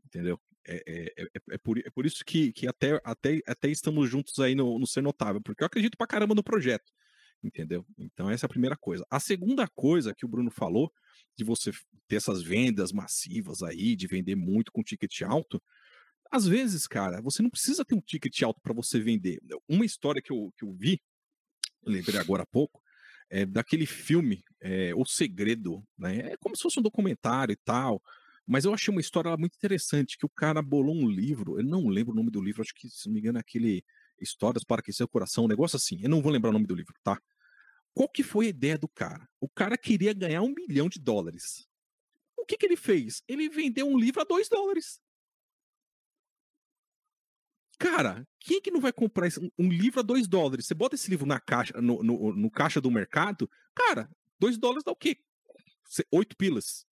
Entendeu? 0.04 0.40
É, 0.68 0.82
é, 0.86 1.24
é, 1.24 1.40
é, 1.52 1.58
por, 1.58 1.78
é 1.78 1.90
por 1.90 2.04
isso 2.04 2.24
que, 2.24 2.52
que 2.52 2.66
até, 2.66 3.00
até, 3.04 3.40
até 3.46 3.68
estamos 3.68 4.08
juntos 4.10 4.38
aí 4.40 4.54
no, 4.54 4.78
no 4.78 4.86
Ser 4.86 5.02
Notável, 5.02 5.40
porque 5.40 5.62
eu 5.62 5.66
acredito 5.66 5.96
pra 5.96 6.06
caramba 6.06 6.34
no 6.34 6.42
projeto. 6.42 6.92
Entendeu? 7.42 7.86
Então, 7.98 8.28
essa 8.30 8.46
é 8.46 8.48
a 8.48 8.50
primeira 8.50 8.76
coisa. 8.76 9.06
A 9.10 9.20
segunda 9.20 9.68
coisa 9.68 10.14
que 10.14 10.24
o 10.24 10.28
Bruno 10.28 10.50
falou, 10.50 10.90
de 11.36 11.44
você 11.44 11.70
ter 12.08 12.16
essas 12.16 12.42
vendas 12.42 12.92
massivas 12.92 13.62
aí, 13.62 13.94
de 13.94 14.06
vender 14.06 14.34
muito 14.34 14.72
com 14.72 14.82
ticket 14.82 15.22
alto, 15.22 15.62
às 16.30 16.46
vezes, 16.46 16.86
cara, 16.86 17.20
você 17.20 17.42
não 17.42 17.50
precisa 17.50 17.84
ter 17.84 17.94
um 17.94 18.00
ticket 18.00 18.42
alto 18.42 18.60
para 18.60 18.74
você 18.74 18.98
vender. 18.98 19.38
Uma 19.68 19.84
história 19.84 20.20
que 20.20 20.32
eu, 20.32 20.52
que 20.56 20.64
eu 20.64 20.72
vi, 20.72 21.00
lembrei 21.84 22.18
agora 22.18 22.42
há 22.42 22.46
pouco, 22.46 22.82
é 23.30 23.44
daquele 23.44 23.86
filme, 23.86 24.44
é, 24.60 24.94
O 24.94 25.04
Segredo, 25.04 25.84
né? 25.98 26.32
É 26.32 26.36
como 26.38 26.56
se 26.56 26.62
fosse 26.62 26.78
um 26.78 26.82
documentário 26.82 27.52
e 27.52 27.56
tal. 27.56 28.02
Mas 28.46 28.64
eu 28.64 28.72
achei 28.72 28.92
uma 28.92 29.00
história 29.00 29.36
muito 29.36 29.56
interessante, 29.56 30.16
que 30.16 30.24
o 30.24 30.28
cara 30.28 30.62
bolou 30.62 30.94
um 30.94 31.08
livro, 31.08 31.58
eu 31.58 31.64
não 31.64 31.88
lembro 31.88 32.12
o 32.12 32.16
nome 32.16 32.30
do 32.30 32.40
livro, 32.40 32.62
acho 32.62 32.74
que, 32.74 32.88
se 32.88 33.06
não 33.06 33.14
me 33.14 33.20
engano, 33.20 33.38
é 33.38 33.40
aquele 33.40 33.84
Histórias 34.20 34.64
para 34.64 34.80
Aquecer 34.80 35.04
o 35.04 35.08
Coração, 35.08 35.44
um 35.44 35.48
negócio 35.48 35.76
assim, 35.76 36.00
eu 36.02 36.08
não 36.08 36.22
vou 36.22 36.32
lembrar 36.32 36.50
o 36.50 36.52
nome 36.52 36.66
do 36.66 36.74
livro, 36.74 36.94
tá? 37.02 37.20
Qual 37.92 38.08
que 38.08 38.22
foi 38.22 38.46
a 38.46 38.50
ideia 38.50 38.78
do 38.78 38.88
cara? 38.88 39.28
O 39.40 39.48
cara 39.48 39.76
queria 39.76 40.12
ganhar 40.12 40.42
um 40.42 40.54
milhão 40.54 40.88
de 40.88 41.00
dólares. 41.00 41.66
O 42.36 42.44
que, 42.44 42.56
que 42.56 42.66
ele 42.66 42.76
fez? 42.76 43.22
Ele 43.26 43.48
vendeu 43.48 43.86
um 43.86 43.98
livro 43.98 44.20
a 44.20 44.24
dois 44.24 44.48
dólares. 44.48 45.00
Cara, 47.78 48.26
quem 48.40 48.58
é 48.58 48.60
que 48.60 48.70
não 48.70 48.80
vai 48.80 48.92
comprar 48.92 49.28
um 49.58 49.68
livro 49.68 50.00
a 50.00 50.02
dois 50.02 50.26
dólares? 50.26 50.66
Você 50.66 50.74
bota 50.74 50.94
esse 50.94 51.10
livro 51.10 51.26
na 51.26 51.40
caixa, 51.40 51.78
no, 51.80 52.02
no, 52.02 52.32
no 52.34 52.50
caixa 52.50 52.80
do 52.80 52.90
mercado, 52.90 53.50
cara, 53.74 54.10
dois 54.38 54.56
dólares 54.56 54.84
dá 54.84 54.92
o 54.92 54.96
quê? 54.96 55.18
Oito 56.10 56.36
pilas. 56.36 56.86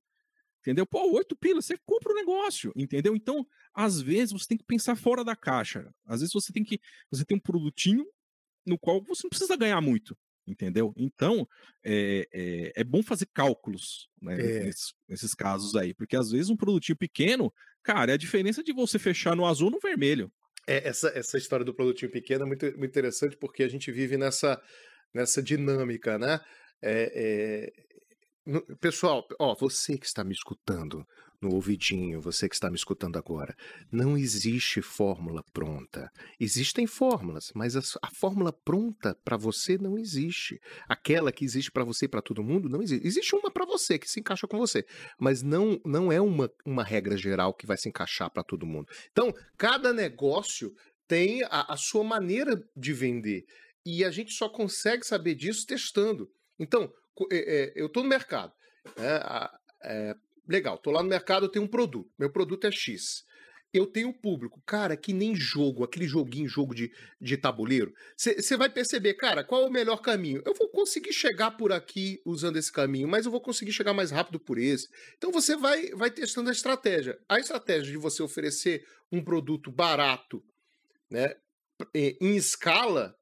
Entendeu? 0.64 0.86
Pô, 0.86 1.14
oito 1.14 1.36
pilas, 1.36 1.66
você 1.66 1.76
compra 1.84 2.10
o 2.10 2.16
negócio, 2.16 2.72
entendeu? 2.74 3.14
Então, 3.14 3.46
às 3.74 4.00
vezes, 4.00 4.32
você 4.32 4.48
tem 4.48 4.56
que 4.56 4.64
pensar 4.64 4.96
fora 4.96 5.22
da 5.22 5.36
caixa. 5.36 5.92
Às 6.06 6.20
vezes 6.20 6.32
você 6.32 6.50
tem 6.54 6.64
que. 6.64 6.80
Você 7.10 7.22
tem 7.22 7.36
um 7.36 7.40
produtinho 7.40 8.06
no 8.64 8.78
qual 8.78 9.04
você 9.04 9.24
não 9.24 9.28
precisa 9.28 9.58
ganhar 9.58 9.82
muito. 9.82 10.16
Entendeu? 10.46 10.94
Então, 10.96 11.46
é, 11.84 12.26
é, 12.32 12.72
é 12.76 12.84
bom 12.84 13.02
fazer 13.02 13.26
cálculos 13.26 14.08
né, 14.20 14.34
é. 14.34 14.64
nesses, 14.64 14.94
nesses, 15.06 15.34
casos 15.34 15.74
aí, 15.74 15.94
porque 15.94 16.16
às 16.16 16.30
vezes 16.30 16.50
um 16.50 16.56
produtinho 16.56 16.96
pequeno, 16.96 17.52
cara, 17.82 18.12
é 18.12 18.14
a 18.14 18.18
diferença 18.18 18.62
de 18.62 18.72
você 18.72 18.98
fechar 18.98 19.36
no 19.36 19.46
azul 19.46 19.66
ou 19.66 19.72
no 19.72 19.80
vermelho. 19.80 20.30
É, 20.66 20.88
essa, 20.88 21.08
essa 21.14 21.36
história 21.38 21.64
do 21.64 21.74
produtinho 21.74 22.10
pequeno 22.10 22.44
é 22.44 22.46
muito, 22.46 22.66
muito 22.78 22.90
interessante 22.90 23.36
porque 23.38 23.62
a 23.62 23.68
gente 23.68 23.90
vive 23.92 24.18
nessa, 24.18 24.60
nessa 25.14 25.42
dinâmica, 25.42 26.18
né? 26.18 26.40
É, 26.82 27.12
é... 27.14 27.72
Pessoal, 28.78 29.26
ó, 29.38 29.54
você 29.54 29.96
que 29.96 30.04
está 30.04 30.22
me 30.22 30.34
escutando 30.34 31.06
no 31.40 31.54
ouvidinho, 31.54 32.20
você 32.20 32.46
que 32.46 32.54
está 32.54 32.68
me 32.68 32.76
escutando 32.76 33.16
agora, 33.16 33.56
não 33.90 34.18
existe 34.18 34.82
fórmula 34.82 35.42
pronta. 35.52 36.10
Existem 36.38 36.86
fórmulas, 36.86 37.50
mas 37.54 37.74
a, 37.74 37.80
a 38.02 38.10
fórmula 38.10 38.52
pronta 38.52 39.16
para 39.24 39.38
você 39.38 39.78
não 39.78 39.98
existe. 39.98 40.60
Aquela 40.86 41.32
que 41.32 41.44
existe 41.44 41.70
para 41.70 41.84
você 41.84 42.04
e 42.04 42.08
para 42.08 42.20
todo 42.20 42.42
mundo 42.44 42.68
não 42.68 42.82
existe. 42.82 43.06
Existe 43.06 43.34
uma 43.34 43.50
para 43.50 43.64
você 43.64 43.98
que 43.98 44.10
se 44.10 44.20
encaixa 44.20 44.46
com 44.46 44.58
você, 44.58 44.84
mas 45.18 45.42
não 45.42 45.80
não 45.84 46.12
é 46.12 46.20
uma, 46.20 46.50
uma 46.66 46.84
regra 46.84 47.16
geral 47.16 47.54
que 47.54 47.66
vai 47.66 47.78
se 47.78 47.88
encaixar 47.88 48.30
para 48.30 48.44
todo 48.44 48.66
mundo. 48.66 48.88
Então, 49.10 49.32
cada 49.56 49.90
negócio 49.92 50.70
tem 51.08 51.42
a, 51.44 51.72
a 51.72 51.76
sua 51.78 52.04
maneira 52.04 52.62
de 52.76 52.92
vender. 52.92 53.44
E 53.86 54.04
a 54.04 54.10
gente 54.10 54.32
só 54.32 54.48
consegue 54.50 55.06
saber 55.06 55.34
disso 55.34 55.66
testando. 55.66 56.30
Então, 56.58 56.90
eu 57.74 57.86
estou 57.86 58.02
no 58.02 58.08
mercado. 58.08 58.52
Né, 58.96 59.20
é, 59.82 60.16
legal, 60.48 60.76
estou 60.76 60.92
lá 60.92 61.02
no 61.02 61.08
mercado, 61.08 61.46
eu 61.46 61.50
tenho 61.50 61.64
um 61.64 61.68
produto. 61.68 62.10
Meu 62.18 62.30
produto 62.30 62.66
é 62.66 62.70
X. 62.70 63.24
Eu 63.72 63.86
tenho 63.86 64.12
público. 64.12 64.62
Cara, 64.64 64.96
que 64.96 65.12
nem 65.12 65.34
jogo, 65.34 65.82
aquele 65.82 66.06
joguinho, 66.06 66.48
jogo 66.48 66.74
de, 66.74 66.92
de 67.20 67.36
tabuleiro. 67.36 67.92
Você 68.16 68.56
vai 68.56 68.70
perceber, 68.70 69.14
cara, 69.14 69.42
qual 69.42 69.62
é 69.62 69.66
o 69.66 69.72
melhor 69.72 70.00
caminho? 70.00 70.40
Eu 70.46 70.54
vou 70.54 70.68
conseguir 70.68 71.12
chegar 71.12 71.50
por 71.52 71.72
aqui 71.72 72.22
usando 72.24 72.56
esse 72.56 72.70
caminho, 72.70 73.08
mas 73.08 73.26
eu 73.26 73.32
vou 73.32 73.40
conseguir 73.40 73.72
chegar 73.72 73.92
mais 73.92 74.12
rápido 74.12 74.38
por 74.38 74.58
esse. 74.58 74.88
Então 75.16 75.32
você 75.32 75.56
vai, 75.56 75.88
vai 75.90 76.08
testando 76.08 76.50
a 76.50 76.52
estratégia. 76.52 77.18
A 77.28 77.40
estratégia 77.40 77.90
de 77.90 77.98
você 77.98 78.22
oferecer 78.22 78.86
um 79.10 79.22
produto 79.22 79.72
barato, 79.72 80.40
né, 81.10 81.34
em 81.94 82.36
escala, 82.36 83.16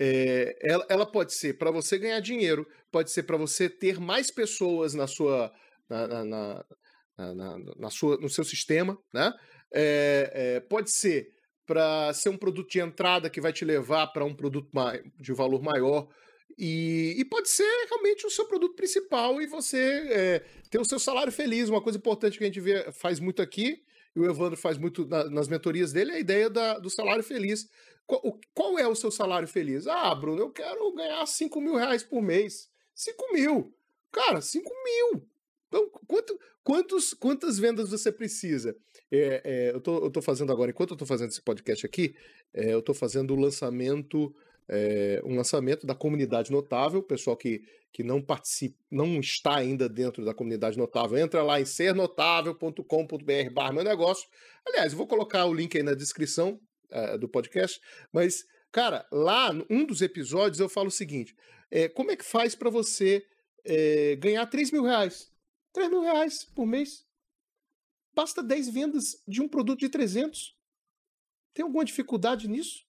é, 0.00 0.56
ela, 0.62 0.86
ela, 0.88 1.06
pode 1.06 1.34
ser 1.34 1.56
para 1.56 1.70
você 1.70 1.98
ganhar 1.98 2.20
dinheiro, 2.20 2.66
pode 2.90 3.12
ser 3.12 3.22
para 3.22 3.36
você 3.36 3.68
ter 3.68 4.00
mais 4.00 4.30
pessoas 4.30 4.94
na 4.94 5.06
sua, 5.06 5.52
na, 5.88 6.06
na, 6.06 6.24
na, 6.24 7.34
na, 7.34 7.58
na 7.76 7.90
sua, 7.90 8.16
no 8.16 8.28
seu 8.28 8.44
sistema, 8.44 8.98
né? 9.12 9.32
É, 9.72 10.30
é, 10.34 10.60
pode 10.60 10.90
ser 10.90 11.28
para 11.66 12.12
ser 12.12 12.28
um 12.28 12.36
produto 12.36 12.70
de 12.70 12.80
entrada 12.80 13.30
que 13.30 13.40
vai 13.40 13.52
te 13.52 13.64
levar 13.64 14.08
para 14.08 14.24
um 14.24 14.34
produto 14.34 14.70
de 15.18 15.32
valor 15.32 15.62
maior. 15.62 16.08
E, 16.58 17.14
e, 17.18 17.24
pode 17.24 17.48
ser 17.48 17.66
realmente 17.88 18.26
o 18.26 18.30
seu 18.30 18.46
produto 18.46 18.76
principal 18.76 19.40
e 19.40 19.46
você 19.46 20.42
ter 20.70 20.78
o 20.78 20.84
seu 20.84 20.98
salário 20.98 21.32
feliz. 21.32 21.68
Uma 21.68 21.82
coisa 21.82 21.98
importante 21.98 22.38
que 22.38 22.44
a 22.44 22.46
gente 22.46 22.60
vê, 22.60 22.92
faz 22.92 23.18
muito 23.18 23.42
aqui, 23.42 23.82
e 24.14 24.20
o 24.20 24.30
Evandro 24.30 24.56
faz 24.56 24.78
muito 24.78 25.06
na, 25.06 25.24
nas 25.28 25.48
mentorias 25.48 25.92
dele, 25.92 26.12
é 26.12 26.14
a 26.16 26.20
ideia 26.20 26.50
da, 26.50 26.78
do 26.78 26.88
salário 26.88 27.24
feliz. 27.24 27.68
Qual, 28.06 28.38
qual, 28.52 28.78
é 28.78 28.86
o 28.86 28.94
seu 28.94 29.10
salário 29.10 29.48
feliz? 29.48 29.86
Ah, 29.86 30.14
Bruno, 30.14 30.42
eu 30.42 30.50
quero 30.50 30.92
ganhar 30.94 31.24
5 31.26 31.60
mil 31.60 31.74
reais 31.74 32.02
por 32.02 32.22
mês. 32.22 32.68
5 32.94 33.32
mil. 33.32 33.74
Cara, 34.12 34.40
5 34.40 34.70
mil. 34.84 35.26
Então, 35.68 35.90
quanto, 36.06 36.38
quantos, 36.62 37.14
quantas 37.14 37.58
vendas 37.58 37.90
você 37.90 38.12
precisa? 38.12 38.76
É, 39.10 39.42
é, 39.44 39.74
eu, 39.74 39.80
tô 39.80 40.22
fazendo 40.22 40.52
agora, 40.52 40.70
enquanto 40.70 40.90
eu 40.90 40.96
tô 40.96 41.06
fazendo 41.06 41.30
esse 41.30 41.42
podcast 41.42 41.84
aqui, 41.84 42.14
é, 42.52 42.72
eu 42.72 42.82
tô 42.82 42.94
fazendo 42.94 43.32
o 43.32 43.40
lançamento, 43.40 44.34
é, 44.68 45.20
um 45.24 45.36
lançamento 45.36 45.86
da 45.86 45.94
comunidade 45.94 46.50
notável, 46.50 47.02
pessoal 47.02 47.36
que, 47.36 47.62
que 47.92 48.02
não 48.02 48.22
participa, 48.22 48.76
não 48.90 49.20
está 49.20 49.56
ainda 49.56 49.88
dentro 49.88 50.24
da 50.24 50.34
comunidade 50.34 50.78
notável, 50.78 51.18
entra 51.18 51.42
lá 51.42 51.60
em 51.60 51.64
sernotável.com.br 51.64 53.50
barra 53.52 53.72
meu 53.72 53.84
negócio. 53.84 54.28
Aliás, 54.66 54.92
eu 54.92 54.98
vou 54.98 55.06
colocar 55.06 55.44
o 55.46 55.54
link 55.54 55.76
aí 55.76 55.82
na 55.82 55.94
descrição, 55.94 56.60
uh, 56.90 57.18
do 57.18 57.28
podcast, 57.28 57.80
mas, 58.12 58.44
cara, 58.72 59.06
lá, 59.12 59.50
um 59.68 59.84
dos 59.84 60.00
episódios, 60.02 60.60
eu 60.60 60.68
falo 60.68 60.88
o 60.88 60.92
seguinte: 60.92 61.34
é, 61.70 61.88
como 61.88 62.10
é 62.10 62.16
que 62.16 62.24
faz 62.24 62.54
para 62.54 62.70
você 62.70 63.26
é, 63.64 64.16
ganhar 64.16 64.46
3 64.46 64.70
mil 64.70 64.84
reais? 64.84 65.32
3 65.72 65.90
mil 65.90 66.02
reais 66.02 66.44
por 66.44 66.66
mês. 66.66 67.04
Basta 68.14 68.42
10 68.42 68.68
vendas 68.68 69.20
de 69.26 69.42
um 69.42 69.48
produto 69.48 69.80
de 69.80 69.88
300. 69.88 70.56
Tem 71.52 71.64
alguma 71.64 71.84
dificuldade 71.84 72.48
nisso? 72.48 72.84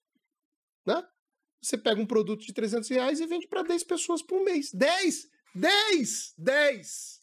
Né? 0.86 1.04
Você 1.66 1.80
pega 1.80 2.00
um 2.00 2.06
produto 2.06 2.46
de 2.46 2.54
300 2.54 2.88
reais 2.90 3.20
e 3.20 3.26
vende 3.26 3.48
para 3.48 3.64
10 3.64 3.84
pessoas 3.86 4.22
por 4.22 4.44
mês. 4.44 4.72
10! 4.72 5.28
10! 5.56 6.36
10! 6.38 7.22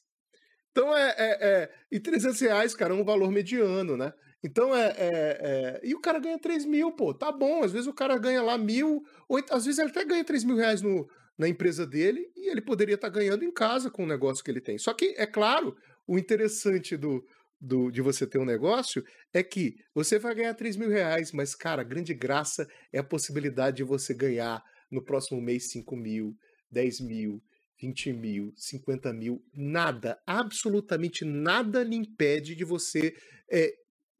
Então 0.72 0.96
é, 0.96 1.14
é, 1.16 1.38
é. 1.40 1.70
E 1.92 2.00
300 2.00 2.40
reais, 2.40 2.74
cara, 2.74 2.92
é 2.92 2.96
um 2.96 3.04
valor 3.04 3.30
mediano, 3.30 3.96
né? 3.96 4.12
Então 4.42 4.74
é, 4.74 4.86
é, 4.86 4.96
é, 4.98 5.80
E 5.84 5.94
o 5.94 6.00
cara 6.00 6.18
ganha 6.18 6.40
3 6.40 6.64
mil, 6.64 6.90
pô, 6.90 7.14
tá 7.14 7.30
bom. 7.30 7.62
Às 7.62 7.70
vezes 7.70 7.86
o 7.86 7.92
cara 7.92 8.18
ganha 8.18 8.42
lá 8.42 8.58
mil, 8.58 9.04
ou 9.28 9.38
às 9.48 9.64
vezes 9.64 9.78
ele 9.78 9.90
até 9.90 10.04
ganha 10.04 10.24
3 10.24 10.42
mil 10.42 10.56
reais 10.56 10.82
no, 10.82 11.08
na 11.38 11.46
empresa 11.46 11.86
dele 11.86 12.28
e 12.34 12.50
ele 12.50 12.60
poderia 12.60 12.96
estar 12.96 13.12
tá 13.12 13.14
ganhando 13.16 13.44
em 13.44 13.52
casa 13.52 13.92
com 13.92 14.02
o 14.02 14.08
negócio 14.08 14.42
que 14.42 14.50
ele 14.50 14.60
tem. 14.60 14.76
Só 14.76 14.92
que, 14.92 15.14
é 15.16 15.26
claro, 15.26 15.76
o 16.04 16.18
interessante 16.18 16.96
do, 16.96 17.24
do, 17.62 17.92
de 17.92 18.02
você 18.02 18.26
ter 18.26 18.38
um 18.38 18.44
negócio 18.44 19.04
é 19.32 19.40
que 19.40 19.76
você 19.94 20.18
vai 20.18 20.34
ganhar 20.34 20.52
3 20.52 20.76
mil 20.76 20.90
reais, 20.90 21.30
mas, 21.30 21.54
cara, 21.54 21.82
a 21.82 21.84
grande 21.84 22.12
graça 22.12 22.66
é 22.92 22.98
a 22.98 23.04
possibilidade 23.04 23.76
de 23.76 23.84
você 23.84 24.12
ganhar 24.12 24.60
no 24.90 25.02
próximo 25.02 25.40
mês 25.40 25.70
5 25.70 25.94
mil, 25.94 26.36
10 26.72 27.00
mil, 27.00 27.40
20 27.80 28.12
mil, 28.12 28.52
50 28.56 29.12
mil, 29.12 29.42
nada, 29.54 30.20
absolutamente 30.26 31.24
nada 31.24 31.84
lhe 31.84 31.94
impede 31.94 32.56
de 32.56 32.64
você 32.64 33.14
é, 33.50 33.72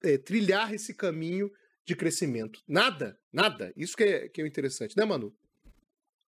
é, 0.04 0.18
trilhar 0.18 0.72
esse 0.72 0.94
caminho 0.94 1.50
de 1.84 1.96
crescimento. 1.96 2.60
Nada, 2.68 3.18
nada. 3.32 3.72
Isso 3.76 3.96
que 3.96 4.04
é, 4.04 4.28
que 4.28 4.40
é 4.40 4.46
interessante, 4.46 4.96
né, 4.96 5.04
Manu? 5.04 5.34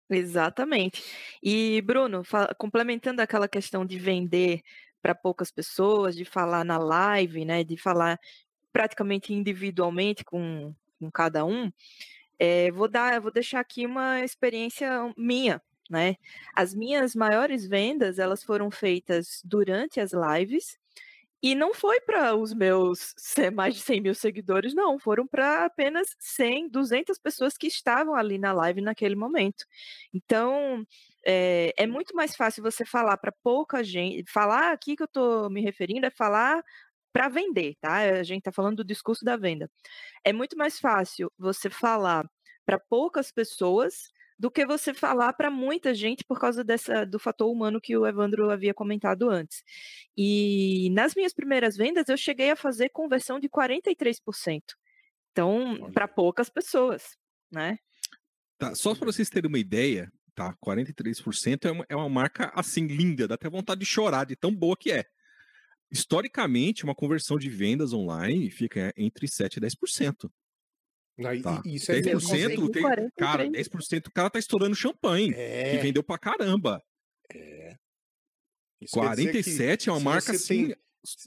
Exatamente. 0.09 1.03
E, 1.41 1.82
Bruno, 1.82 2.24
complementando 2.57 3.22
aquela 3.22 3.47
questão 3.47 3.86
de 3.86 3.99
vender 3.99 4.61
para 5.04 5.14
poucas 5.14 5.51
pessoas, 5.51 6.16
de 6.16 6.26
falar 6.26 6.64
na 6.64 6.78
live, 6.80 7.45
né, 7.45 7.64
de 7.64 7.78
falar 7.78 8.20
praticamente 8.72 9.34
individualmente 9.34 10.24
com, 10.26 10.74
com 10.99 11.12
cada 11.12 11.45
um, 11.45 11.72
é, 12.39 12.72
vou 12.72 12.88
dar, 12.88 13.22
vou 13.22 13.32
deixar 13.32 13.60
aqui 13.60 13.86
uma 13.86 14.22
experiência 14.22 15.14
minha, 15.16 15.62
né? 15.89 16.16
As 16.56 16.74
minhas 16.74 17.16
maiores 17.16 17.68
vendas, 17.68 18.18
elas 18.18 18.43
foram 18.43 18.72
feitas 18.72 19.41
durante 19.45 19.99
as 19.99 20.12
lives 20.14 20.80
e 21.44 21.56
não 21.56 21.74
foi 21.74 22.00
para 22.00 22.34
os 22.36 22.54
meus 22.54 23.14
mais 23.54 23.76
de 23.76 23.82
100 23.82 24.02
mil 24.02 24.16
seguidores, 24.16 24.74
não. 24.74 24.98
Foram 24.98 25.28
para 25.28 25.66
apenas 25.66 26.16
100, 26.18 26.70
200 26.70 27.20
pessoas 27.20 27.58
que 27.58 27.68
estavam 27.68 28.16
ali 28.16 28.38
na 28.38 28.54
live 28.54 28.80
naquele 28.82 29.16
momento. 29.16 29.66
Então, 30.14 30.86
é, 31.26 31.74
é 31.78 31.86
muito 31.86 32.16
mais 32.16 32.34
fácil 32.34 32.64
você 32.64 32.86
falar 32.86 33.18
para 33.18 33.34
pouca 33.44 33.84
gente. 33.84 34.24
Falar 34.32 34.72
aqui 34.72 34.96
que 34.96 35.04
eu 35.04 35.06
estou 35.06 35.50
me 35.50 35.62
referindo 35.62 36.06
é 36.06 36.10
falar 36.10 36.64
para 37.12 37.28
vender, 37.28 37.76
tá? 37.82 37.98
A 37.98 38.24
gente 38.24 38.39
está 38.39 38.52
falando 38.52 38.78
do 38.78 38.86
discurso 38.86 39.26
da 39.26 39.36
venda. 39.36 39.70
É 40.24 40.32
muito 40.34 40.58
mais 40.58 40.80
fácil 40.80 41.30
você 41.38 41.70
falar 41.70 42.26
para 42.66 42.80
poucas 42.80 43.32
pessoas 43.34 44.12
do 44.44 44.52
que 44.52 44.66
você 44.66 44.94
falar 44.94 45.32
para 45.32 45.50
muita 45.50 45.94
gente 45.94 46.26
por 46.26 46.38
causa 46.38 46.66
dessa, 46.66 47.06
do 47.06 47.18
fator 47.18 47.50
humano 47.50 47.80
que 47.80 47.96
o 47.96 48.06
Evandro 48.06 48.52
havia 48.52 48.74
comentado 48.74 49.30
antes. 49.30 49.64
E 50.18 50.89
nas 50.91 51.16
minhas 51.16 51.34
primeiras 51.34 51.78
vendas, 51.78 52.10
eu 52.10 52.18
cheguei 52.18 52.52
a 52.52 52.56
fazer 52.58 52.89
conversão 52.89 53.39
de 53.39 53.48
43%. 53.48 54.62
Então, 55.32 55.89
para 55.94 56.10
poucas 56.10 56.50
pessoas, 56.50 57.16
né? 57.50 57.78
Tá, 58.58 58.76
só 58.76 58.94
para 58.94 59.06
vocês 59.06 59.30
terem 59.30 59.48
uma 59.48 59.58
ideia, 59.58 60.12
tá? 60.36 60.54
43% 60.62 61.64
é 61.64 61.72
uma, 61.72 61.86
é 61.88 61.96
uma 61.96 62.10
marca 62.10 62.52
assim 62.54 62.86
linda, 62.86 63.30
dá 63.30 63.36
até 63.36 63.50
vontade 63.50 63.80
de 63.80 63.86
chorar 63.86 64.26
de 64.26 64.36
tão 64.36 64.54
boa 64.54 64.76
que 64.76 64.91
é. 64.91 65.06
Historicamente, 65.89 66.84
uma 66.84 66.94
conversão 66.94 67.38
de 67.38 67.50
vendas 67.50 67.94
online 67.94 68.52
fica 68.52 68.94
entre 68.98 69.26
7 69.26 69.56
e 69.56 69.62
10%. 69.62 70.30
Aí, 71.26 71.41
tá. 71.41 71.61
Isso 71.66 71.91
é 71.91 72.01
10% 72.01 72.72
tem, 72.72 72.84
cara, 73.18 73.47
10% 73.47 74.07
o 74.07 74.11
cara 74.11 74.30
tá 74.30 74.39
estourando 74.39 74.76
champanhe, 74.76 75.32
é. 75.36 75.72
que 75.72 75.84
vendeu 75.84 76.03
pra 76.03 76.18
caramba. 76.18 76.82
É. 77.32 77.76
Isso 78.82 78.93
47 78.93 79.89
é 79.89 79.91
uma 79.91 79.99
marca 79.99 80.32
assim 80.32 80.68
tem 80.68 80.76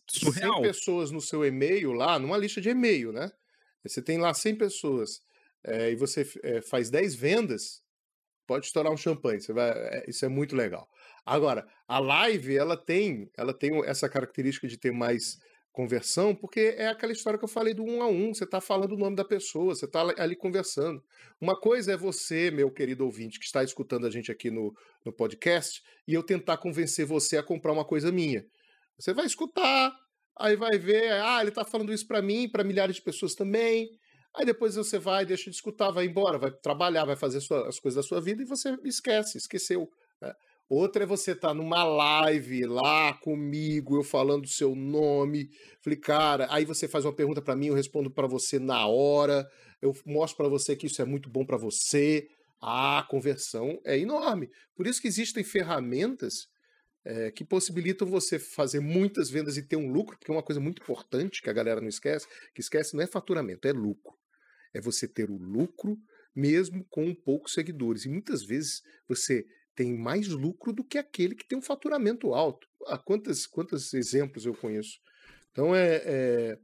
surreal. 0.08 0.54
100 0.54 0.62
pessoas 0.62 1.10
no 1.10 1.20
seu 1.20 1.44
e-mail 1.44 1.92
lá, 1.92 2.18
numa 2.18 2.36
lista 2.36 2.60
de 2.60 2.70
e-mail, 2.70 3.12
né? 3.12 3.30
Você 3.82 4.02
tem 4.02 4.18
lá 4.18 4.34
100 4.34 4.56
pessoas 4.56 5.22
é, 5.64 5.90
e 5.90 5.96
você 5.96 6.28
é, 6.42 6.60
faz 6.60 6.90
10 6.90 7.14
vendas, 7.14 7.82
pode 8.46 8.66
estourar 8.66 8.92
um 8.92 8.96
champanhe. 8.96 9.40
Você 9.40 9.52
vai, 9.52 9.70
é, 9.70 10.04
isso 10.08 10.24
é 10.24 10.28
muito 10.28 10.56
legal. 10.56 10.88
Agora, 11.24 11.66
a 11.86 11.98
live, 11.98 12.56
ela 12.56 12.76
tem, 12.76 13.30
ela 13.36 13.52
tem 13.52 13.84
essa 13.84 14.08
característica 14.08 14.66
de 14.66 14.76
ter 14.76 14.92
mais 14.92 15.38
conversão, 15.76 16.34
porque 16.34 16.74
é 16.78 16.88
aquela 16.88 17.12
história 17.12 17.38
que 17.38 17.44
eu 17.44 17.48
falei 17.48 17.74
do 17.74 17.84
um 17.84 18.02
a 18.02 18.08
um. 18.08 18.32
Você 18.32 18.44
está 18.44 18.62
falando 18.62 18.92
o 18.92 18.96
nome 18.96 19.14
da 19.14 19.26
pessoa, 19.26 19.74
você 19.74 19.84
está 19.84 20.00
ali 20.16 20.34
conversando. 20.34 21.04
Uma 21.38 21.54
coisa 21.54 21.92
é 21.92 21.96
você, 21.98 22.50
meu 22.50 22.70
querido 22.70 23.04
ouvinte, 23.04 23.38
que 23.38 23.44
está 23.44 23.62
escutando 23.62 24.06
a 24.06 24.10
gente 24.10 24.32
aqui 24.32 24.50
no, 24.50 24.74
no 25.04 25.12
podcast, 25.12 25.82
e 26.08 26.14
eu 26.14 26.22
tentar 26.22 26.56
convencer 26.56 27.04
você 27.04 27.36
a 27.36 27.42
comprar 27.42 27.72
uma 27.72 27.84
coisa 27.84 28.10
minha. 28.10 28.42
Você 28.98 29.12
vai 29.12 29.26
escutar, 29.26 29.94
aí 30.38 30.56
vai 30.56 30.78
ver, 30.78 31.12
ah, 31.12 31.42
ele 31.42 31.50
está 31.50 31.62
falando 31.62 31.92
isso 31.92 32.06
para 32.06 32.22
mim, 32.22 32.48
para 32.48 32.64
milhares 32.64 32.96
de 32.96 33.02
pessoas 33.02 33.34
também. 33.34 33.90
Aí 34.34 34.46
depois 34.46 34.76
você 34.76 34.98
vai, 34.98 35.26
deixa 35.26 35.50
de 35.50 35.56
escutar, 35.56 35.90
vai 35.90 36.06
embora, 36.06 36.38
vai 36.38 36.52
trabalhar, 36.52 37.04
vai 37.04 37.16
fazer 37.16 37.42
sua, 37.42 37.68
as 37.68 37.78
coisas 37.78 38.02
da 38.02 38.08
sua 38.08 38.22
vida 38.22 38.42
e 38.42 38.46
você 38.46 38.74
esquece, 38.82 39.36
esqueceu. 39.36 39.90
Né? 40.22 40.32
Outra 40.68 41.04
é 41.04 41.06
você 41.06 41.32
estar 41.32 41.48
tá 41.48 41.54
numa 41.54 41.84
live 41.84 42.66
lá 42.66 43.14
comigo, 43.14 43.96
eu 43.96 44.02
falando 44.02 44.44
o 44.44 44.48
seu 44.48 44.74
nome. 44.74 45.48
Falei, 45.80 45.98
cara, 45.98 46.48
aí 46.50 46.64
você 46.64 46.88
faz 46.88 47.04
uma 47.04 47.14
pergunta 47.14 47.40
para 47.40 47.54
mim, 47.54 47.68
eu 47.68 47.74
respondo 47.74 48.10
para 48.10 48.26
você 48.26 48.58
na 48.58 48.86
hora. 48.86 49.48
Eu 49.80 49.94
mostro 50.04 50.36
para 50.36 50.48
você 50.48 50.74
que 50.74 50.86
isso 50.86 51.00
é 51.00 51.04
muito 51.04 51.30
bom 51.30 51.46
para 51.46 51.56
você. 51.56 52.26
Ah, 52.60 52.98
a 52.98 53.02
conversão 53.04 53.80
é 53.84 53.96
enorme. 53.96 54.50
Por 54.74 54.88
isso 54.88 55.00
que 55.00 55.06
existem 55.06 55.44
ferramentas 55.44 56.48
é, 57.04 57.30
que 57.30 57.44
possibilitam 57.44 58.08
você 58.08 58.36
fazer 58.36 58.80
muitas 58.80 59.30
vendas 59.30 59.56
e 59.56 59.62
ter 59.62 59.76
um 59.76 59.92
lucro, 59.92 60.18
porque 60.18 60.32
é 60.32 60.34
uma 60.34 60.42
coisa 60.42 60.60
muito 60.60 60.82
importante 60.82 61.40
que 61.40 61.48
a 61.48 61.52
galera 61.52 61.80
não 61.80 61.88
esquece, 61.88 62.26
que 62.52 62.60
esquece 62.60 62.96
não 62.96 63.04
é 63.04 63.06
faturamento, 63.06 63.68
é 63.68 63.72
lucro. 63.72 64.14
É 64.74 64.80
você 64.80 65.06
ter 65.06 65.30
o 65.30 65.36
lucro 65.36 65.96
mesmo 66.34 66.84
com 66.90 67.14
poucos 67.14 67.52
seguidores. 67.52 68.04
E 68.04 68.08
muitas 68.08 68.42
vezes 68.42 68.82
você 69.08 69.46
tem 69.76 69.96
mais 69.96 70.28
lucro 70.28 70.72
do 70.72 70.82
que 70.82 70.96
aquele 70.96 71.34
que 71.34 71.46
tem 71.46 71.58
um 71.58 71.62
faturamento 71.62 72.34
alto. 72.34 72.66
Ah, 72.86 72.98
quantos, 72.98 73.46
quantos 73.46 73.92
exemplos 73.92 74.46
eu 74.46 74.54
conheço? 74.54 74.98
Então 75.52 75.74
é, 75.74 76.02
é, 76.04 76.58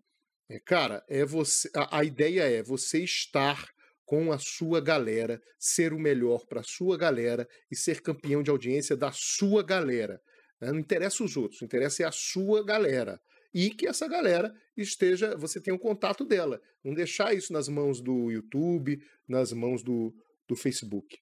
é 0.48 0.58
cara, 0.60 1.04
é 1.08 1.24
você. 1.24 1.70
A, 1.76 1.98
a, 1.98 2.04
ideia 2.04 2.42
é 2.42 2.62
você 2.62 3.04
estar 3.04 3.68
com 4.04 4.32
a 4.32 4.38
sua 4.38 4.80
galera, 4.80 5.40
ser 5.58 5.92
o 5.92 5.98
melhor 5.98 6.46
para 6.46 6.60
a 6.60 6.64
sua 6.64 6.96
galera 6.96 7.46
e 7.70 7.76
ser 7.76 8.00
campeão 8.00 8.42
de 8.42 8.50
audiência 8.50 8.96
da 8.96 9.12
sua 9.12 9.62
galera. 9.62 10.20
Né? 10.60 10.72
Não 10.72 10.78
interessa 10.78 11.22
os 11.22 11.36
outros, 11.36 11.62
interessa 11.62 12.02
é 12.02 12.06
a 12.06 12.12
sua 12.12 12.64
galera. 12.64 13.20
E 13.54 13.70
que 13.70 13.86
essa 13.86 14.08
galera 14.08 14.54
esteja, 14.74 15.36
você 15.36 15.60
tenha 15.60 15.74
um 15.74 15.78
contato 15.78 16.24
dela. 16.24 16.60
Não 16.82 16.94
deixar 16.94 17.34
isso 17.34 17.52
nas 17.52 17.68
mãos 17.68 18.00
do 18.00 18.30
YouTube, 18.30 19.02
nas 19.28 19.52
mãos 19.52 19.82
do, 19.82 20.14
do 20.48 20.56
Facebook. 20.56 21.18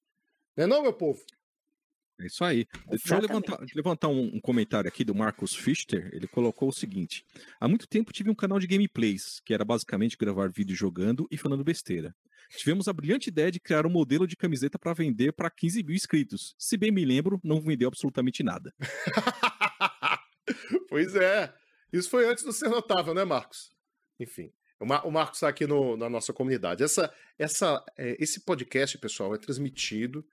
Não 0.56 0.64
é 0.64 0.66
não, 0.68 0.82
meu 0.82 0.92
povo? 0.92 1.20
É 2.20 2.26
isso 2.26 2.44
aí. 2.44 2.66
Exatamente. 2.70 2.90
Deixa 2.90 3.14
eu 3.14 3.20
levantar, 3.20 3.66
levantar 3.74 4.08
um, 4.08 4.34
um, 4.34 4.40
comentário 4.40 4.86
aqui 4.86 5.04
do 5.04 5.14
Marcos 5.14 5.54
Fichter. 5.54 6.10
Ele 6.12 6.26
colocou 6.26 6.68
o 6.68 6.72
seguinte: 6.72 7.24
Há 7.58 7.66
muito 7.66 7.88
tempo 7.88 8.12
tive 8.12 8.30
um 8.30 8.34
canal 8.34 8.58
de 8.58 8.66
gameplays, 8.66 9.40
que 9.40 9.54
era 9.54 9.64
basicamente 9.64 10.18
gravar 10.18 10.50
vídeo 10.50 10.76
jogando 10.76 11.26
e 11.30 11.38
falando 11.38 11.64
besteira. 11.64 12.14
Tivemos 12.50 12.88
a 12.88 12.92
brilhante 12.92 13.28
ideia 13.28 13.50
de 13.50 13.60
criar 13.60 13.86
um 13.86 13.90
modelo 13.90 14.26
de 14.26 14.36
camiseta 14.36 14.78
para 14.78 14.92
vender 14.92 15.32
para 15.32 15.48
15 15.48 15.82
mil 15.82 15.94
inscritos. 15.94 16.54
Se 16.58 16.76
bem 16.76 16.90
me 16.90 17.04
lembro, 17.04 17.40
não 17.42 17.60
vendeu 17.60 17.88
absolutamente 17.88 18.42
nada. 18.42 18.74
pois 20.88 21.14
é. 21.14 21.54
Isso 21.92 22.10
foi 22.10 22.28
antes 22.28 22.44
do 22.44 22.52
Ser 22.52 22.68
Notável, 22.68 23.14
né, 23.14 23.24
Marcos? 23.24 23.70
Enfim. 24.18 24.52
O, 24.80 25.10
Marcos 25.10 25.36
está 25.36 25.48
aqui 25.48 25.66
no, 25.66 25.96
na 25.96 26.08
nossa 26.08 26.32
comunidade. 26.32 26.82
Essa, 26.82 27.12
essa, 27.38 27.84
é, 27.96 28.16
esse 28.18 28.44
podcast, 28.44 28.98
pessoal, 28.98 29.34
é 29.34 29.38
transmitido 29.38 30.24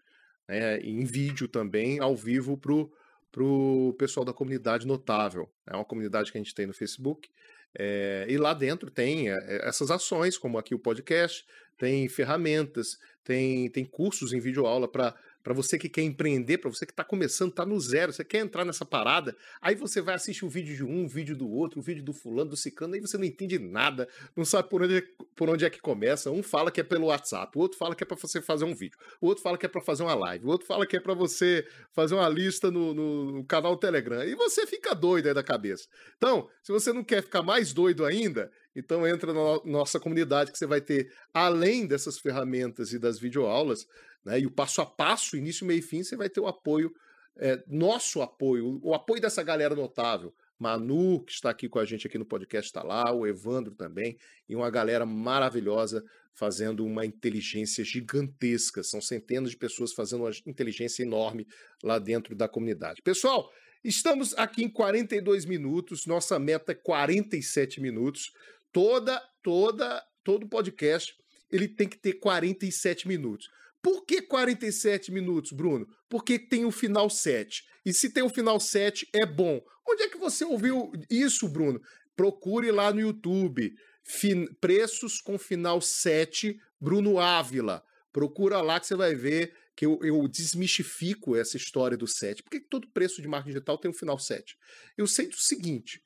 né, 0.47 0.79
em 0.79 1.03
vídeo 1.03 1.47
também, 1.47 1.99
ao 1.99 2.15
vivo, 2.15 2.57
para 2.57 3.43
o 3.43 3.93
pessoal 3.97 4.25
da 4.25 4.33
comunidade 4.33 4.87
notável. 4.87 5.49
É 5.65 5.75
uma 5.75 5.85
comunidade 5.85 6.31
que 6.31 6.37
a 6.37 6.41
gente 6.41 6.55
tem 6.55 6.65
no 6.65 6.73
Facebook. 6.73 7.29
É, 7.77 8.25
e 8.29 8.37
lá 8.37 8.53
dentro 8.53 8.89
tem 8.89 9.29
é, 9.29 9.67
essas 9.67 9.91
ações, 9.91 10.37
como 10.37 10.57
aqui 10.57 10.73
o 10.73 10.79
podcast, 10.79 11.45
tem 11.77 12.07
ferramentas, 12.07 12.97
tem, 13.23 13.69
tem 13.69 13.85
cursos 13.85 14.33
em 14.33 14.39
videoaula 14.39 14.87
para 14.87 15.15
para 15.47 15.53
você 15.53 15.77
que 15.77 15.87
quer 15.87 16.01
empreender, 16.01 16.57
para 16.57 16.69
você 16.69 16.85
que 16.85 16.91
está 16.91 17.05
começando, 17.05 17.51
está 17.51 17.65
no 17.65 17.79
zero, 17.79 18.11
você 18.11 18.25
quer 18.25 18.39
entrar 18.39 18.65
nessa 18.65 18.83
parada, 18.83 19.33
aí 19.61 19.75
você 19.75 20.01
vai 20.01 20.15
assistir 20.15 20.43
o 20.43 20.49
vídeo 20.49 20.75
de 20.75 20.83
um, 20.83 21.05
o 21.05 21.07
vídeo 21.07 21.37
do 21.37 21.49
outro, 21.49 21.79
o 21.79 21.81
vídeo 21.81 22.03
do 22.03 22.11
fulano, 22.11 22.49
do 22.49 22.57
cicano, 22.57 22.95
aí 22.95 22.99
você 22.99 23.17
não 23.17 23.23
entende 23.23 23.57
nada, 23.57 24.09
não 24.35 24.43
sabe 24.43 24.67
por 24.67 24.81
onde, 24.81 25.01
por 25.37 25.49
onde 25.49 25.63
é 25.63 25.69
que 25.69 25.79
começa. 25.79 26.29
Um 26.29 26.43
fala 26.43 26.69
que 26.69 26.81
é 26.81 26.83
pelo 26.83 27.05
WhatsApp, 27.05 27.57
o 27.57 27.61
outro 27.61 27.77
fala 27.77 27.95
que 27.95 28.03
é 28.03 28.05
para 28.05 28.17
você 28.17 28.41
fazer 28.41 28.65
um 28.65 28.75
vídeo, 28.75 28.99
o 29.21 29.27
outro 29.27 29.41
fala 29.41 29.57
que 29.57 29.65
é 29.65 29.69
para 29.69 29.79
fazer 29.79 30.03
uma 30.03 30.15
live, 30.15 30.43
o 30.43 30.49
outro 30.49 30.67
fala 30.67 30.85
que 30.85 30.97
é 30.97 30.99
para 30.99 31.13
você 31.13 31.65
fazer 31.93 32.15
uma 32.15 32.27
lista 32.27 32.69
no, 32.69 32.93
no, 32.93 33.31
no 33.31 33.45
canal 33.45 33.77
Telegram, 33.77 34.25
e 34.25 34.35
você 34.35 34.67
fica 34.67 34.93
doido 34.93 35.27
aí 35.27 35.33
da 35.33 35.43
cabeça. 35.43 35.87
Então, 36.17 36.49
se 36.61 36.73
você 36.73 36.91
não 36.91 37.05
quer 37.05 37.23
ficar 37.23 37.41
mais 37.41 37.71
doido 37.71 38.03
ainda, 38.03 38.51
então 38.75 39.07
entra 39.07 39.33
na 39.33 39.61
nossa 39.63 39.97
comunidade 39.97 40.51
que 40.51 40.57
você 40.57 40.67
vai 40.67 40.81
ter, 40.81 41.09
além 41.33 41.87
dessas 41.87 42.19
ferramentas 42.19 42.91
e 42.91 42.99
das 42.99 43.17
videoaulas, 43.17 43.87
né, 44.25 44.39
e 44.39 44.45
o 44.45 44.51
passo 44.51 44.81
a 44.81 44.85
passo, 44.85 45.37
início, 45.37 45.65
meio 45.65 45.79
e 45.79 45.81
fim, 45.81 46.03
você 46.03 46.15
vai 46.15 46.29
ter 46.29 46.39
o 46.39 46.47
apoio, 46.47 46.93
é, 47.37 47.63
nosso 47.67 48.21
apoio, 48.21 48.79
o 48.83 48.93
apoio 48.93 49.21
dessa 49.21 49.43
galera 49.43 49.75
notável. 49.75 50.33
Manu, 50.59 51.23
que 51.23 51.31
está 51.31 51.51
aqui 51.51 51.69
com 51.69 51.77
a 51.77 51.85
gente 51.85 52.07
aqui 52.07 52.17
no 52.17 52.25
podcast, 52.25 52.67
está 52.67 52.81
lá, 52.81 53.13
o 53.13 53.27
Evandro 53.27 53.75
também, 53.75 54.17
e 54.49 54.55
uma 54.55 54.71
galera 54.71 55.05
maravilhosa 55.05 56.03
fazendo 56.33 56.83
uma 56.83 57.05
inteligência 57.05 57.83
gigantesca. 57.83 58.83
São 58.83 58.99
centenas 58.99 59.51
de 59.51 59.57
pessoas 59.57 59.93
fazendo 59.93 60.23
uma 60.23 60.31
inteligência 60.47 61.03
enorme 61.03 61.47
lá 61.83 61.99
dentro 61.99 62.35
da 62.35 62.47
comunidade. 62.49 63.03
Pessoal, 63.03 63.51
estamos 63.83 64.33
aqui 64.35 64.63
em 64.63 64.69
42 64.69 65.45
minutos, 65.45 66.07
nossa 66.07 66.39
meta 66.39 66.71
é 66.71 66.75
47 66.75 67.79
minutos 67.79 68.31
toda, 68.71 69.21
toda, 69.43 70.03
todo 70.23 70.47
podcast 70.47 71.15
ele 71.49 71.67
tem 71.67 71.87
que 71.87 71.97
ter 71.97 72.13
47 72.13 73.07
minutos. 73.07 73.49
Por 73.81 74.05
que 74.05 74.21
47 74.21 75.11
minutos, 75.11 75.51
Bruno? 75.51 75.87
Porque 76.09 76.37
tem 76.39 76.65
o 76.65 76.71
final 76.71 77.09
7. 77.09 77.63
E 77.85 77.93
se 77.93 78.11
tem 78.11 78.23
o 78.23 78.29
final 78.29 78.59
7, 78.59 79.07
é 79.13 79.25
bom. 79.25 79.61
Onde 79.87 80.03
é 80.03 80.09
que 80.09 80.17
você 80.17 80.43
ouviu 80.43 80.91
isso, 81.09 81.47
Bruno? 81.47 81.81
Procure 82.15 82.71
lá 82.71 82.91
no 82.91 82.99
YouTube. 82.99 83.73
Fin... 84.03 84.45
Preços 84.59 85.21
com 85.21 85.37
final 85.37 85.79
7, 85.79 86.59
Bruno 86.79 87.19
Ávila. 87.19 87.83
Procura 88.11 88.61
lá 88.61 88.79
que 88.79 88.87
você 88.87 88.95
vai 88.95 89.15
ver 89.15 89.53
que 89.75 89.85
eu, 89.85 89.99
eu 90.01 90.27
desmistifico 90.27 91.35
essa 91.35 91.55
história 91.55 91.95
do 91.95 92.07
7. 92.07 92.41
Por 92.41 92.49
que 92.49 92.59
todo 92.59 92.91
preço 92.91 93.21
de 93.21 93.27
marketing 93.27 93.53
digital 93.53 93.77
tem 93.77 93.91
um 93.91 93.93
final 93.93 94.17
7? 94.17 94.57
Eu 94.97 95.05
sei 95.05 95.27
do 95.27 95.37
seguinte: 95.37 96.01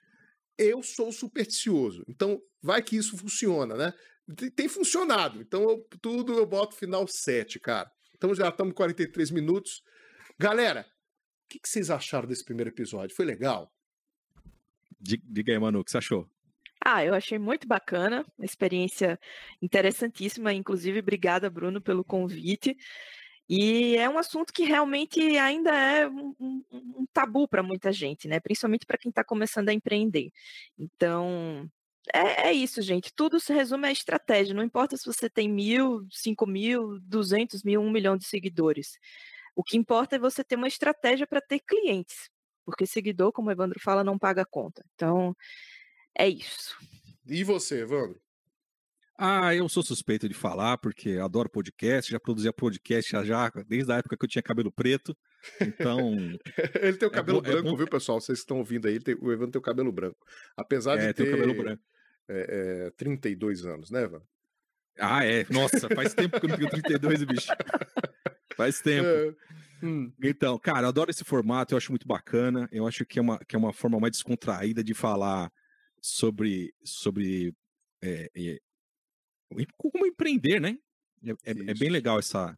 eu 0.57 0.83
sou 0.83 1.11
supersticioso. 1.11 2.03
Então, 2.07 2.41
vai 2.61 2.83
que 2.83 2.95
isso 2.95 3.17
funciona, 3.17 3.75
né? 3.75 3.93
Tem 4.55 4.67
funcionado. 4.67 5.41
Então, 5.41 5.61
eu, 5.63 5.87
tudo 6.01 6.33
eu 6.33 6.45
boto 6.45 6.75
final 6.75 7.07
7, 7.07 7.59
cara. 7.59 7.91
Então, 8.15 8.33
já 8.33 8.49
estamos 8.49 8.73
43 8.73 9.31
minutos. 9.31 9.83
Galera, 10.39 10.85
o 11.45 11.49
que, 11.49 11.59
que, 11.59 11.67
vocês 11.67 11.89
acharam 11.89 12.27
desse 12.27 12.45
primeiro 12.45 12.69
episódio? 12.69 13.15
Foi 13.15 13.25
legal? 13.25 13.71
Diga 14.99 15.51
aí, 15.51 15.59
Manu, 15.59 15.79
o 15.79 15.83
que 15.83 15.91
você 15.91 15.97
achou? 15.97 16.29
Ah, 16.83 17.05
eu 17.05 17.13
achei 17.13 17.37
muito 17.37 17.67
bacana, 17.67 18.25
uma 18.37 18.45
experiência 18.45 19.19
interessantíssima. 19.61 20.53
Inclusive, 20.53 20.99
obrigada, 20.99 21.49
Bruno, 21.49 21.81
pelo 21.81 22.03
convite. 22.03 22.75
E 23.49 23.97
é 23.97 24.09
um 24.09 24.17
assunto 24.17 24.53
que 24.53 24.63
realmente 24.63 25.19
ainda 25.37 25.71
é 25.71 26.07
um, 26.07 26.33
um, 26.39 26.63
um 26.71 27.05
tabu 27.11 27.47
para 27.47 27.61
muita 27.61 27.91
gente, 27.91 28.27
né? 28.27 28.39
Principalmente 28.39 28.85
para 28.85 28.97
quem 28.97 29.09
está 29.09 29.23
começando 29.23 29.69
a 29.69 29.73
empreender. 29.73 30.31
Então, 30.79 31.69
é, 32.13 32.49
é, 32.49 32.53
isso, 32.53 32.81
gente. 32.81 33.13
Tudo 33.13 33.39
se 33.39 33.53
resume 33.53 33.87
à 33.87 33.91
estratégia. 33.91 34.55
Não 34.55 34.63
importa 34.63 34.97
se 34.97 35.05
você 35.05 35.29
tem 35.29 35.49
mil, 35.49 36.05
cinco 36.09 36.47
mil, 36.47 36.99
duzentos 37.01 37.63
mil, 37.63 37.81
um 37.81 37.91
milhão 37.91 38.17
de 38.17 38.25
seguidores. 38.25 38.97
O 39.55 39.63
que 39.63 39.77
importa 39.77 40.15
é 40.15 40.19
você 40.19 40.43
ter 40.43 40.55
uma 40.55 40.67
estratégia 40.67 41.27
para 41.27 41.41
ter 41.41 41.59
clientes. 41.59 42.29
Porque 42.65 42.85
seguidor, 42.85 43.31
como 43.31 43.49
o 43.49 43.51
Evandro 43.51 43.79
fala, 43.79 44.03
não 44.03 44.17
paga 44.17 44.45
conta. 44.45 44.83
Então, 44.95 45.35
é 46.17 46.27
isso. 46.27 46.75
E 47.25 47.43
você, 47.43 47.81
Evandro? 47.81 48.19
Ah, 49.17 49.53
eu 49.53 49.69
sou 49.69 49.83
suspeito 49.83 50.27
de 50.27 50.33
falar, 50.33 50.79
porque 50.79 51.17
adoro 51.17 51.47
podcast, 51.47 52.11
já 52.11 52.19
produzia 52.19 52.51
podcast 52.51 53.11
já, 53.11 53.23
já 53.23 53.51
desde 53.67 53.91
a 53.91 53.97
época 53.97 54.17
que 54.17 54.25
eu 54.25 54.29
tinha 54.29 54.41
cabelo 54.41 54.71
preto. 54.71 55.15
Então. 55.59 56.15
ele 56.81 56.97
tem 56.97 57.07
o 57.07 57.11
é 57.11 57.13
cabelo 57.13 57.37
é 57.39 57.41
branco, 57.41 57.69
é 57.69 57.75
viu, 57.75 57.87
pessoal? 57.87 58.19
Vocês 58.19 58.39
estão 58.39 58.57
ouvindo 58.57 58.87
aí, 58.87 58.99
tem, 58.99 59.15
o 59.21 59.31
Evandro 59.31 59.51
tem 59.51 59.59
o 59.59 59.63
cabelo 59.63 59.91
branco. 59.91 60.17
Apesar 60.57 60.97
é, 60.97 61.07
de 61.07 61.13
ter. 61.13 61.23
Tem 61.23 61.33
o 61.33 61.37
cabelo 61.37 61.53
branco. 61.53 61.83
É, 62.33 62.87
é, 62.87 62.91
32 62.91 63.65
anos, 63.65 63.91
né, 63.91 64.03
Evandro? 64.03 64.27
Ah, 64.97 65.25
é. 65.25 65.45
Nossa, 65.49 65.89
faz 65.93 66.13
tempo 66.13 66.39
que 66.39 66.45
eu 66.45 66.49
não 66.49 66.57
tenho 66.57 66.69
32, 66.69 67.23
bicho. 67.23 67.47
Faz 68.55 68.79
tempo. 68.81 69.07
É. 69.07 69.35
Hum. 69.83 70.13
Então, 70.23 70.57
cara, 70.59 70.83
eu 70.83 70.89
adoro 70.89 71.11
esse 71.11 71.23
formato, 71.23 71.73
eu 71.73 71.77
acho 71.77 71.91
muito 71.91 72.07
bacana. 72.07 72.69
Eu 72.71 72.87
acho 72.87 73.05
que 73.05 73.19
é 73.19 73.21
uma, 73.21 73.39
que 73.39 73.55
é 73.55 73.59
uma 73.59 73.73
forma 73.73 73.99
mais 73.99 74.13
descontraída 74.13 74.83
de 74.83 74.93
falar 74.93 75.51
sobre, 76.01 76.73
sobre 76.83 77.53
é, 78.01 78.59
como 79.77 80.05
empreender, 80.05 80.59
né? 80.59 80.77
É, 81.23 81.31
é, 81.31 81.51
é, 81.51 81.73
bem 81.73 81.89
legal 81.89 82.19
essa, 82.19 82.57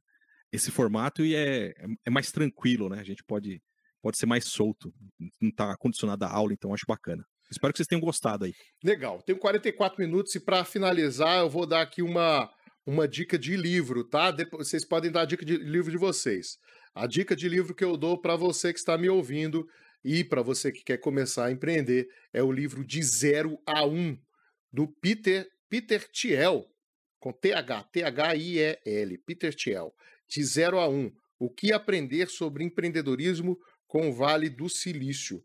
esse 0.51 0.69
formato 0.69 1.23
e 1.23 1.35
é, 1.35 1.69
é, 1.69 1.85
é 2.05 2.09
mais 2.09 2.31
tranquilo, 2.31 2.89
né? 2.89 2.99
A 2.99 3.03
gente 3.03 3.23
pode 3.23 3.61
pode 4.01 4.17
ser 4.17 4.25
mais 4.25 4.43
solto, 4.43 4.93
não 5.41 5.49
tá 5.49 5.77
condicionado 5.77 6.25
à 6.25 6.29
aula, 6.29 6.51
então 6.51 6.73
acho 6.73 6.85
bacana. 6.85 7.25
Espero 7.53 7.73
que 7.73 7.77
vocês 7.77 7.87
tenham 7.87 8.01
gostado 8.01 8.45
aí. 8.45 8.53
Legal. 8.83 9.21
Tenho 9.21 9.37
44 9.37 10.01
minutos 10.01 10.33
e 10.35 10.39
para 10.39 10.63
finalizar 10.65 11.39
eu 11.39 11.49
vou 11.49 11.65
dar 11.65 11.81
aqui 11.81 12.01
uma, 12.01 12.49
uma 12.85 13.07
dica 13.07 13.37
de 13.37 13.55
livro, 13.55 14.03
tá? 14.03 14.31
Depois, 14.31 14.67
vocês 14.67 14.83
podem 14.83 15.11
dar 15.11 15.21
a 15.21 15.25
dica 15.25 15.45
de 15.45 15.57
livro 15.57 15.91
de 15.91 15.97
vocês. 15.97 16.57
A 16.93 17.07
dica 17.07 17.35
de 17.35 17.47
livro 17.47 17.73
que 17.73 17.83
eu 17.83 17.97
dou 17.97 18.17
para 18.19 18.35
você 18.35 18.73
que 18.73 18.79
está 18.79 18.97
me 18.97 19.09
ouvindo 19.09 19.67
e 20.03 20.23
para 20.23 20.41
você 20.41 20.71
que 20.71 20.83
quer 20.83 20.97
começar 20.97 21.45
a 21.45 21.51
empreender 21.51 22.07
é 22.31 22.43
o 22.43 22.51
livro 22.51 22.83
De 22.83 23.01
Zero 23.01 23.57
a 23.65 23.85
Um, 23.85 24.17
do 24.71 24.87
Peter, 24.87 25.47
Peter 25.69 26.07
Thiel, 26.11 26.67
com 27.19 27.31
TH, 27.31 27.83
T-H-I-E-L, 27.91 29.17
Peter 29.19 29.55
Thiel. 29.55 29.93
De 30.27 30.43
Zero 30.43 30.79
a 30.79 30.89
Um, 30.89 31.11
o 31.39 31.49
que 31.49 31.71
aprender 31.71 32.27
sobre 32.27 32.63
empreendedorismo 32.63 33.57
com 33.87 34.09
o 34.09 34.13
Vale 34.13 34.49
do 34.49 34.67
Silício, 34.67 35.43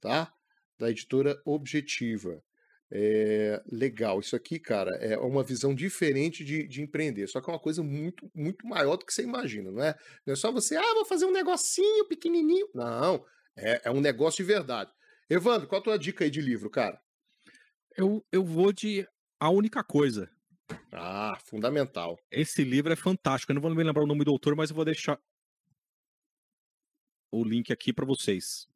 tá? 0.00 0.32
Da 0.80 0.90
editora 0.90 1.38
Objetiva. 1.44 2.42
É, 2.90 3.62
legal, 3.70 4.18
isso 4.18 4.34
aqui, 4.34 4.58
cara, 4.58 4.90
é 4.96 5.16
uma 5.18 5.44
visão 5.44 5.74
diferente 5.74 6.42
de, 6.42 6.66
de, 6.66 6.80
empreender. 6.82 7.28
Só 7.28 7.40
que 7.40 7.50
é 7.50 7.52
uma 7.52 7.60
coisa 7.60 7.82
muito, 7.82 8.28
muito 8.34 8.66
maior 8.66 8.96
do 8.96 9.04
que 9.04 9.12
você 9.12 9.22
imagina, 9.22 9.70
não 9.70 9.82
é? 9.82 9.94
Não 10.26 10.32
é 10.32 10.36
só 10.36 10.50
você, 10.50 10.74
ah, 10.74 10.94
vou 10.94 11.04
fazer 11.04 11.26
um 11.26 11.32
negocinho 11.32 12.08
pequenininho. 12.08 12.66
Não, 12.74 13.24
é, 13.56 13.82
é 13.84 13.90
um 13.90 14.00
negócio 14.00 14.42
de 14.42 14.50
verdade. 14.50 14.90
Evandro, 15.28 15.68
qual 15.68 15.82
a 15.82 15.84
tua 15.84 15.98
dica 15.98 16.24
aí 16.24 16.30
de 16.30 16.40
livro, 16.40 16.70
cara? 16.70 16.98
Eu, 17.94 18.24
eu 18.32 18.42
vou 18.42 18.72
de 18.72 19.06
A 19.38 19.50
Única 19.50 19.84
Coisa. 19.84 20.28
Ah, 20.90 21.38
fundamental. 21.44 22.18
Esse 22.30 22.64
livro 22.64 22.92
é 22.92 22.96
fantástico. 22.96 23.52
Eu 23.52 23.54
não 23.54 23.62
vou 23.62 23.70
me 23.70 23.84
lembrar 23.84 24.02
o 24.02 24.06
nome 24.06 24.24
do 24.24 24.30
autor, 24.30 24.56
mas 24.56 24.70
eu 24.70 24.76
vou 24.76 24.84
deixar 24.84 25.20
o 27.30 27.44
link 27.44 27.72
aqui 27.72 27.92
para 27.92 28.06
vocês. 28.06 28.69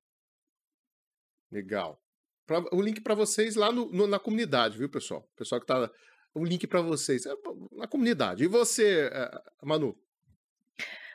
Legal. 1.54 2.02
Pra, 2.46 2.64
o 2.72 2.82
link 2.82 3.00
para 3.00 3.14
vocês 3.14 3.54
lá 3.54 3.70
no, 3.70 3.88
no, 3.92 4.08
na 4.08 4.18
comunidade, 4.18 4.76
viu, 4.76 4.88
pessoal? 4.88 5.24
Pessoal 5.36 5.60
que 5.60 5.66
tá. 5.68 5.88
O 6.34 6.44
link 6.44 6.66
para 6.66 6.82
vocês 6.82 7.24
é 7.26 7.32
na 7.70 7.86
comunidade. 7.86 8.42
E 8.42 8.48
você, 8.48 9.08
eh, 9.12 9.42
Manu? 9.62 9.96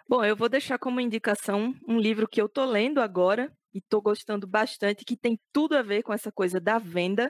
Bom, 0.08 0.24
eu 0.24 0.38
vou 0.38 0.48
deixar 0.48 0.80
como 0.80 1.02
indicação 1.02 1.76
um 1.86 2.00
livro 2.00 2.26
que 2.26 2.42
eu 2.42 2.48
tô 2.48 2.64
lendo 2.64 3.02
agora 3.02 3.52
e 3.74 3.82
tô 3.82 4.02
gostando 4.02 4.48
bastante, 4.48 5.04
que 5.04 5.18
tem 5.18 5.38
tudo 5.52 5.76
a 5.76 5.82
ver 5.82 6.04
com 6.04 6.14
essa 6.14 6.32
coisa 6.32 6.58
da 6.58 6.80
venda, 6.80 7.30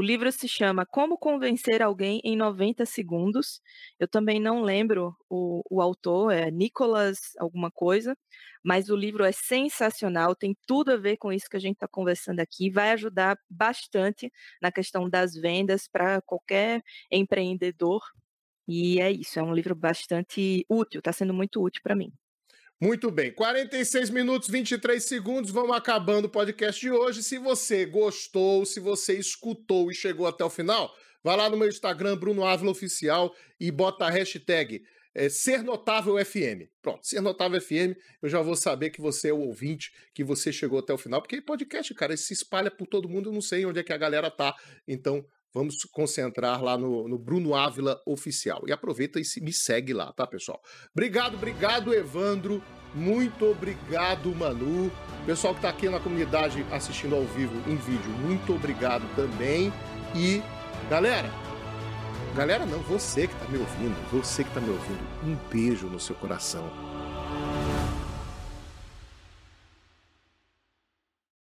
o 0.00 0.02
livro 0.02 0.32
se 0.32 0.48
chama 0.48 0.86
Como 0.86 1.18
Convencer 1.18 1.82
Alguém 1.82 2.22
em 2.24 2.34
90 2.34 2.86
Segundos. 2.86 3.60
Eu 3.98 4.08
também 4.08 4.40
não 4.40 4.62
lembro 4.62 5.14
o, 5.28 5.62
o 5.70 5.82
autor, 5.82 6.32
é 6.32 6.50
Nicolas 6.50 7.18
alguma 7.38 7.70
coisa, 7.70 8.16
mas 8.64 8.88
o 8.88 8.96
livro 8.96 9.24
é 9.24 9.30
sensacional, 9.30 10.34
tem 10.34 10.56
tudo 10.66 10.92
a 10.92 10.96
ver 10.96 11.18
com 11.18 11.30
isso 11.30 11.50
que 11.50 11.56
a 11.58 11.60
gente 11.60 11.74
está 11.74 11.86
conversando 11.86 12.40
aqui, 12.40 12.70
vai 12.70 12.92
ajudar 12.92 13.38
bastante 13.50 14.32
na 14.62 14.72
questão 14.72 15.06
das 15.06 15.34
vendas 15.34 15.86
para 15.86 16.22
qualquer 16.22 16.82
empreendedor. 17.12 18.00
E 18.66 19.00
é 19.00 19.10
isso, 19.12 19.38
é 19.38 19.42
um 19.42 19.52
livro 19.52 19.74
bastante 19.74 20.64
útil, 20.66 21.00
está 21.00 21.12
sendo 21.12 21.34
muito 21.34 21.62
útil 21.62 21.82
para 21.82 21.94
mim. 21.94 22.10
Muito 22.82 23.10
bem, 23.10 23.30
46 23.30 24.08
minutos 24.08 24.48
23 24.48 25.04
segundos, 25.04 25.50
vamos 25.50 25.76
acabando 25.76 26.24
o 26.24 26.30
podcast 26.30 26.80
de 26.80 26.90
hoje. 26.90 27.22
Se 27.22 27.36
você 27.36 27.84
gostou, 27.84 28.64
se 28.64 28.80
você 28.80 29.18
escutou 29.18 29.90
e 29.90 29.94
chegou 29.94 30.26
até 30.26 30.42
o 30.42 30.48
final, 30.48 30.90
vá 31.22 31.36
lá 31.36 31.50
no 31.50 31.58
meu 31.58 31.68
Instagram, 31.68 32.16
Bruno 32.16 32.42
Ávila 32.42 32.70
Oficial, 32.70 33.36
e 33.60 33.70
bota 33.70 34.06
a 34.06 34.10
hashtag 34.10 34.82
é, 35.14 35.28
Ser 35.28 35.62
Notável 35.62 36.24
FM. 36.24 36.70
Pronto, 36.80 37.06
Ser 37.06 37.20
Notável 37.20 37.60
FM, 37.60 37.98
eu 38.22 38.30
já 38.30 38.40
vou 38.40 38.56
saber 38.56 38.88
que 38.88 39.02
você 39.02 39.28
é 39.28 39.32
o 39.34 39.40
ouvinte, 39.40 39.92
que 40.14 40.24
você 40.24 40.50
chegou 40.50 40.78
até 40.78 40.94
o 40.94 40.98
final, 40.98 41.20
porque 41.20 41.42
podcast, 41.42 41.92
cara, 41.92 42.16
se 42.16 42.32
espalha 42.32 42.70
por 42.70 42.86
todo 42.86 43.10
mundo, 43.10 43.28
eu 43.28 43.34
não 43.34 43.42
sei 43.42 43.66
onde 43.66 43.80
é 43.80 43.82
que 43.82 43.92
a 43.92 43.98
galera 43.98 44.30
tá. 44.30 44.56
Então, 44.88 45.22
Vamos 45.52 45.84
concentrar 45.90 46.62
lá 46.62 46.78
no, 46.78 47.08
no, 47.08 47.18
Bruno 47.18 47.54
Ávila 47.54 48.00
Oficial. 48.06 48.62
E 48.66 48.72
aproveita 48.72 49.18
e 49.18 49.24
me 49.40 49.52
segue 49.52 49.92
lá, 49.92 50.12
tá, 50.12 50.26
pessoal? 50.26 50.60
Obrigado, 50.92 51.34
obrigado, 51.34 51.92
Evandro. 51.92 52.62
Muito 52.94 53.44
obrigado, 53.46 54.34
Manu. 54.34 54.90
Pessoal 55.26 55.54
que 55.54 55.60
tá 55.60 55.68
aqui 55.68 55.88
na 55.88 56.00
comunidade 56.00 56.64
assistindo 56.70 57.14
ao 57.14 57.24
vivo 57.24 57.54
em 57.70 57.76
vídeo, 57.76 58.10
muito 58.20 58.54
obrigado 58.54 59.04
também. 59.14 59.72
E, 60.14 60.42
galera, 60.88 61.30
galera 62.34 62.66
não, 62.66 62.80
você 62.80 63.28
que 63.28 63.34
tá 63.34 63.48
me 63.48 63.58
ouvindo, 63.58 64.10
você 64.10 64.42
que 64.42 64.50
tá 64.52 64.60
me 64.60 64.70
ouvindo, 64.70 65.00
um 65.24 65.36
beijo 65.48 65.86
no 65.86 66.00
seu 66.00 66.16
coração. 66.16 66.68